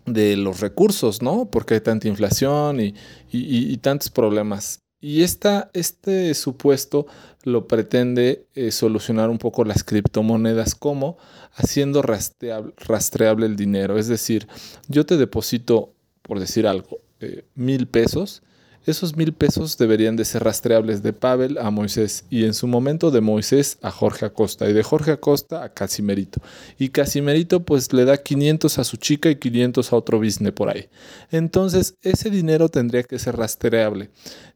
de 0.06 0.36
los 0.36 0.60
recursos, 0.60 1.20
¿no? 1.20 1.50
Porque 1.50 1.74
hay 1.74 1.80
tanta 1.80 2.08
inflación 2.08 2.80
y, 2.80 2.94
y 3.30 3.76
tantos 3.78 4.08
problemas. 4.10 4.80
Y 5.00 5.22
esta, 5.22 5.70
este 5.74 6.34
supuesto 6.34 7.06
lo 7.44 7.66
pretende 7.68 8.46
eh, 8.54 8.70
solucionar 8.72 9.30
un 9.30 9.38
poco 9.38 9.64
las 9.64 9.84
criptomonedas 9.84 10.74
como 10.74 11.18
haciendo 11.52 12.02
rastreable, 12.02 13.46
el 13.46 13.56
dinero. 13.56 13.96
Es 13.98 14.08
decir, 14.08 14.48
yo 14.88 15.06
te 15.06 15.16
deposito, 15.16 15.94
por 16.22 16.40
decir 16.40 16.66
algo, 16.66 17.00
eh, 17.20 17.44
mil 17.54 17.86
pesos 17.86 18.42
esos 18.90 19.16
mil 19.16 19.32
pesos 19.32 19.78
deberían 19.78 20.16
de 20.16 20.24
ser 20.24 20.44
rastreables 20.44 21.02
de 21.02 21.12
Pavel 21.12 21.58
a 21.58 21.70
Moisés 21.70 22.24
y 22.30 22.44
en 22.44 22.54
su 22.54 22.66
momento 22.66 23.10
de 23.10 23.20
Moisés 23.20 23.78
a 23.82 23.90
Jorge 23.90 24.26
Acosta 24.26 24.68
y 24.68 24.72
de 24.72 24.82
Jorge 24.82 25.12
Acosta 25.12 25.62
a 25.62 25.72
Casimerito. 25.72 26.40
Y 26.78 26.88
Casimerito 26.88 27.64
pues 27.64 27.92
le 27.92 28.04
da 28.04 28.16
500 28.16 28.78
a 28.78 28.84
su 28.84 28.96
chica 28.96 29.30
y 29.30 29.36
500 29.36 29.92
a 29.92 29.96
otro 29.96 30.18
business 30.18 30.52
por 30.52 30.70
ahí. 30.70 30.88
Entonces 31.30 31.96
ese 32.02 32.30
dinero 32.30 32.68
tendría 32.68 33.02
que 33.02 33.18
ser 33.18 33.36
rastreable. 33.36 34.10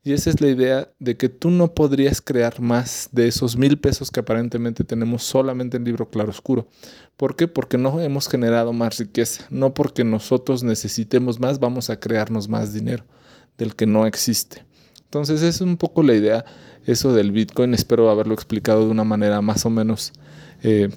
Y 0.05 0.12
esa 0.12 0.30
es 0.30 0.41
la 0.41 0.49
idea 0.49 0.89
de 0.99 1.16
que 1.16 1.28
tú 1.28 1.51
no 1.51 1.74
podrías 1.74 2.20
crear 2.20 2.61
más 2.61 3.09
de 3.12 3.28
esos 3.28 3.57
mil 3.57 3.78
pesos 3.78 4.11
que 4.11 4.20
aparentemente 4.20 4.83
tenemos 4.83 5.22
solamente 5.22 5.76
en 5.76 5.85
libro 5.85 6.09
claroscuro. 6.11 6.66
¿Por 7.16 7.37
qué? 7.37 7.47
Porque 7.47 7.78
no 7.78 8.01
hemos 8.01 8.28
generado 8.28 8.72
más 8.72 8.99
riqueza. 8.99 9.47
No 9.51 9.74
porque 9.74 10.05
nosotros 10.05 10.62
necesitemos 10.64 11.39
más, 11.39 11.61
vamos 11.61 11.91
a 11.91 12.01
crearnos 12.01 12.49
más 12.49 12.72
dinero 12.72 13.05
del 13.59 13.74
que 13.74 13.86
no 13.86 14.07
existe. 14.07 14.64
Entonces 15.05 15.42
es 15.42 15.61
un 15.61 15.76
poco 15.76 16.03
la 16.03 16.14
idea, 16.14 16.44
eso 16.86 17.12
del 17.12 17.32
Bitcoin, 17.32 17.74
espero 17.74 18.11
haberlo 18.11 18.34
explicado 18.34 18.84
de 18.84 18.90
una 18.90 19.05
manera 19.05 19.40
más 19.40 19.66
o 19.66 19.70
menos 19.70 20.12
eh, 20.62 20.88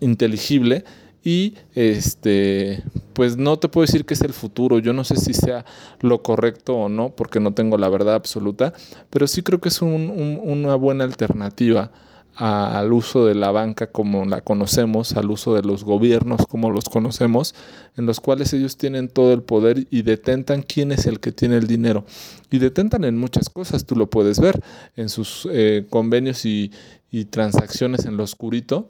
inteligible. 0.00 0.84
Y 1.26 1.54
este, 1.74 2.84
pues 3.14 3.38
no 3.38 3.58
te 3.58 3.68
puedo 3.68 3.86
decir 3.86 4.04
que 4.04 4.12
es 4.12 4.20
el 4.20 4.34
futuro. 4.34 4.78
Yo 4.78 4.92
no 4.92 5.04
sé 5.04 5.16
si 5.16 5.32
sea 5.32 5.64
lo 6.00 6.22
correcto 6.22 6.76
o 6.76 6.88
no, 6.90 7.16
porque 7.16 7.40
no 7.40 7.54
tengo 7.54 7.78
la 7.78 7.88
verdad 7.88 8.14
absoluta, 8.14 8.74
pero 9.08 9.26
sí 9.26 9.42
creo 9.42 9.58
que 9.58 9.70
es 9.70 9.80
una 9.80 10.74
buena 10.74 11.04
alternativa 11.04 11.92
al 12.36 12.92
uso 12.92 13.26
de 13.26 13.34
la 13.34 13.50
banca 13.50 13.86
como 13.86 14.24
la 14.24 14.40
conocemos, 14.40 15.14
al 15.16 15.30
uso 15.30 15.54
de 15.54 15.62
los 15.62 15.84
gobiernos 15.84 16.46
como 16.46 16.70
los 16.70 16.84
conocemos, 16.88 17.54
en 17.96 18.06
los 18.06 18.20
cuales 18.20 18.52
ellos 18.52 18.76
tienen 18.76 19.08
todo 19.08 19.32
el 19.32 19.42
poder 19.42 19.86
y 19.90 20.02
detentan 20.02 20.62
quién 20.62 20.92
es 20.92 21.06
el 21.06 21.20
que 21.20 21.32
tiene 21.32 21.56
el 21.56 21.66
dinero. 21.66 22.04
Y 22.50 22.58
detentan 22.58 23.04
en 23.04 23.16
muchas 23.16 23.48
cosas, 23.48 23.86
tú 23.86 23.96
lo 23.96 24.08
puedes 24.08 24.40
ver 24.40 24.60
en 24.96 25.08
sus 25.08 25.48
eh, 25.50 25.86
convenios 25.90 26.44
y, 26.44 26.72
y 27.10 27.26
transacciones 27.26 28.04
en 28.06 28.16
lo 28.16 28.24
oscurito, 28.24 28.88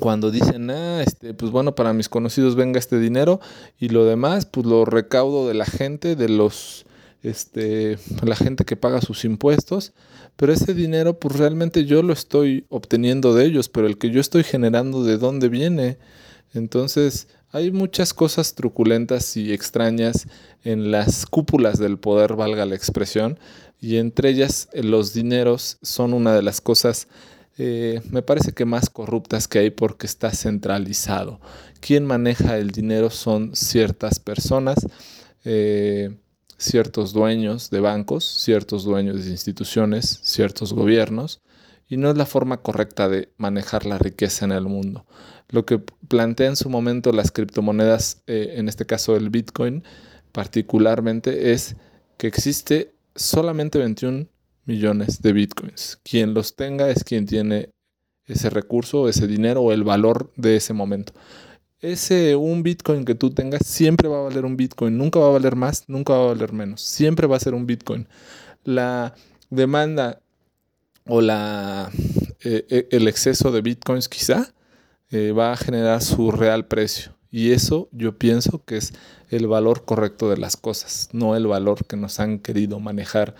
cuando 0.00 0.30
dicen, 0.30 0.70
ah, 0.70 1.02
este, 1.02 1.34
pues 1.34 1.50
bueno, 1.50 1.74
para 1.74 1.92
mis 1.92 2.08
conocidos 2.08 2.54
venga 2.54 2.78
este 2.78 2.98
dinero 2.98 3.40
y 3.78 3.90
lo 3.90 4.04
demás, 4.04 4.46
pues 4.46 4.66
lo 4.66 4.84
recaudo 4.84 5.46
de 5.46 5.54
la 5.54 5.66
gente, 5.66 6.16
de 6.16 6.28
los, 6.28 6.86
este, 7.22 7.98
la 8.22 8.36
gente 8.36 8.64
que 8.64 8.76
paga 8.76 9.00
sus 9.00 9.24
impuestos 9.24 9.92
pero 10.36 10.52
ese 10.52 10.74
dinero 10.74 11.18
pues 11.18 11.36
realmente 11.36 11.84
yo 11.84 12.02
lo 12.02 12.12
estoy 12.12 12.66
obteniendo 12.68 13.34
de 13.34 13.44
ellos, 13.44 13.68
pero 13.68 13.86
el 13.86 13.98
que 13.98 14.10
yo 14.10 14.20
estoy 14.20 14.44
generando 14.44 15.04
de 15.04 15.18
dónde 15.18 15.48
viene. 15.48 15.98
Entonces 16.54 17.28
hay 17.50 17.70
muchas 17.70 18.14
cosas 18.14 18.54
truculentas 18.54 19.36
y 19.36 19.52
extrañas 19.52 20.26
en 20.64 20.90
las 20.90 21.26
cúpulas 21.26 21.78
del 21.78 21.98
poder, 21.98 22.34
valga 22.34 22.66
la 22.66 22.74
expresión, 22.74 23.38
y 23.80 23.96
entre 23.96 24.30
ellas 24.30 24.68
eh, 24.72 24.82
los 24.82 25.12
dineros 25.12 25.78
son 25.82 26.14
una 26.14 26.34
de 26.34 26.42
las 26.42 26.60
cosas 26.60 27.08
eh, 27.58 28.00
me 28.10 28.22
parece 28.22 28.52
que 28.52 28.64
más 28.64 28.88
corruptas 28.88 29.46
que 29.46 29.58
hay 29.58 29.70
porque 29.70 30.06
está 30.06 30.30
centralizado. 30.30 31.38
Quien 31.80 32.06
maneja 32.06 32.56
el 32.56 32.70
dinero 32.70 33.10
son 33.10 33.54
ciertas 33.54 34.18
personas. 34.18 34.78
Eh, 35.44 36.16
ciertos 36.62 37.12
dueños 37.12 37.70
de 37.70 37.80
bancos, 37.80 38.24
ciertos 38.24 38.84
dueños 38.84 39.24
de 39.24 39.30
instituciones, 39.30 40.20
ciertos 40.22 40.72
gobiernos, 40.72 41.42
y 41.88 41.96
no 41.96 42.10
es 42.10 42.16
la 42.16 42.24
forma 42.24 42.58
correcta 42.58 43.08
de 43.08 43.30
manejar 43.36 43.84
la 43.84 43.98
riqueza 43.98 44.44
en 44.44 44.52
el 44.52 44.64
mundo. 44.64 45.04
Lo 45.48 45.66
que 45.66 45.78
plantea 46.08 46.48
en 46.48 46.56
su 46.56 46.70
momento 46.70 47.12
las 47.12 47.32
criptomonedas, 47.32 48.22
eh, 48.26 48.54
en 48.56 48.68
este 48.68 48.86
caso 48.86 49.16
el 49.16 49.28
Bitcoin 49.28 49.84
particularmente, 50.30 51.52
es 51.52 51.76
que 52.16 52.28
existe 52.28 52.94
solamente 53.14 53.78
21 53.78 54.28
millones 54.64 55.20
de 55.20 55.32
Bitcoins. 55.32 55.98
Quien 56.02 56.32
los 56.32 56.56
tenga 56.56 56.88
es 56.88 57.04
quien 57.04 57.26
tiene 57.26 57.70
ese 58.24 58.48
recurso, 58.48 59.08
ese 59.08 59.26
dinero 59.26 59.60
o 59.62 59.72
el 59.72 59.84
valor 59.84 60.32
de 60.36 60.56
ese 60.56 60.72
momento 60.72 61.12
ese 61.82 62.36
un 62.36 62.62
Bitcoin 62.62 63.04
que 63.04 63.14
tú 63.14 63.30
tengas 63.30 63.66
siempre 63.66 64.08
va 64.08 64.20
a 64.20 64.22
valer 64.22 64.44
un 64.44 64.56
Bitcoin, 64.56 64.96
nunca 64.96 65.18
va 65.18 65.26
a 65.26 65.32
valer 65.32 65.56
más, 65.56 65.88
nunca 65.88 66.14
va 66.14 66.24
a 66.24 66.26
valer 66.28 66.52
menos, 66.52 66.80
siempre 66.80 67.26
va 67.26 67.36
a 67.36 67.40
ser 67.40 67.54
un 67.54 67.66
Bitcoin. 67.66 68.08
La 68.64 69.14
demanda 69.50 70.20
o 71.06 71.20
la, 71.20 71.90
eh, 72.40 72.64
eh, 72.70 72.88
el 72.92 73.08
exceso 73.08 73.50
de 73.50 73.60
Bitcoins 73.60 74.08
quizá 74.08 74.54
eh, 75.10 75.32
va 75.32 75.52
a 75.52 75.56
generar 75.56 76.00
su 76.00 76.30
real 76.30 76.66
precio. 76.66 77.16
Y 77.30 77.50
eso 77.50 77.88
yo 77.92 78.16
pienso 78.16 78.62
que 78.64 78.76
es 78.76 78.92
el 79.30 79.46
valor 79.48 79.84
correcto 79.84 80.30
de 80.30 80.36
las 80.36 80.56
cosas, 80.56 81.08
no 81.12 81.34
el 81.34 81.46
valor 81.46 81.86
que 81.86 81.96
nos 81.96 82.20
han 82.20 82.38
querido 82.38 82.78
manejar 82.78 83.34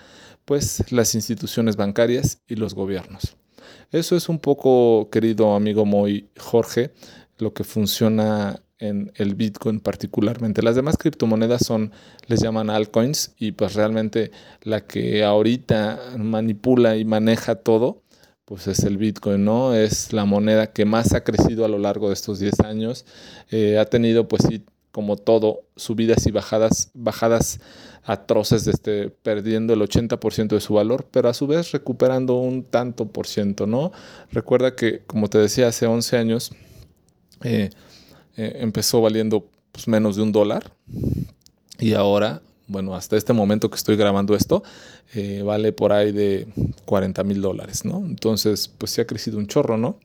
pues 0.45 0.91
las 0.91 1.15
instituciones 1.15 1.77
bancarias 1.77 2.41
y 2.49 2.57
los 2.57 2.75
gobiernos. 2.75 3.37
Eso 3.93 4.17
es 4.17 4.29
un 4.31 4.39
poco, 4.39 5.11
querido 5.11 5.55
amigo 5.55 5.85
Moy 5.85 6.31
Jorge, 6.39 6.93
lo 7.43 7.53
que 7.53 7.65
funciona 7.65 8.63
en 8.79 9.13
el 9.17 9.35
Bitcoin 9.35 9.81
particularmente. 9.81 10.63
Las 10.63 10.75
demás 10.75 10.97
criptomonedas 10.97 11.65
son, 11.65 11.93
les 12.27 12.41
llaman 12.41 12.69
altcoins 12.71 13.35
y 13.39 13.53
pues 13.53 13.75
realmente 13.75 14.33
la 14.63 14.87
que 14.87 15.23
ahorita 15.23 16.15
manipula 16.19 16.97
y 16.97 17.05
maneja 17.05 17.55
todo, 17.55 18.03
pues 18.45 18.67
es 18.67 18.81
el 18.81 18.99
Bitcoin, 18.99 19.45
¿no? 19.45 19.75
Es 19.75 20.13
la 20.13 20.25
moneda 20.25 20.73
que 20.73 20.85
más 20.85 21.15
ha 21.15 21.23
crecido 21.23 21.65
a 21.65 21.69
lo 21.69 21.79
largo 21.79 22.09
de 22.09 22.15
estos 22.15 22.41
10 22.41 22.61
años. 22.61 23.07
Eh, 23.51 23.79
ha 23.79 23.85
tenido 23.85 24.27
pues 24.27 24.43
sí, 24.49 24.65
como 24.91 25.17
todo, 25.17 25.61
subidas 25.77 26.27
y 26.27 26.33
bajadas, 26.33 26.91
bajadas 26.93 27.61
atroces, 28.05 28.65
desde 28.65 29.11
perdiendo 29.11 29.75
el 29.75 29.81
80% 29.81 30.49
de 30.49 30.61
su 30.61 30.75
valor, 30.75 31.07
pero 31.11 31.29
a 31.29 31.35
su 31.35 31.47
vez 31.47 31.71
recuperando 31.73 32.35
un 32.35 32.65
tanto 32.65 33.07
por 33.07 33.27
ciento, 33.27 33.67
¿no? 33.67 33.93
Recuerda 34.33 34.75
que, 34.75 35.03
como 35.07 35.29
te 35.29 35.39
decía, 35.39 35.69
hace 35.69 35.87
11 35.87 36.17
años, 36.17 36.53
eh, 37.45 37.71
eh, 38.37 38.57
empezó 38.61 39.01
valiendo 39.01 39.47
pues, 39.73 39.89
menos 39.89 40.17
de 40.17 40.23
un 40.23 40.33
dólar 40.33 40.73
y 41.79 41.95
ahora, 41.95 42.43
bueno, 42.69 42.95
hasta 42.95 43.17
este 43.17 43.33
momento 43.33 43.69
que 43.71 43.77
estoy 43.77 43.97
grabando 43.97 44.35
esto, 44.35 44.63
eh, 45.15 45.43
vale 45.45 45.73
por 45.73 45.93
ahí 45.93 46.13
de 46.13 46.47
40 46.85 47.25
mil 47.25 47.43
dólares, 47.43 47.85
¿no? 47.85 47.99
Entonces, 47.99 48.69
pues 48.69 48.93
sí 48.93 49.01
ha 49.01 49.07
crecido 49.07 49.39
un 49.39 49.47
chorro, 49.47 49.77
¿no? 49.77 49.99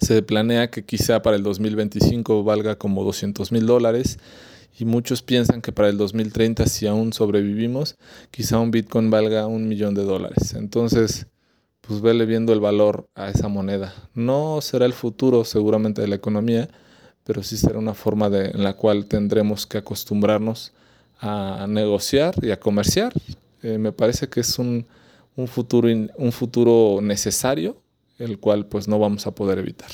Se 0.00 0.22
planea 0.22 0.70
que 0.70 0.84
quizá 0.84 1.22
para 1.22 1.36
el 1.36 1.42
2025 1.42 2.44
valga 2.44 2.76
como 2.76 3.04
200 3.04 3.52
mil 3.52 3.66
dólares 3.66 4.18
y 4.78 4.84
muchos 4.84 5.22
piensan 5.22 5.62
que 5.62 5.72
para 5.72 5.88
el 5.88 5.96
2030, 5.96 6.66
si 6.66 6.86
aún 6.86 7.12
sobrevivimos, 7.12 7.96
quizá 8.30 8.58
un 8.58 8.70
Bitcoin 8.70 9.10
valga 9.10 9.46
un 9.46 9.68
millón 9.68 9.94
de 9.94 10.04
dólares. 10.04 10.54
Entonces, 10.54 11.26
pues 11.86 12.00
vele 12.00 12.24
viendo 12.26 12.52
el 12.52 12.60
valor 12.60 13.08
a 13.14 13.30
esa 13.30 13.48
moneda. 13.48 13.94
No 14.14 14.60
será 14.60 14.86
el 14.86 14.92
futuro 14.92 15.44
seguramente 15.44 16.00
de 16.00 16.08
la 16.08 16.16
economía, 16.16 16.68
pero 17.24 17.42
sí 17.42 17.56
será 17.56 17.78
una 17.78 17.94
forma 17.94 18.30
de, 18.30 18.50
en 18.50 18.64
la 18.64 18.74
cual 18.74 19.06
tendremos 19.06 19.66
que 19.66 19.78
acostumbrarnos 19.78 20.72
a 21.20 21.66
negociar 21.68 22.34
y 22.42 22.50
a 22.50 22.60
comerciar. 22.60 23.12
Eh, 23.62 23.78
me 23.78 23.92
parece 23.92 24.28
que 24.28 24.40
es 24.40 24.58
un, 24.58 24.86
un, 25.36 25.48
futuro 25.48 25.88
un 25.88 26.32
futuro 26.32 27.00
necesario, 27.02 27.76
el 28.18 28.38
cual 28.38 28.66
pues 28.66 28.88
no 28.88 28.98
vamos 28.98 29.26
a 29.26 29.34
poder 29.34 29.58
evitar. 29.58 29.90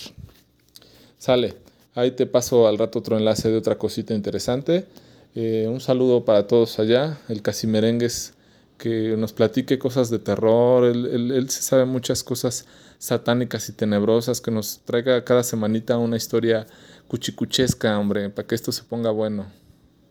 Sale, 1.18 1.54
ahí 1.94 2.12
te 2.12 2.26
paso 2.26 2.66
al 2.66 2.78
rato 2.78 2.98
otro 2.98 3.16
enlace 3.16 3.50
de 3.50 3.56
otra 3.56 3.76
cosita 3.76 4.14
interesante. 4.14 4.86
Eh, 5.34 5.66
un 5.68 5.80
saludo 5.80 6.24
para 6.24 6.46
todos 6.46 6.78
allá, 6.78 7.20
el 7.28 7.42
Casimerengues 7.42 8.34
que 8.80 9.14
nos 9.18 9.34
platique 9.34 9.78
cosas 9.78 10.08
de 10.08 10.18
terror, 10.18 10.84
él, 10.84 11.30
él, 11.30 11.50
se 11.50 11.60
sabe 11.60 11.84
muchas 11.84 12.24
cosas 12.24 12.66
satánicas 12.98 13.68
y 13.68 13.72
tenebrosas, 13.72 14.40
que 14.40 14.50
nos 14.50 14.80
traiga 14.86 15.22
cada 15.22 15.42
semanita 15.42 15.98
una 15.98 16.16
historia 16.16 16.66
cuchicuchesca, 17.06 17.98
hombre, 17.98 18.30
para 18.30 18.48
que 18.48 18.54
esto 18.54 18.72
se 18.72 18.82
ponga 18.82 19.10
bueno. 19.10 19.46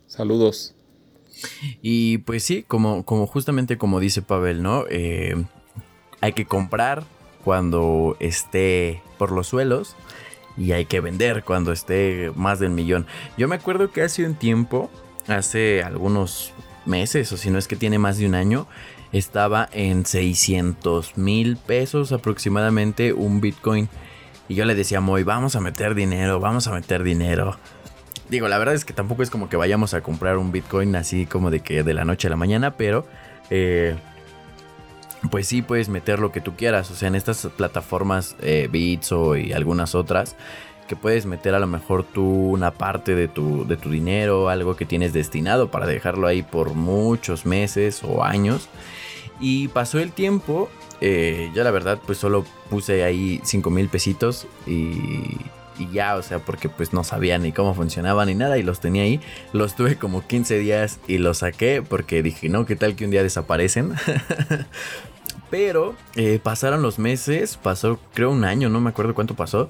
Saludos. 0.06 0.76
Y 1.82 2.20
pues 2.20 2.44
sí, 2.44 2.64
como, 2.64 3.04
como 3.06 3.26
justamente 3.26 3.80
como 3.80 4.00
dice 4.00 4.22
Pavel, 4.22 4.62
¿no? 4.62 4.86
Eh, 4.90 5.34
hay 6.22 6.34
que 6.34 6.46
comprar 6.46 7.06
cuando 7.44 8.18
esté 8.20 9.02
por 9.18 9.32
los 9.32 9.48
suelos 9.48 9.96
y 10.58 10.74
hay 10.74 10.86
que 10.86 11.00
vender 11.00 11.44
cuando 11.44 11.72
esté 11.72 12.32
más 12.36 12.60
del 12.60 12.70
millón. 12.70 13.08
Yo 13.36 13.48
me 13.48 13.56
acuerdo 13.56 13.92
que 13.92 14.04
hace 14.04 14.26
un 14.26 14.36
tiempo, 14.36 14.92
hace 15.28 15.82
algunos 15.82 16.54
meses, 16.86 17.32
o 17.32 17.38
si 17.38 17.50
no 17.50 17.58
es 17.58 17.68
que 17.68 17.76
tiene 17.76 18.00
más 18.00 18.18
de 18.18 18.26
un 18.26 18.36
año, 18.36 18.68
estaba 19.12 19.70
en 19.72 20.06
600 20.06 21.18
mil 21.18 21.58
pesos 21.58 22.12
aproximadamente 22.12 23.14
un 23.14 23.42
Bitcoin. 23.42 23.90
Y 24.48 24.56
yo 24.56 24.66
le 24.66 24.76
decía 24.76 25.00
a 25.00 25.02
Moy, 25.02 25.24
vamos 25.24 25.56
a 25.56 25.62
meter 25.62 25.96
dinero, 25.96 26.40
vamos 26.40 26.68
a 26.68 26.72
meter 26.72 27.04
dinero. 27.04 27.58
digo, 28.30 28.48
la 28.48 28.58
verdad 28.58 28.76
es 28.76 28.86
que 28.86 28.94
tampoco 28.94 29.24
es 29.24 29.30
como 29.30 29.50
que 29.50 29.58
vayamos 29.58 29.94
a 29.94 30.02
comprar 30.02 30.38
un 30.38 30.52
Bitcoin 30.52 30.96
así 30.96 31.26
como 31.26 31.52
de 31.52 31.62
que 31.62 31.84
de 31.84 31.94
la 31.94 32.06
noche 32.06 32.28
a 32.28 32.32
la 32.32 32.36
mañana, 32.36 32.76
pero 32.76 33.06
eh, 33.50 33.96
pues 35.32 35.48
sí 35.48 35.62
puedes 35.62 35.90
meter 35.90 36.20
lo 36.20 36.32
que 36.32 36.42
tú 36.42 36.56
quieras. 36.56 36.90
O 36.92 36.96
sea, 36.96 37.08
en 37.08 37.16
estas 37.16 37.48
plataformas 37.58 38.36
eh, 38.42 38.68
Bits 38.72 39.12
o 39.12 39.36
y 39.36 39.54
algunas 39.54 39.96
otras, 39.96 40.36
que 40.90 40.96
puedes 40.96 41.28
meter 41.28 41.54
a 41.54 41.60
lo 41.60 41.68
mejor 41.68 42.04
tú 42.04 42.24
una 42.26 42.72
parte 42.72 43.14
de 43.16 43.28
tu, 43.28 43.66
de 43.66 43.78
tu 43.78 43.92
dinero, 43.92 44.50
algo 44.50 44.76
que 44.76 44.86
tienes 44.86 45.14
destinado 45.14 45.70
para 45.70 45.86
dejarlo 45.86 46.28
ahí 46.28 46.42
por 46.42 46.74
muchos 46.74 47.46
meses 47.46 48.02
o 48.04 48.24
años. 48.24 48.68
Y 49.40 49.70
pasó 49.70 50.00
el 50.00 50.12
tiempo, 50.12 50.68
eh, 51.00 51.52
yo 51.54 51.64
la 51.64 51.72
verdad 51.72 52.00
pues 52.04 52.18
solo 52.18 52.44
puse 52.70 53.04
ahí 53.04 53.40
5 53.44 53.70
mil 53.70 53.88
pesitos 53.88 54.48
y, 54.66 55.38
y 55.78 55.90
ya, 55.94 56.16
o 56.16 56.24
sea, 56.24 56.40
porque 56.40 56.70
pues 56.70 56.92
no 56.92 57.04
sabía 57.04 57.38
ni 57.38 57.52
cómo 57.52 57.76
funcionaba 57.76 58.26
ni 58.26 58.34
nada 58.34 58.58
y 58.58 58.64
los 58.64 58.80
tenía 58.80 59.04
ahí. 59.04 59.22
Los 59.54 59.76
tuve 59.76 59.96
como 59.96 60.26
15 60.26 60.58
días 60.58 61.00
y 61.08 61.20
los 61.20 61.38
saqué 61.38 61.84
porque 61.88 62.24
dije, 62.24 62.50
no, 62.50 62.66
¿qué 62.66 62.76
tal 62.76 62.96
que 62.96 63.06
un 63.06 63.12
día 63.12 63.22
desaparecen? 63.22 63.94
Pero 65.52 65.96
eh, 66.16 66.40
pasaron 66.42 66.82
los 66.82 67.00
meses, 67.00 67.58
pasó 67.58 68.00
creo 68.14 68.32
un 68.32 68.44
año, 68.44 68.70
no 68.70 68.82
me 68.82 68.90
acuerdo 68.90 69.16
cuánto 69.16 69.36
pasó. 69.36 69.70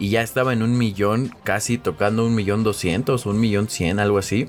Y 0.00 0.08
ya 0.08 0.22
estaba 0.22 0.52
en 0.52 0.62
un 0.62 0.76
millón, 0.76 1.30
casi 1.44 1.78
tocando 1.78 2.26
un 2.26 2.34
millón 2.34 2.64
doscientos, 2.64 3.26
un 3.26 3.38
millón 3.38 3.68
cien, 3.68 4.00
algo 4.00 4.18
así. 4.18 4.48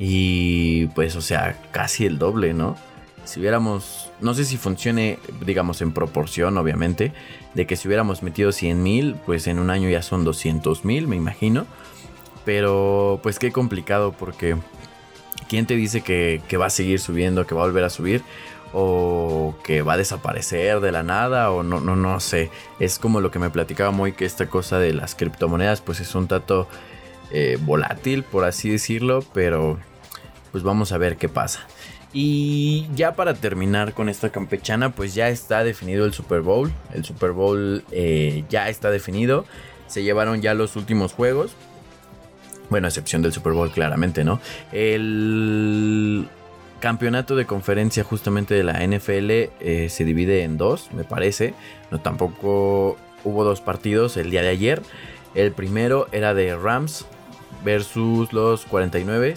Y 0.00 0.88
pues, 0.88 1.14
o 1.14 1.22
sea, 1.22 1.56
casi 1.70 2.04
el 2.06 2.18
doble, 2.18 2.52
¿no? 2.52 2.76
Si 3.24 3.38
hubiéramos, 3.38 4.10
no 4.20 4.34
sé 4.34 4.44
si 4.44 4.56
funcione, 4.56 5.20
digamos, 5.46 5.80
en 5.80 5.92
proporción, 5.92 6.58
obviamente, 6.58 7.12
de 7.54 7.66
que 7.66 7.76
si 7.76 7.86
hubiéramos 7.86 8.24
metido 8.24 8.50
100 8.50 8.82
mil, 8.82 9.14
pues 9.24 9.46
en 9.46 9.60
un 9.60 9.70
año 9.70 9.88
ya 9.88 10.02
son 10.02 10.24
200 10.24 10.84
mil, 10.84 11.06
me 11.06 11.14
imagino. 11.14 11.66
Pero 12.44 13.20
pues 13.22 13.38
qué 13.38 13.52
complicado 13.52 14.12
porque 14.12 14.56
¿quién 15.48 15.66
te 15.66 15.76
dice 15.76 16.00
que, 16.00 16.42
que 16.48 16.56
va 16.56 16.66
a 16.66 16.70
seguir 16.70 16.98
subiendo, 16.98 17.46
que 17.46 17.54
va 17.54 17.62
a 17.62 17.66
volver 17.66 17.84
a 17.84 17.90
subir? 17.90 18.22
O 18.72 19.54
que 19.64 19.82
va 19.82 19.94
a 19.94 19.96
desaparecer 19.96 20.80
de 20.80 20.92
la 20.92 21.02
nada 21.02 21.50
o 21.50 21.62
no, 21.62 21.80
no, 21.80 21.96
no 21.96 22.20
sé. 22.20 22.50
Es 22.78 22.98
como 22.98 23.20
lo 23.20 23.30
que 23.30 23.38
me 23.38 23.50
platicaba 23.50 23.90
muy 23.90 24.12
que 24.12 24.24
esta 24.24 24.48
cosa 24.48 24.78
de 24.78 24.92
las 24.92 25.14
criptomonedas 25.14 25.80
pues 25.80 26.00
es 26.00 26.14
un 26.14 26.28
tanto 26.28 26.68
eh, 27.32 27.58
volátil 27.60 28.22
por 28.22 28.44
así 28.44 28.70
decirlo, 28.70 29.24
pero 29.32 29.78
pues 30.52 30.62
vamos 30.62 30.92
a 30.92 30.98
ver 30.98 31.16
qué 31.16 31.28
pasa. 31.28 31.66
Y 32.12 32.88
ya 32.94 33.14
para 33.14 33.34
terminar 33.34 33.94
con 33.94 34.08
esta 34.08 34.30
campechana 34.30 34.90
pues 34.90 35.14
ya 35.14 35.28
está 35.28 35.64
definido 35.64 36.04
el 36.04 36.12
Super 36.12 36.40
Bowl. 36.40 36.72
El 36.92 37.04
Super 37.04 37.32
Bowl 37.32 37.84
eh, 37.90 38.44
ya 38.48 38.68
está 38.68 38.90
definido. 38.90 39.44
Se 39.86 40.02
llevaron 40.02 40.40
ya 40.40 40.54
los 40.54 40.76
últimos 40.76 41.12
juegos. 41.12 41.52
Bueno, 42.68 42.86
a 42.86 42.88
excepción 42.90 43.20
del 43.20 43.32
Super 43.32 43.52
Bowl, 43.52 43.72
claramente, 43.72 44.22
¿no? 44.22 44.40
El 44.70 46.28
campeonato 46.80 47.36
de 47.36 47.46
conferencia 47.46 48.02
justamente 48.02 48.54
de 48.54 48.64
la 48.64 48.84
NFL 48.84 49.30
eh, 49.30 49.86
se 49.88 50.04
divide 50.04 50.42
en 50.42 50.56
dos, 50.58 50.92
me 50.92 51.04
parece. 51.04 51.54
No 51.90 52.00
tampoco 52.00 52.96
hubo 53.22 53.44
dos 53.44 53.60
partidos 53.60 54.16
el 54.16 54.30
día 54.30 54.42
de 54.42 54.48
ayer. 54.48 54.82
El 55.34 55.52
primero 55.52 56.08
era 56.10 56.34
de 56.34 56.56
Rams 56.56 57.06
versus 57.64 58.32
los 58.32 58.64
49 58.66 59.34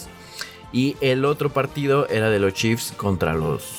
y 0.71 0.97
el 1.01 1.25
otro 1.25 1.49
partido 1.51 2.07
era 2.09 2.29
de 2.29 2.39
los 2.39 2.53
Chiefs 2.53 2.93
contra 2.97 3.35
los 3.35 3.77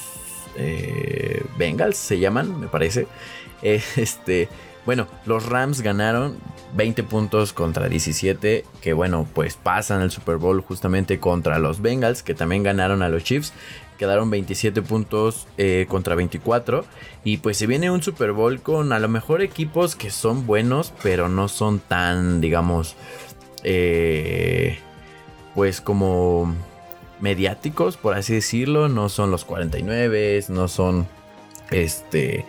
eh, 0.57 1.45
Bengals, 1.59 1.97
se 1.97 2.21
llaman, 2.21 2.61
me 2.61 2.69
parece. 2.69 3.09
este, 3.63 4.49
bueno, 4.87 5.07
los 5.25 5.47
Rams 5.47 5.81
ganaron 5.81 6.37
20 6.75 7.05
puntos 7.05 7.53
contra 7.53 7.89
17, 7.89 8.65
que 8.83 8.93
bueno, 8.93 9.27
pues 9.33 9.57
pasan 9.57 10.03
el 10.03 10.11
Super 10.11 10.37
Bowl 10.37 10.61
justamente 10.61 11.19
contra 11.19 11.59
los 11.59 11.81
Bengals, 11.81 12.23
que 12.23 12.35
también 12.35 12.63
ganaron 12.63 13.03
a 13.03 13.09
los 13.09 13.25
Chiefs. 13.25 13.53
Quedaron 13.99 14.29
27 14.29 14.83
puntos 14.83 15.47
eh, 15.57 15.87
contra 15.89 16.17
24. 16.17 16.85
Y 17.23 17.37
pues 17.39 17.57
se 17.57 17.69
viene 17.69 17.93
un 17.93 18.03
Super 18.03 18.33
Bowl 18.33 18.61
con 18.61 18.93
a 18.93 18.99
lo 18.99 19.09
mejor 19.09 19.41
equipos 19.41 19.95
que 19.95 20.11
son 20.11 20.47
buenos, 20.47 20.93
pero 21.03 21.29
no 21.29 21.47
son 21.47 21.79
tan, 21.79 22.41
digamos, 22.41 22.97
eh, 23.63 24.81
pues 25.55 25.81
como 25.81 26.53
mediáticos, 27.21 27.97
por 27.97 28.15
así 28.15 28.35
decirlo. 28.35 28.89
No 28.89 29.09
son 29.09 29.31
los 29.31 29.45
49, 29.45 30.45
no 30.49 30.67
son 30.67 31.07
este 31.71 32.45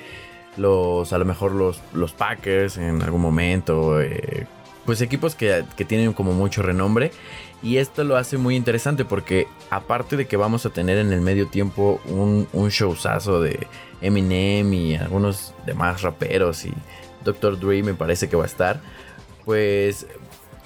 los 0.57 1.13
a 1.13 1.17
lo 1.17 1.25
mejor 1.25 1.51
los, 1.51 1.81
los 1.93 2.13
Packers 2.13 2.77
en 2.77 3.01
algún 3.01 3.21
momento, 3.21 4.01
eh, 4.01 4.47
pues 4.85 5.01
equipos 5.01 5.35
que, 5.35 5.63
tienen 5.87 6.13
como 6.13 6.33
mucho 6.33 6.61
renombre. 6.61 7.11
Y 7.63 7.77
esto 7.77 8.03
lo 8.03 8.15
hace 8.15 8.37
muy 8.37 8.55
interesante 8.55 9.05
porque 9.05 9.47
aparte 9.71 10.17
de 10.17 10.27
que 10.27 10.37
vamos 10.37 10.65
a 10.65 10.69
tener 10.69 10.97
en 10.97 11.11
el 11.11 11.21
medio 11.21 11.47
tiempo 11.47 11.99
un, 12.05 12.47
un 12.53 12.69
showzazo 12.69 13.41
de 13.41 13.67
Eminem 14.01 14.71
y 14.73 14.95
algunos 14.95 15.53
demás 15.65 16.03
raperos 16.03 16.65
y 16.65 16.73
Dr. 17.23 17.59
Dre 17.59 17.81
me 17.81 17.95
parece 17.95 18.29
que 18.29 18.35
va 18.35 18.43
a 18.43 18.47
estar, 18.47 18.79
pues 19.45 20.05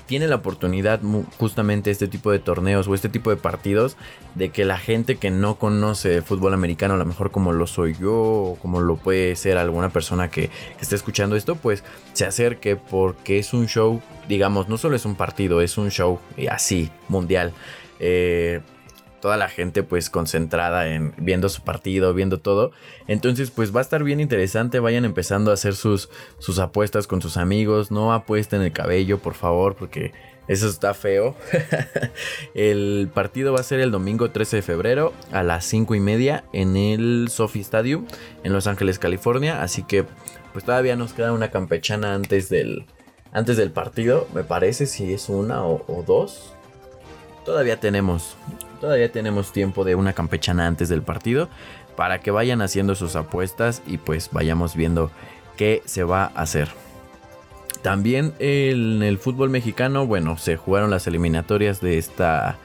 tiene 0.09 0.27
la 0.27 0.37
oportunidad 0.37 1.01
justamente 1.37 1.91
este 1.91 2.07
tipo 2.07 2.31
de 2.31 2.39
torneos 2.39 2.87
o 2.87 2.95
este 2.95 3.09
tipo 3.09 3.29
de 3.29 3.35
partidos 3.35 3.95
de 4.33 4.49
que 4.49 4.65
la 4.65 4.79
gente 4.79 5.17
que 5.17 5.29
no 5.29 5.59
conoce 5.59 6.23
fútbol 6.23 6.55
americano, 6.55 6.95
a 6.95 6.97
lo 6.97 7.05
mejor 7.05 7.29
como 7.29 7.53
lo 7.53 7.67
soy 7.67 7.93
yo 7.93 8.15
o 8.15 8.57
como 8.59 8.81
lo 8.81 8.97
puede 8.97 9.35
ser 9.35 9.59
alguna 9.59 9.89
persona 9.89 10.31
que, 10.31 10.49
esté 10.81 10.95
escuchando 10.95 11.35
esto, 11.35 11.57
pues 11.57 11.83
se 12.13 12.25
acerque 12.25 12.75
porque 12.75 13.37
es 13.37 13.53
un 13.53 13.67
show, 13.67 14.01
digamos, 14.27 14.67
no 14.67 14.79
solo 14.79 14.95
es 14.95 15.05
un 15.05 15.13
partido, 15.13 15.61
es 15.61 15.77
un 15.77 15.91
show 15.91 16.19
así, 16.49 16.89
mundial. 17.07 17.53
Eh, 17.99 18.61
toda 19.21 19.37
la 19.37 19.49
gente 19.49 19.83
pues 19.83 20.09
concentrada 20.09 20.87
en 20.87 21.13
viendo 21.17 21.49
su 21.49 21.63
partido, 21.63 22.13
viendo 22.13 22.39
todo. 22.39 22.71
Entonces 23.07 23.51
pues 23.51 23.75
va 23.75 23.79
a 23.79 23.83
estar 23.83 24.03
bien 24.03 24.19
interesante, 24.19 24.79
vayan 24.79 25.05
empezando 25.05 25.51
a 25.51 25.55
hacer 25.55 25.75
sus, 25.75 26.09
sus 26.37 26.59
apuestas 26.59 27.07
con 27.07 27.21
sus 27.21 27.37
amigos, 27.37 27.91
no 27.91 28.13
apuesten 28.13 28.61
el 28.61 28.71
cabello 28.71 29.19
por 29.19 29.33
favor 29.33 29.75
porque 29.75 30.13
eso 30.49 30.67
está 30.67 30.95
feo. 30.95 31.35
el 32.55 33.09
partido 33.13 33.53
va 33.53 33.59
a 33.59 33.63
ser 33.63 33.79
el 33.79 33.91
domingo 33.91 34.31
13 34.31 34.57
de 34.57 34.61
febrero 34.63 35.13
a 35.31 35.43
las 35.43 35.63
5 35.65 35.93
y 35.93 35.99
media 35.99 36.43
en 36.53 36.75
el 36.75 37.27
Sophie 37.29 37.61
Stadium 37.61 38.07
en 38.43 38.51
Los 38.51 38.65
Ángeles, 38.65 38.97
California. 38.97 39.61
Así 39.61 39.83
que 39.83 40.05
pues 40.51 40.65
todavía 40.65 40.95
nos 40.95 41.13
queda 41.13 41.33
una 41.33 41.51
campechana 41.51 42.15
antes 42.15 42.49
del, 42.49 42.87
antes 43.31 43.57
del 43.57 43.69
partido, 43.71 44.27
me 44.33 44.43
parece 44.43 44.87
si 44.87 45.13
es 45.13 45.29
una 45.29 45.63
o, 45.63 45.85
o 45.87 46.01
dos. 46.01 46.53
Todavía 47.45 47.79
tenemos 47.79 48.35
Todavía 48.79 49.11
tenemos 49.11 49.51
tiempo 49.51 49.83
de 49.83 49.95
una 49.95 50.13
campechana 50.13 50.67
antes 50.67 50.89
del 50.89 51.01
partido 51.01 51.49
para 51.95 52.19
que 52.19 52.31
vayan 52.31 52.61
haciendo 52.61 52.95
sus 52.95 53.15
apuestas 53.15 53.81
y 53.85 53.97
pues 53.97 54.29
vayamos 54.31 54.75
viendo 54.75 55.11
qué 55.57 55.81
se 55.85 56.03
va 56.03 56.31
a 56.33 56.41
hacer. 56.41 56.69
También 57.81 58.33
en 58.39 59.03
el 59.03 59.17
fútbol 59.17 59.49
mexicano, 59.49 60.05
bueno, 60.05 60.37
se 60.37 60.57
jugaron 60.57 60.89
las 60.89 61.07
eliminatorias 61.07 61.81
de 61.81 61.97
esta 61.97 62.57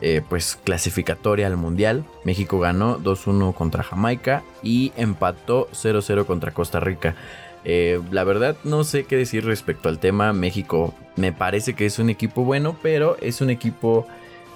eh, 0.00 0.22
pues 0.28 0.58
clasificatoria 0.62 1.46
al 1.46 1.56
mundial. 1.56 2.04
México 2.24 2.58
ganó 2.58 2.98
2-1 2.98 3.54
contra 3.54 3.82
Jamaica 3.82 4.42
y 4.62 4.92
empató 4.96 5.68
0-0 5.72 6.26
contra 6.26 6.52
Costa 6.52 6.80
Rica. 6.80 7.14
Eh, 7.64 8.00
la 8.10 8.24
verdad 8.24 8.56
no 8.64 8.84
sé 8.84 9.04
qué 9.04 9.16
decir 9.16 9.44
respecto 9.44 9.88
al 9.88 9.98
tema. 9.98 10.32
México 10.32 10.94
me 11.16 11.32
parece 11.32 11.74
que 11.74 11.86
es 11.86 11.98
un 11.98 12.10
equipo 12.10 12.44
bueno, 12.44 12.76
pero 12.82 13.16
es 13.20 13.40
un 13.40 13.50
equipo 13.50 14.06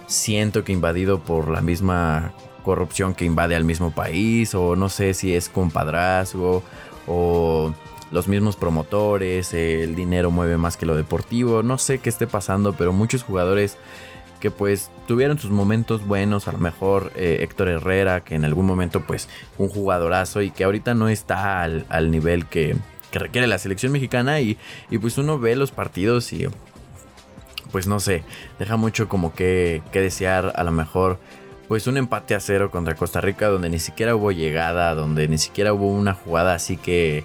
siento 0.09 0.65
que 0.65 0.73
invadido 0.73 1.21
por 1.21 1.49
la 1.49 1.61
misma 1.61 2.33
corrupción 2.65 3.15
que 3.15 3.25
invade 3.25 3.55
al 3.55 3.65
mismo 3.65 3.93
país, 3.93 4.55
o 4.55 4.75
no 4.75 4.89
sé 4.89 5.15
si 5.15 5.35
es 5.35 5.49
compadrazgo, 5.49 6.65
o 7.07 7.73
los 8.11 8.27
mismos 8.27 8.57
promotores, 8.57 9.55
el 9.55 9.95
dinero 9.95 10.31
mueve 10.31 10.57
más 10.57 10.77
que 10.77 10.87
lo 10.87 10.97
deportivo, 10.97 11.63
no 11.63 11.79
sé 11.79 11.99
qué 11.99 12.09
esté 12.09 12.27
pasando, 12.27 12.73
pero 12.73 12.93
muchos 12.93 13.23
jugadores 13.23 13.77
que 14.41 14.51
pues 14.51 14.91
tuvieron 15.07 15.39
sus 15.39 15.51
momentos 15.51 16.07
buenos, 16.07 16.49
a 16.49 16.53
lo 16.53 16.59
mejor 16.59 17.13
eh, 17.17 17.39
Héctor 17.43 17.69
Herrera, 17.69 18.23
que 18.25 18.35
en 18.35 18.45
algún 18.45 18.67
momento 18.67 19.03
pues 19.07 19.29
un 19.59 19.69
jugadorazo 19.69 20.43
y 20.43 20.51
que 20.51 20.65
ahorita 20.65 20.95
no 20.95 21.09
está 21.09 21.63
al, 21.63 22.11
nivel 22.11 22.47
que, 22.47 22.77
requiere 23.13 23.47
la 23.47 23.59
selección 23.59 23.93
mexicana 23.93 24.41
y, 24.41 24.59
y 24.91 24.99
pues 24.99 25.19
uno 25.19 25.39
ve 25.39 25.57
los 25.57 25.71
partidos 25.71 26.33
y 26.33 26.47
pues 27.71 27.87
no 27.87 28.01
sé, 28.01 28.25
deja 28.59 28.77
mucho 28.77 29.09
como 29.09 29.35
que, 29.35 29.83
que 29.93 30.01
desear 30.01 30.53
a 30.57 30.65
lo 30.65 30.73
mejor 30.73 31.19
pues 31.69 31.87
un 31.87 31.99
empate 31.99 32.35
a 32.35 32.41
cero 32.41 32.71
contra 32.71 32.95
Costa 32.95 33.21
Rica 33.21 33.49
donde 33.49 33.69
ni 33.69 33.79
siquiera 33.79 34.17
hubo 34.17 34.33
llegada, 34.33 34.95
donde 34.95 35.29
ni 35.29 35.37
siquiera 35.37 35.75
hubo 35.75 35.89
una 35.89 36.15
jugada 36.15 36.55
así 36.55 36.79
que, 36.79 37.25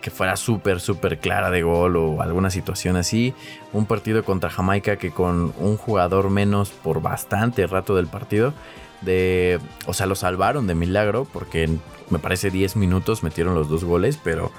que 0.00 0.10
fuera 0.10 0.36
súper, 0.36 0.80
súper 0.80 1.18
clara 1.18 1.50
de 1.50 1.62
gol 1.62 1.96
o 1.96 2.22
alguna 2.22 2.48
situación 2.48 2.96
así. 2.96 3.34
Un 3.74 3.84
partido 3.84 4.24
contra 4.24 4.48
Jamaica 4.48 4.96
que 4.96 5.10
con 5.10 5.52
un 5.58 5.76
jugador 5.76 6.30
menos 6.30 6.70
por 6.70 7.02
bastante 7.02 7.66
rato 7.66 7.94
del 7.94 8.06
partido, 8.06 8.54
de, 9.02 9.60
o 9.86 9.92
sea, 9.92 10.06
lo 10.06 10.14
salvaron 10.14 10.66
de 10.66 10.74
milagro 10.74 11.26
porque 11.30 11.68
me 12.08 12.18
parece 12.18 12.50
10 12.50 12.76
minutos 12.76 13.22
metieron 13.22 13.54
los 13.54 13.68
dos 13.68 13.84
goles, 13.84 14.18
pero 14.22 14.50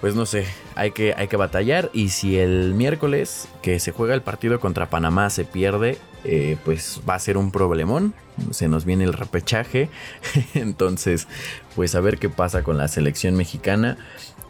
pues 0.00 0.14
no 0.14 0.24
sé, 0.24 0.46
hay 0.76 0.92
que, 0.92 1.14
hay 1.16 1.28
que 1.28 1.36
batallar. 1.36 1.90
Y 1.92 2.08
si 2.08 2.38
el 2.38 2.72
miércoles 2.74 3.48
que 3.62 3.78
se 3.78 3.92
juega 3.92 4.14
el 4.14 4.22
partido 4.22 4.58
contra 4.58 4.88
Panamá 4.88 5.28
se 5.28 5.44
pierde, 5.44 5.98
eh, 6.24 6.56
pues 6.64 7.02
va 7.08 7.14
a 7.14 7.18
ser 7.18 7.36
un 7.36 7.50
problemón. 7.50 8.14
Se 8.50 8.68
nos 8.68 8.86
viene 8.86 9.04
el 9.04 9.12
repechaje. 9.12 9.90
Entonces, 10.54 11.28
pues 11.76 11.94
a 11.94 12.00
ver 12.00 12.18
qué 12.18 12.30
pasa 12.30 12.62
con 12.62 12.78
la 12.78 12.88
selección 12.88 13.34
mexicana. 13.34 13.98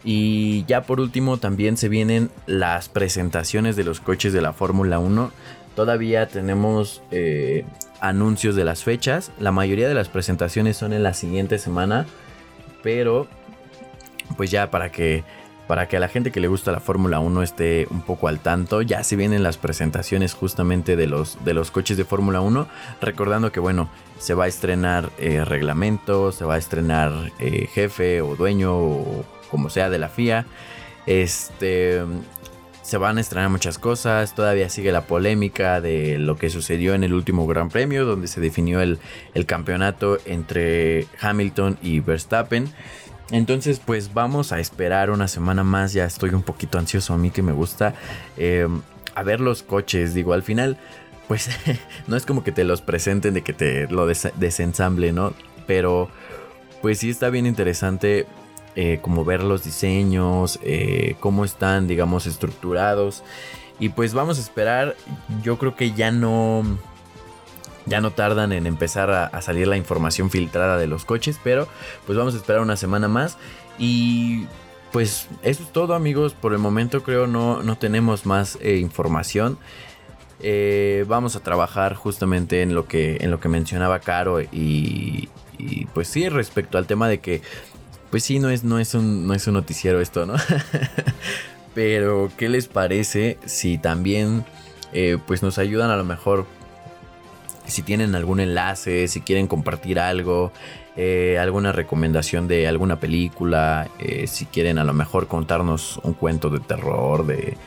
Y 0.03 0.63
ya 0.65 0.83
por 0.83 1.01
último 1.01 1.37
también 1.37 1.75
se 1.75 1.89
vienen 1.89 2.31
las 2.45 2.87
presentaciones 2.87 3.75
de 3.75 3.83
los 3.83 3.99
coches 3.99 4.31
de 4.31 4.41
la 4.41 4.53
Fórmula 4.53 4.99
1. 4.99 5.31
Todavía 5.75 6.27
tenemos 6.27 7.01
eh, 7.11 7.65
anuncios 7.99 8.55
de 8.55 8.63
las 8.63 8.83
fechas. 8.85 9.31
La 9.37 9.51
mayoría 9.51 9.89
de 9.89 9.95
las 9.95 10.07
presentaciones 10.07 10.77
son 10.77 10.93
en 10.93 11.03
la 11.03 11.13
siguiente 11.13 11.59
semana. 11.59 12.05
Pero 12.81 13.27
pues 14.37 14.49
ya 14.49 14.71
para 14.71 14.91
que 14.91 15.23
para 15.71 15.87
que 15.87 15.95
a 15.95 16.01
la 16.01 16.09
gente 16.09 16.33
que 16.33 16.41
le 16.41 16.49
gusta 16.49 16.73
la 16.73 16.81
Fórmula 16.81 17.21
1 17.21 17.43
esté 17.43 17.87
un 17.91 18.01
poco 18.01 18.27
al 18.27 18.41
tanto. 18.41 18.81
Ya 18.81 19.05
se 19.05 19.15
vienen 19.15 19.41
las 19.41 19.55
presentaciones 19.55 20.33
justamente 20.33 20.97
de 20.97 21.07
los, 21.07 21.41
de 21.45 21.53
los 21.53 21.71
coches 21.71 21.95
de 21.95 22.03
Fórmula 22.03 22.41
1. 22.41 22.67
Recordando 22.99 23.53
que 23.53 23.61
bueno, 23.61 23.89
se 24.19 24.33
va 24.33 24.43
a 24.43 24.47
estrenar 24.49 25.11
eh, 25.17 25.45
reglamento, 25.45 26.33
se 26.33 26.43
va 26.43 26.55
a 26.55 26.57
estrenar 26.57 27.31
eh, 27.39 27.69
jefe 27.73 28.21
o 28.21 28.35
dueño 28.35 28.75
o 28.75 29.23
como 29.49 29.69
sea 29.69 29.89
de 29.89 29.97
la 29.97 30.09
FIA. 30.09 30.45
Este... 31.05 32.01
Se 32.81 32.97
van 32.97 33.19
a 33.19 33.21
estrenar 33.21 33.49
muchas 33.49 33.77
cosas, 33.77 34.35
todavía 34.35 34.67
sigue 34.67 34.91
la 34.91 35.05
polémica 35.05 35.79
de 35.79 36.17
lo 36.17 36.35
que 36.35 36.49
sucedió 36.49 36.95
en 36.95 37.05
el 37.05 37.13
último 37.13 37.47
Gran 37.47 37.69
Premio, 37.69 38.05
donde 38.05 38.27
se 38.27 38.41
definió 38.41 38.81
el, 38.81 38.99
el 39.35 39.45
campeonato 39.45 40.17
entre 40.25 41.05
Hamilton 41.21 41.77
y 41.81 42.01
Verstappen. 42.01 42.73
Entonces, 43.31 43.81
pues 43.83 44.13
vamos 44.13 44.51
a 44.51 44.59
esperar 44.59 45.09
una 45.09 45.27
semana 45.27 45.63
más. 45.63 45.93
Ya 45.93 46.05
estoy 46.05 46.31
un 46.31 46.43
poquito 46.43 46.77
ansioso 46.77 47.13
a 47.13 47.17
mí 47.17 47.31
que 47.31 47.41
me 47.41 47.53
gusta 47.53 47.95
eh, 48.37 48.67
a 49.15 49.23
ver 49.23 49.39
los 49.39 49.63
coches. 49.63 50.13
Digo, 50.13 50.33
al 50.33 50.43
final, 50.43 50.77
pues 51.27 51.49
no 52.07 52.17
es 52.17 52.25
como 52.25 52.43
que 52.43 52.51
te 52.51 52.63
los 52.63 52.81
presenten 52.81 53.33
de 53.33 53.41
que 53.41 53.53
te 53.53 53.87
lo 53.87 54.05
desensamble, 54.05 55.13
¿no? 55.13 55.33
Pero, 55.65 56.09
pues 56.81 56.99
sí 56.99 57.09
está 57.09 57.29
bien 57.29 57.45
interesante 57.45 58.27
eh, 58.75 58.99
como 59.01 59.25
ver 59.25 59.43
los 59.43 59.63
diseños, 59.63 60.59
eh, 60.63 61.15
cómo 61.19 61.45
están, 61.45 61.87
digamos, 61.87 62.27
estructurados. 62.27 63.23
Y 63.79 63.89
pues 63.89 64.13
vamos 64.13 64.37
a 64.37 64.41
esperar. 64.41 64.95
Yo 65.41 65.57
creo 65.57 65.75
que 65.75 65.91
ya 65.93 66.11
no 66.11 66.63
ya 67.85 68.01
no 68.01 68.11
tardan 68.11 68.51
en 68.51 68.67
empezar 68.67 69.11
a, 69.11 69.41
salir 69.41 69.67
la 69.67 69.77
información 69.77 70.29
filtrada 70.29 70.77
de 70.77 70.87
los 70.87 71.05
coches, 71.05 71.39
pero 71.43 71.67
pues 72.05 72.17
vamos 72.17 72.33
a 72.33 72.37
esperar 72.37 72.61
una 72.61 72.77
semana 72.77 73.07
más 73.07 73.37
y 73.77 74.45
pues 74.91 75.27
eso 75.41 75.63
es 75.63 75.71
todo 75.71 75.93
amigos, 75.93 76.33
por 76.33 76.53
el 76.53 76.59
momento 76.59 77.03
creo 77.03 77.27
no, 77.27 77.63
no 77.63 77.77
tenemos 77.77 78.25
más 78.25 78.57
eh, 78.61 78.77
información. 78.77 79.57
Eh, 80.43 81.05
vamos 81.07 81.35
a 81.35 81.41
trabajar 81.41 81.93
justamente 81.93 82.63
en 82.63 82.73
lo 82.73 82.87
que, 82.87 83.17
en 83.21 83.29
lo 83.29 83.39
que 83.39 83.47
mencionaba 83.47 83.99
Caro 83.99 84.41
y, 84.41 85.29
pues 85.93 86.07
sí, 86.07 86.27
respecto 86.29 86.79
al 86.79 86.87
tema 86.87 87.07
de 87.07 87.19
que 87.19 87.41
pues 88.09 88.23
sí, 88.23 88.39
no 88.39 88.49
es, 88.49 88.63
no 88.63 88.77
es, 88.79 88.93
un, 88.93 89.25
no 89.25 89.33
es 89.33 89.47
un 89.47 89.53
noticiero 89.53 90.01
esto, 90.01 90.25
¿no? 90.25 90.33
Pero, 91.73 92.29
¿qué 92.37 92.49
les 92.49 92.67
parece 92.67 93.37
si 93.45 93.77
también 93.77 94.43
eh, 94.91 95.17
pues 95.25 95.41
nos 95.41 95.57
ayudan 95.57 95.89
a 95.89 95.95
lo 95.95 96.03
mejor 96.03 96.45
si 97.71 97.81
tienen 97.81 98.13
algún 98.15 98.39
enlace, 98.39 99.07
si 99.07 99.21
quieren 99.21 99.47
compartir 99.47 99.99
algo, 99.99 100.51
eh, 100.95 101.37
alguna 101.39 101.71
recomendación 101.71 102.47
de 102.47 102.67
alguna 102.67 102.99
película, 102.99 103.89
eh, 103.99 104.27
si 104.27 104.45
quieren 104.45 104.77
a 104.77 104.83
lo 104.83 104.93
mejor 104.93 105.27
contarnos 105.27 105.99
un 106.03 106.13
cuento 106.13 106.49
de 106.49 106.59
terror, 106.59 107.25
de, 107.25 107.57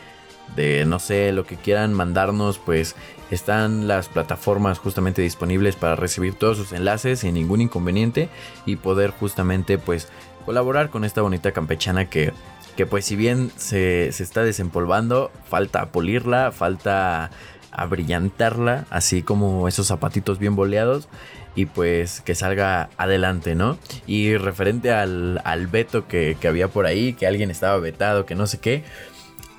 de 0.57 0.85
no 0.85 0.99
sé, 0.99 1.33
lo 1.33 1.45
que 1.45 1.57
quieran 1.57 1.93
mandarnos, 1.93 2.59
pues 2.59 2.95
están 3.31 3.89
las 3.89 4.09
plataformas 4.09 4.79
justamente 4.79 5.23
disponibles 5.23 5.77
para 5.77 5.97
recibir 5.97 6.35
todos 6.35 6.57
sus 6.57 6.73
enlaces 6.73 7.21
sin 7.21 7.35
ningún 7.35 7.61
inconveniente 7.61 8.29
y 8.67 8.77
poder 8.77 9.11
justamente 9.11 9.79
pues 9.79 10.09
colaborar 10.45 10.91
con 10.91 11.05
esta 11.05 11.23
bonita 11.23 11.53
campechana 11.53 12.11
que, 12.11 12.33
que 12.77 12.87
pues 12.87 13.05
si 13.05 13.17
bien 13.17 13.51
se, 13.57 14.13
se 14.13 14.23
está 14.23 14.43
desempolvando, 14.43 15.31
falta 15.49 15.87
pulirla, 15.87 16.53
falta 16.53 17.31
a 17.75 17.87
brillantarla, 17.87 18.87
así 18.91 19.23
como 19.23 19.69
esos 19.69 19.89
zapatitos 19.89 20.39
bien 20.39 20.57
boleados 20.57 21.09
y 21.57 21.67
pues 21.67 22.21
que 22.21 22.35
salga 22.35 22.91
adelante, 22.97 23.55
¿no? 23.55 23.79
Y 24.07 24.37
referente 24.37 24.93
al, 24.93 25.41
al 25.45 25.67
veto 25.67 26.09
que, 26.09 26.37
había 26.47 26.69
por 26.69 26.87
ahí, 26.87 27.15
que 27.15 27.27
alguien 27.27 27.51
estaba 27.51 27.79
vetado, 27.79 28.27
que 28.27 28.35
no 28.35 28.47
sé 28.47 28.59
qué, 28.59 28.83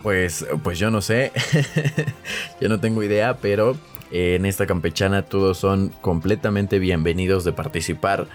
pues, 0.04 0.46
pues 0.64 0.78
yo 0.78 0.92
no 0.92 1.02
sé, 1.02 1.32
yo 2.62 2.70
no 2.70 2.80
tengo 2.80 3.02
idea, 3.02 3.38
pero 3.38 3.78
en 4.12 4.46
esta 4.46 4.66
campechana 4.66 5.24
todos 5.24 5.58
son 5.58 5.90
completamente 6.02 6.80
bienvenidos 6.80 7.44
de 7.44 7.54
participar. 7.54 8.28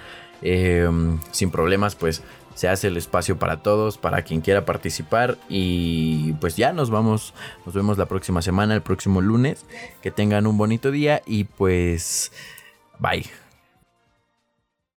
Em, 0.42 1.18
sin 1.32 1.50
problemas, 1.50 1.96
pues 1.96 2.22
se 2.54 2.68
hace 2.68 2.88
el 2.88 2.96
espacio 2.96 3.38
para 3.38 3.62
todos, 3.62 3.98
para 3.98 4.22
quien 4.22 4.40
quiera 4.40 4.64
participar 4.64 5.38
y 5.48 6.32
pues 6.34 6.56
ya 6.56 6.72
nos 6.72 6.90
vamos, 6.90 7.34
nos 7.64 7.74
vemos 7.74 7.98
la 7.98 8.06
próxima 8.06 8.42
semana, 8.42 8.74
el 8.74 8.82
próximo 8.82 9.20
lunes, 9.20 9.64
que 10.02 10.10
tengan 10.10 10.46
un 10.46 10.58
bonito 10.58 10.90
día 10.90 11.22
y 11.26 11.44
pues 11.44 12.32
bye. 12.98 13.24